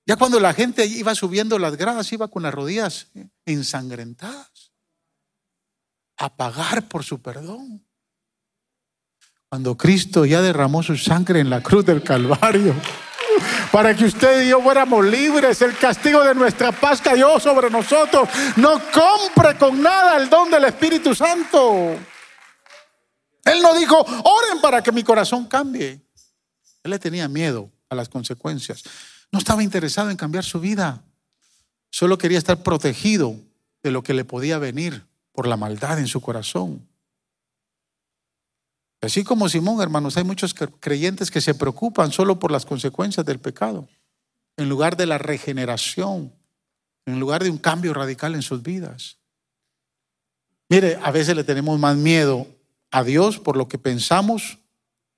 Ya 0.07 0.17
cuando 0.17 0.41
la 0.41 0.55
gente 0.55 0.87
iba 0.87 1.15
subiendo 1.15 1.59
las 1.59 1.77
gradas, 1.77 2.11
iba 2.13 2.29
con 2.29 2.43
las 2.43 2.55
rodillas 2.55 3.09
ensangrentadas 3.45 4.73
a 6.17 6.35
pagar 6.35 6.89
por 6.89 7.05
su 7.05 7.21
perdón. 7.21 7.87
Cuando 9.51 9.77
Cristo 9.77 10.25
ya 10.25 10.41
derramó 10.43 10.81
su 10.81 10.97
sangre 10.97 11.41
en 11.41 11.51
la 11.51 11.61
cruz 11.61 11.85
del 11.85 12.05
Calvario, 12.05 12.73
para 13.73 13.97
que 13.97 14.05
usted 14.05 14.47
y 14.47 14.51
yo 14.51 14.63
fuéramos 14.63 15.05
libres, 15.05 15.61
el 15.61 15.77
castigo 15.77 16.23
de 16.23 16.37
nuestra 16.37 16.71
paz 16.71 17.01
cayó 17.01 17.41
sobre 17.41 17.69
nosotros. 17.69 18.29
No 18.55 18.81
compre 18.93 19.59
con 19.59 19.83
nada 19.83 20.19
el 20.19 20.31
don 20.31 20.53
del 20.53 20.67
Espíritu 20.67 21.17
Santo. 21.17 21.99
Él 23.45 23.61
no 23.61 23.75
dijo, 23.75 23.99
oren 23.99 24.61
para 24.63 24.85
que 24.85 24.93
mi 24.93 25.03
corazón 25.03 25.47
cambie. 25.47 26.01
Él 26.85 26.91
le 26.93 27.01
tenía 27.01 27.27
miedo 27.27 27.73
a 27.89 27.97
las 27.97 28.09
consecuencias. 28.09 28.85
No 29.33 29.41
estaba 29.41 29.65
interesado 29.65 30.11
en 30.11 30.17
cambiar 30.17 30.45
su 30.45 30.61
vida. 30.61 31.03
Solo 31.91 32.19
quería 32.19 32.39
estar 32.39 32.63
protegido 32.63 33.35
de 33.83 33.91
lo 33.91 34.05
que 34.05 34.15
le 34.15 34.25
podía 34.25 34.59
venir 34.59 35.05
por 35.33 35.49
la 35.49 35.57
maldad 35.57 35.99
en 35.99 36.07
su 36.07 36.21
corazón. 36.21 36.89
Así 39.01 39.25
como 39.25 39.49
Simón, 39.49 39.81
hermanos, 39.81 40.17
hay 40.17 40.25
muchos 40.25 40.55
creyentes 40.55 41.31
que 41.31 41.41
se 41.41 41.55
preocupan 41.55 42.13
solo 42.13 42.39
por 42.39 42.51
las 42.51 42.67
consecuencias 42.67 43.25
del 43.25 43.39
pecado, 43.39 43.89
en 44.57 44.69
lugar 44.69 44.97
de 44.97 45.07
la 45.07 45.17
regeneración, 45.17 46.35
en 47.07 47.19
lugar 47.19 47.43
de 47.43 47.51
un 47.51 47.59
cambio 47.59 47.95
radical 47.95 48.35
en 48.35 48.43
sus 48.43 48.63
vidas. 48.63 49.17
Mire, 50.69 50.99
a 51.03 51.11
veces 51.11 51.35
le 51.35 51.45
tenemos 51.45 51.79
más 51.79 51.97
miedo 51.97 52.47
a 52.91 53.03
Dios 53.03 53.39
por 53.39 53.57
lo 53.57 53.69
que 53.69 53.79
pensamos 53.79 54.59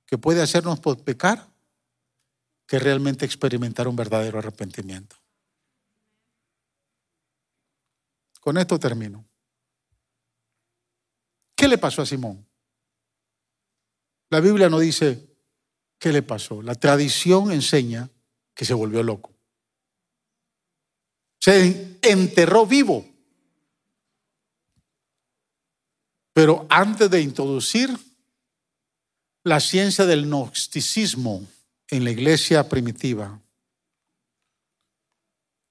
que 0.06 0.16
puede 0.16 0.42
hacernos 0.42 0.78
pecar 1.04 1.48
que 2.66 2.78
realmente 2.78 3.26
experimentar 3.26 3.88
un 3.88 3.96
verdadero 3.96 4.38
arrepentimiento. 4.38 5.16
Con 8.40 8.58
esto 8.58 8.78
termino. 8.78 9.24
¿Qué 11.54 11.68
le 11.68 11.78
pasó 11.78 12.02
a 12.02 12.06
Simón? 12.06 12.46
La 14.32 14.40
Biblia 14.40 14.70
no 14.70 14.78
dice 14.78 15.28
qué 15.98 16.10
le 16.10 16.22
pasó. 16.22 16.62
La 16.62 16.74
tradición 16.74 17.52
enseña 17.52 18.08
que 18.54 18.64
se 18.64 18.72
volvió 18.72 19.02
loco. 19.02 19.30
Se 21.38 21.98
enterró 22.00 22.66
vivo. 22.66 23.04
Pero 26.32 26.64
antes 26.70 27.10
de 27.10 27.20
introducir 27.20 27.94
la 29.44 29.60
ciencia 29.60 30.06
del 30.06 30.24
gnosticismo, 30.24 31.46
en 31.88 32.04
la 32.04 32.10
iglesia 32.10 32.66
primitiva, 32.70 33.38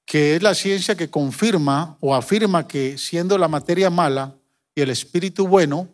que 0.05 0.35
es 0.35 0.43
la 0.43 0.53
ciencia 0.53 0.95
que 0.95 1.09
confirma 1.09 1.97
o 1.99 2.13
afirma 2.13 2.67
que 2.67 2.99
siendo 2.99 3.39
la 3.39 3.47
materia 3.47 3.89
mala 3.89 4.35
y 4.75 4.81
el 4.81 4.91
espíritu 4.91 5.47
bueno, 5.47 5.89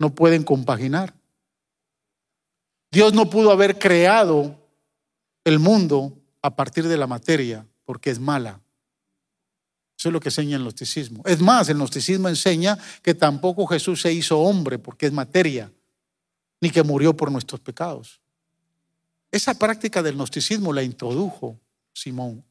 no 0.00 0.12
pueden 0.12 0.42
compaginar. 0.42 1.21
Dios 2.92 3.14
no 3.14 3.30
pudo 3.30 3.50
haber 3.50 3.78
creado 3.78 4.54
el 5.44 5.58
mundo 5.58 6.12
a 6.42 6.54
partir 6.54 6.86
de 6.86 6.98
la 6.98 7.06
materia 7.06 7.66
porque 7.86 8.10
es 8.10 8.20
mala. 8.20 8.60
Eso 9.98 10.10
es 10.10 10.12
lo 10.12 10.20
que 10.20 10.28
enseña 10.28 10.56
el 10.56 10.62
gnosticismo. 10.62 11.22
Es 11.24 11.40
más, 11.40 11.70
el 11.70 11.78
gnosticismo 11.78 12.28
enseña 12.28 12.78
que 13.02 13.14
tampoco 13.14 13.66
Jesús 13.66 14.02
se 14.02 14.12
hizo 14.12 14.38
hombre 14.38 14.78
porque 14.78 15.06
es 15.06 15.12
materia, 15.12 15.72
ni 16.60 16.68
que 16.68 16.82
murió 16.82 17.16
por 17.16 17.32
nuestros 17.32 17.60
pecados. 17.60 18.20
Esa 19.30 19.54
práctica 19.54 20.02
del 20.02 20.16
gnosticismo 20.16 20.70
la 20.74 20.82
introdujo 20.82 21.58
Simón 21.94 22.44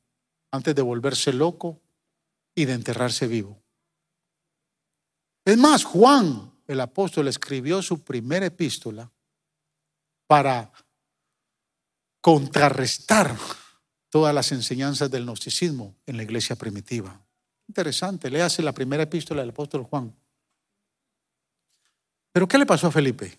antes 0.49 0.73
de 0.73 0.81
volverse 0.81 1.31
loco 1.31 1.79
y 2.55 2.65
de 2.65 2.73
enterrarse 2.73 3.27
vivo. 3.27 3.61
Es 5.45 5.57
más, 5.57 5.83
Juan, 5.83 6.51
el 6.65 6.79
apóstol, 6.79 7.27
escribió 7.27 7.83
su 7.83 7.99
primera 7.99 8.47
epístola 8.47 9.11
para 10.31 10.71
contrarrestar 12.21 13.35
todas 14.07 14.33
las 14.33 14.53
enseñanzas 14.53 15.11
del 15.11 15.25
gnosticismo 15.25 15.97
en 16.05 16.15
la 16.15 16.23
iglesia 16.23 16.55
primitiva. 16.55 17.21
Interesante, 17.67 18.29
léase 18.29 18.63
la 18.63 18.71
primera 18.71 19.03
epístola 19.03 19.41
del 19.41 19.49
apóstol 19.49 19.83
Juan. 19.83 20.15
Pero 22.31 22.47
¿qué 22.47 22.57
le 22.57 22.65
pasó 22.65 22.87
a 22.87 22.91
Felipe? 22.91 23.37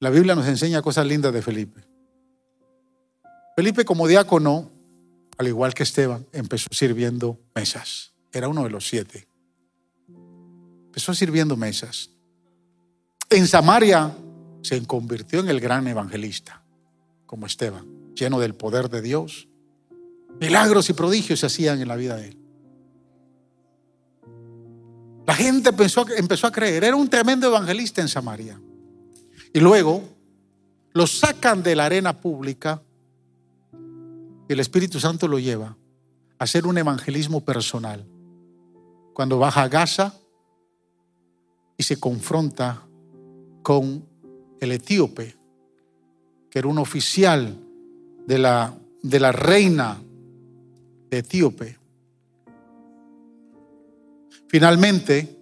La 0.00 0.10
Biblia 0.10 0.34
nos 0.34 0.46
enseña 0.46 0.82
cosas 0.82 1.06
lindas 1.06 1.32
de 1.32 1.40
Felipe. 1.40 1.80
Felipe 3.56 3.86
como 3.86 4.08
diácono, 4.08 4.70
al 5.38 5.48
igual 5.48 5.72
que 5.72 5.84
Esteban, 5.84 6.26
empezó 6.32 6.68
sirviendo 6.70 7.40
mesas. 7.54 8.12
Era 8.30 8.48
uno 8.48 8.64
de 8.64 8.68
los 8.68 8.86
siete. 8.86 9.26
Empezó 10.06 11.14
sirviendo 11.14 11.56
mesas. 11.56 12.10
En 13.32 13.46
Samaria 13.46 14.12
se 14.60 14.84
convirtió 14.88 15.38
en 15.38 15.48
el 15.48 15.60
gran 15.60 15.86
evangelista, 15.86 16.64
como 17.26 17.46
Esteban, 17.46 18.12
lleno 18.14 18.40
del 18.40 18.56
poder 18.56 18.90
de 18.90 19.00
Dios. 19.02 19.48
Milagros 20.40 20.90
y 20.90 20.94
prodigios 20.94 21.38
se 21.38 21.46
hacían 21.46 21.80
en 21.80 21.86
la 21.86 21.94
vida 21.94 22.16
de 22.16 22.28
él. 22.28 22.38
La 25.28 25.34
gente 25.34 25.68
empezó, 25.68 26.04
empezó 26.16 26.48
a 26.48 26.50
creer. 26.52 26.82
Era 26.82 26.96
un 26.96 27.08
tremendo 27.08 27.46
evangelista 27.46 28.00
en 28.00 28.08
Samaria. 28.08 28.60
Y 29.52 29.60
luego 29.60 30.02
lo 30.92 31.06
sacan 31.06 31.62
de 31.62 31.76
la 31.76 31.86
arena 31.86 32.20
pública 32.20 32.82
y 34.48 34.52
el 34.52 34.58
Espíritu 34.58 34.98
Santo 34.98 35.28
lo 35.28 35.38
lleva 35.38 35.76
a 36.36 36.44
hacer 36.44 36.66
un 36.66 36.78
evangelismo 36.78 37.44
personal. 37.44 38.04
Cuando 39.14 39.38
baja 39.38 39.62
a 39.62 39.68
Gaza 39.68 40.14
y 41.76 41.84
se 41.84 42.00
confronta 42.00 42.82
con 43.62 44.04
el 44.60 44.72
etíope, 44.72 45.36
que 46.50 46.58
era 46.58 46.68
un 46.68 46.78
oficial 46.78 47.56
de 48.26 48.38
la, 48.38 48.76
de 49.02 49.20
la 49.20 49.32
reina 49.32 50.00
de 51.10 51.18
Etíope. 51.18 51.78
Finalmente, 54.48 55.36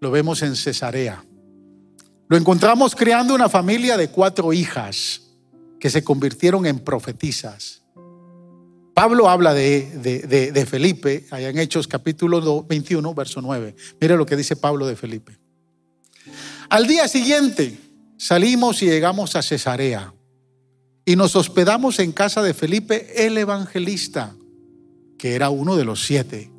lo 0.00 0.10
vemos 0.10 0.42
en 0.42 0.56
Cesarea. 0.56 1.24
Lo 2.28 2.36
encontramos 2.36 2.94
creando 2.94 3.34
una 3.34 3.48
familia 3.48 3.96
de 3.96 4.08
cuatro 4.08 4.52
hijas 4.52 5.22
que 5.80 5.90
se 5.90 6.04
convirtieron 6.04 6.66
en 6.66 6.80
profetizas. 6.80 7.82
Pablo 8.94 9.28
habla 9.28 9.54
de, 9.54 9.86
de, 10.52 10.66
Felipe, 10.66 11.26
allá 11.30 11.50
en 11.50 11.58
Hechos 11.58 11.86
capítulo 11.86 12.64
21, 12.64 13.14
verso 13.14 13.40
9. 13.40 13.76
Mire 14.00 14.16
lo 14.16 14.26
que 14.26 14.36
dice 14.36 14.56
Pablo 14.56 14.86
de 14.86 14.96
Felipe. 14.96 15.38
Al 16.70 16.86
día 16.86 17.08
siguiente 17.08 17.78
salimos 18.18 18.82
y 18.82 18.86
llegamos 18.86 19.36
a 19.36 19.42
Cesarea 19.42 20.12
y 21.06 21.16
nos 21.16 21.34
hospedamos 21.34 21.98
en 21.98 22.12
casa 22.12 22.42
de 22.42 22.52
Felipe 22.52 23.26
el 23.26 23.38
evangelista, 23.38 24.34
que 25.16 25.34
era 25.34 25.48
uno 25.48 25.76
de 25.76 25.86
los 25.86 26.04
siete. 26.04 26.50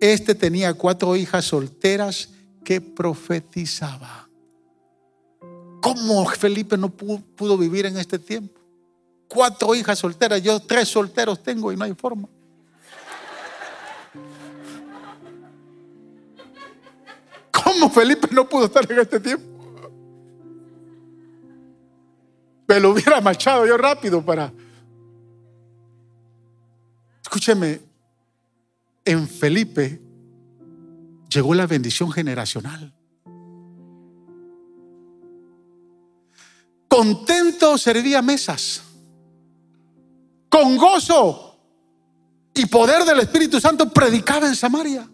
Este 0.00 0.36
tenía 0.36 0.74
cuatro 0.74 1.16
hijas 1.16 1.46
solteras 1.46 2.28
que 2.64 2.80
profetizaba. 2.80 4.28
¿Cómo 5.80 6.24
Felipe 6.26 6.76
no 6.76 6.88
pudo, 6.88 7.58
vivir 7.58 7.86
en 7.86 7.98
este 7.98 8.20
tiempo? 8.20 8.60
Cuatro 9.26 9.74
hijas 9.74 9.98
solteras, 9.98 10.40
yo 10.40 10.60
tres 10.60 10.88
solteros 10.88 11.42
tengo 11.42 11.72
y 11.72 11.76
no 11.76 11.84
hay 11.84 11.94
forma. 11.94 12.28
¿Cómo 17.52 17.90
Felipe 17.90 18.28
no 18.32 18.48
pudo 18.48 18.66
estar 18.66 18.90
en 18.90 18.98
este 18.98 19.20
tiempo? 19.20 19.52
Me 22.66 22.80
lo 22.80 22.90
hubiera 22.90 23.20
machado 23.20 23.66
yo 23.66 23.76
rápido 23.76 24.24
para... 24.24 24.52
Escúcheme, 27.22 27.80
en 29.04 29.28
Felipe 29.28 30.00
llegó 31.28 31.54
la 31.54 31.66
bendición 31.66 32.10
generacional. 32.10 32.94
Contento 36.88 37.78
servía 37.78 38.22
mesas. 38.22 38.82
Con 40.48 40.76
gozo 40.76 41.56
y 42.54 42.66
poder 42.66 43.04
del 43.04 43.20
Espíritu 43.20 43.60
Santo 43.60 43.88
predicaba 43.90 44.46
en 44.46 44.54
Samaria. 44.54 45.08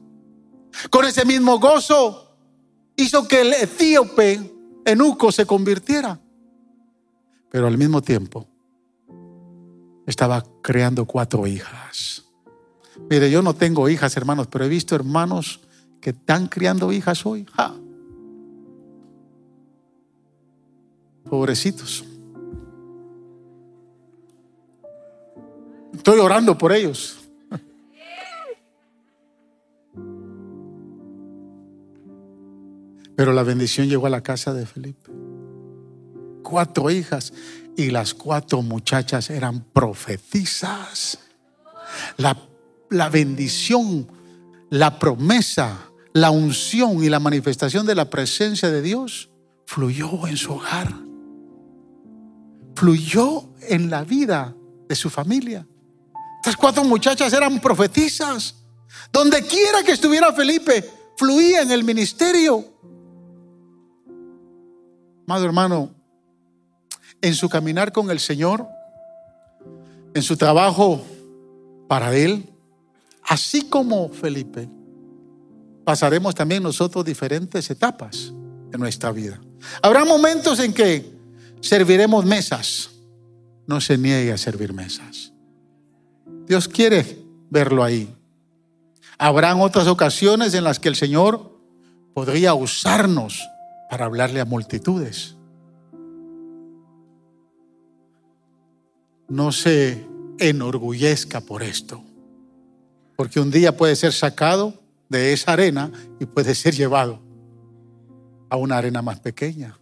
Con 0.91 1.05
ese 1.05 1.24
mismo 1.24 1.59
gozo 1.59 2.28
hizo 2.99 3.27
que 3.27 3.41
el 3.41 3.55
etíope 3.55 4.53
Enuco 4.85 5.33
se 5.33 5.47
convirtiera. 5.47 6.21
Pero 7.51 7.67
al 7.67 7.79
mismo 7.79 8.03
tiempo 8.03 8.47
estaba 10.07 10.45
creando 10.63 11.07
cuatro 11.07 11.47
hijas. 11.47 12.25
Mire, 13.09 13.31
yo 13.31 13.41
no 13.41 13.55
tengo 13.55 13.89
hijas, 13.89 14.17
hermanos, 14.17 14.49
pero 14.49 14.65
he 14.65 14.69
visto 14.69 14.95
hermanos 14.95 15.61
que 16.01 16.11
están 16.11 16.49
criando 16.49 16.93
hijas 16.93 17.25
hoy. 17.25 17.47
Pobrecitos. 21.29 22.05
Estoy 25.95 26.19
orando 26.19 26.59
por 26.59 26.73
ellos. 26.73 27.18
Pero 33.19 33.33
la 33.33 33.43
bendición 33.43 33.89
llegó 33.89 34.07
a 34.07 34.11
la 34.11 34.23
casa 34.23 34.55
de 34.55 34.64
Felipe. 34.64 35.11
Cuatro 36.43 36.89
hijas 36.89 37.35
y 37.77 37.91
las 37.91 38.14
cuatro 38.14 38.62
muchachas 38.62 39.29
eran 39.29 39.61
profetizas. 39.73 41.19
La, 42.16 42.39
la 42.91 43.09
bendición, 43.09 44.07
la 44.71 44.99
promesa, 44.99 45.91
la 46.12 46.31
unción 46.31 47.03
y 47.03 47.09
la 47.09 47.19
manifestación 47.19 47.85
de 47.85 47.97
la 47.97 48.09
presencia 48.09 48.71
de 48.71 48.83
Dios 48.83 49.31
fluyó 49.66 50.27
en 50.29 50.37
su 50.37 50.53
hogar 50.53 51.09
fluyó 52.79 53.43
en 53.62 53.91
la 53.91 54.05
vida 54.05 54.55
de 54.89 54.95
su 54.95 55.11
familia. 55.11 55.66
Estas 56.41 56.57
cuatro 56.57 56.85
muchachas 56.85 57.33
eran 57.33 57.61
profetizas. 57.61 58.55
Donde 59.12 59.43
quiera 59.43 59.83
que 59.83 59.91
estuviera 59.91 60.33
Felipe, 60.33 60.89
fluía 61.16 61.62
en 61.62 61.73
el 61.73 61.83
ministerio. 61.83 62.78
Amado 65.29 65.45
hermano, 65.45 65.91
en 67.20 67.35
su 67.35 67.51
caminar 67.51 67.93
con 67.93 68.11
el 68.11 68.18
Señor, 68.18 68.66
en 70.14 70.22
su 70.22 70.39
trabajo 70.39 71.05
para 71.87 72.16
Él, 72.16 72.49
así 73.24 73.68
como 73.68 74.09
Felipe, 74.09 74.70
pasaremos 75.85 76.35
también 76.35 76.62
nosotros 76.62 77.05
diferentes 77.05 77.68
etapas 77.68 78.33
en 78.72 78.81
nuestra 78.81 79.12
vida. 79.12 79.39
Habrá 79.83 80.07
momentos 80.07 80.61
en 80.61 80.72
que 80.72 81.12
serviremos 81.61 82.24
mesas. 82.24 82.89
No 83.66 83.83
se 83.83 83.99
niegue 83.99 84.33
a 84.33 84.39
servir 84.39 84.72
mesas. 84.72 85.35
Dios 86.47 86.68
quiere 86.68 87.22
verlo 87.51 87.85
ahí. 87.85 88.16
Habrán 89.18 89.61
otras 89.61 89.89
ocasiones 89.89 90.55
en 90.55 90.64
las 90.64 90.81
que 90.81 90.89
el 90.89 90.97
Señor 90.97 91.61
podría 92.14 92.55
usarnos 92.55 93.47
para 93.89 94.07
hablarle 94.07 94.41
a 94.41 94.45
multitudes. 94.45 95.36
No 99.28 99.53
se 99.53 100.07
enorgullezca 100.39 101.41
por 101.41 101.62
esto, 101.62 102.03
porque 103.16 103.41
un 103.41 103.51
día 103.51 103.76
puede 103.76 103.97
ser 103.97 104.12
sacado 104.12 104.74
de 105.09 105.32
esa 105.32 105.53
arena 105.53 105.91
y 106.20 106.26
puede 106.26 106.55
ser 106.55 106.74
llevado 106.74 107.20
a 108.51 108.57
una 108.57 108.78
arena 108.78 109.03
más 109.03 109.20
pequeña. 109.20 109.78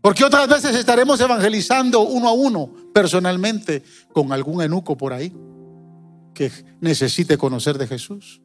Porque 0.00 0.24
otras 0.24 0.48
veces 0.48 0.76
estaremos 0.76 1.20
evangelizando 1.20 2.00
uno 2.02 2.28
a 2.28 2.32
uno, 2.32 2.70
personalmente, 2.92 3.82
con 4.12 4.32
algún 4.32 4.62
enuco 4.62 4.96
por 4.96 5.12
ahí 5.12 5.34
que 6.32 6.52
necesite 6.80 7.38
conocer 7.38 7.78
de 7.78 7.86
Jesús. 7.86 8.40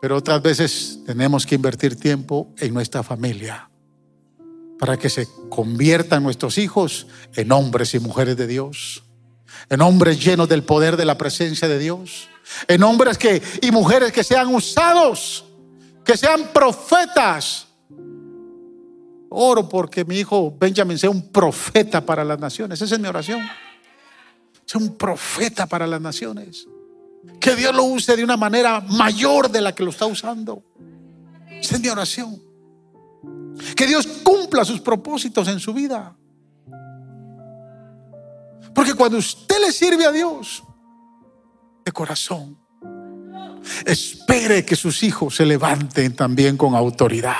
Pero 0.00 0.16
otras 0.16 0.42
veces 0.42 1.00
tenemos 1.06 1.44
que 1.44 1.54
invertir 1.54 1.98
tiempo 1.98 2.52
en 2.58 2.72
nuestra 2.72 3.02
familia 3.02 3.68
para 4.78 4.96
que 4.96 5.08
se 5.08 5.26
conviertan 5.48 6.22
nuestros 6.22 6.56
hijos 6.56 7.08
en 7.34 7.50
hombres 7.50 7.94
y 7.94 7.98
mujeres 7.98 8.36
de 8.36 8.46
Dios, 8.46 9.04
en 9.68 9.80
hombres 9.80 10.24
llenos 10.24 10.48
del 10.48 10.62
poder 10.62 10.96
de 10.96 11.04
la 11.04 11.18
presencia 11.18 11.66
de 11.66 11.78
Dios, 11.78 12.28
en 12.68 12.82
hombres 12.84 13.18
que 13.18 13.42
y 13.60 13.70
mujeres 13.72 14.12
que 14.12 14.22
sean 14.22 14.54
usados, 14.54 15.44
que 16.04 16.16
sean 16.16 16.52
profetas 16.52 17.68
Oro 19.30 19.68
porque 19.68 20.04
mi 20.04 20.18
hijo 20.18 20.56
Benjamin 20.58 20.98
sea 20.98 21.10
un 21.10 21.30
profeta 21.30 22.04
para 22.04 22.24
las 22.24 22.38
naciones. 22.38 22.80
Esa 22.80 22.94
es 22.94 23.00
mi 23.00 23.08
oración. 23.08 23.40
Sea 24.64 24.80
un 24.80 24.96
profeta 24.96 25.66
para 25.66 25.86
las 25.86 26.00
naciones. 26.00 26.66
Que 27.40 27.54
Dios 27.54 27.74
lo 27.74 27.84
use 27.84 28.16
de 28.16 28.24
una 28.24 28.36
manera 28.36 28.80
mayor 28.80 29.50
de 29.50 29.60
la 29.60 29.74
que 29.74 29.84
lo 29.84 29.90
está 29.90 30.06
usando. 30.06 30.62
Esa 31.50 31.76
es 31.76 31.90
oración. 31.90 32.42
Que 33.76 33.86
Dios 33.86 34.06
cumpla 34.22 34.64
sus 34.64 34.80
propósitos 34.80 35.48
en 35.48 35.60
su 35.60 35.72
vida. 35.72 36.16
Porque 38.74 38.94
cuando 38.94 39.18
usted 39.18 39.56
le 39.60 39.72
sirve 39.72 40.06
a 40.06 40.12
Dios 40.12 40.62
de 41.84 41.92
corazón, 41.92 42.58
espere 43.84 44.64
que 44.64 44.76
sus 44.76 45.02
hijos 45.02 45.34
se 45.34 45.44
levanten 45.44 46.14
también 46.14 46.56
con 46.56 46.74
autoridad. 46.74 47.34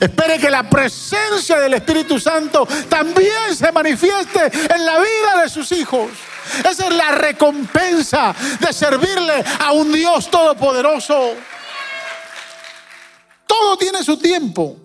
Espere 0.00 0.38
que 0.38 0.50
la 0.50 0.68
presencia 0.68 1.58
del 1.58 1.74
Espíritu 1.74 2.18
Santo 2.18 2.66
también 2.88 3.54
se 3.54 3.70
manifieste 3.72 4.50
en 4.74 4.84
la 4.84 4.98
vida 4.98 5.42
de 5.42 5.48
sus 5.48 5.70
hijos. 5.72 6.10
Esa 6.58 6.88
es 6.88 6.94
la 6.94 7.12
recompensa 7.12 8.34
de 8.60 8.72
servirle 8.72 9.44
a 9.60 9.72
un 9.72 9.92
Dios 9.92 10.30
todopoderoso. 10.30 11.34
Todo 13.46 13.76
tiene 13.76 14.02
su 14.02 14.16
tiempo 14.16 14.76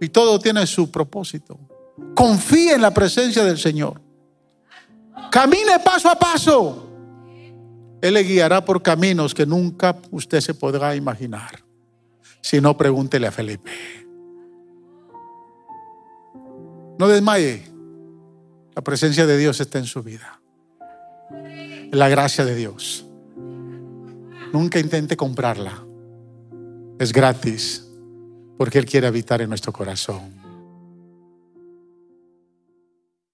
y 0.00 0.08
todo 0.08 0.38
tiene 0.38 0.66
su 0.66 0.90
propósito. 0.90 1.58
Confíe 2.14 2.74
en 2.74 2.82
la 2.82 2.92
presencia 2.92 3.44
del 3.44 3.58
Señor. 3.58 4.00
Camine 5.30 5.78
paso 5.80 6.08
a 6.08 6.14
paso. 6.18 6.88
Él 8.00 8.14
le 8.14 8.22
guiará 8.24 8.64
por 8.64 8.82
caminos 8.82 9.32
que 9.32 9.46
nunca 9.46 9.96
usted 10.10 10.40
se 10.40 10.54
podrá 10.54 10.96
imaginar. 10.96 11.62
Si 12.40 12.60
no, 12.60 12.76
pregúntele 12.76 13.28
a 13.28 13.32
Felipe. 13.32 13.70
No 16.98 17.08
desmaye. 17.08 17.71
La 18.74 18.82
presencia 18.82 19.26
de 19.26 19.36
Dios 19.36 19.60
está 19.60 19.78
en 19.78 19.86
su 19.86 20.02
vida. 20.02 20.40
La 21.90 22.08
gracia 22.08 22.44
de 22.44 22.54
Dios. 22.54 23.06
Nunca 24.52 24.78
intente 24.78 25.16
comprarla. 25.16 25.84
Es 26.98 27.12
gratis 27.12 27.86
porque 28.56 28.78
Él 28.78 28.86
quiere 28.86 29.06
habitar 29.06 29.42
en 29.42 29.48
nuestro 29.48 29.72
corazón. 29.72 30.41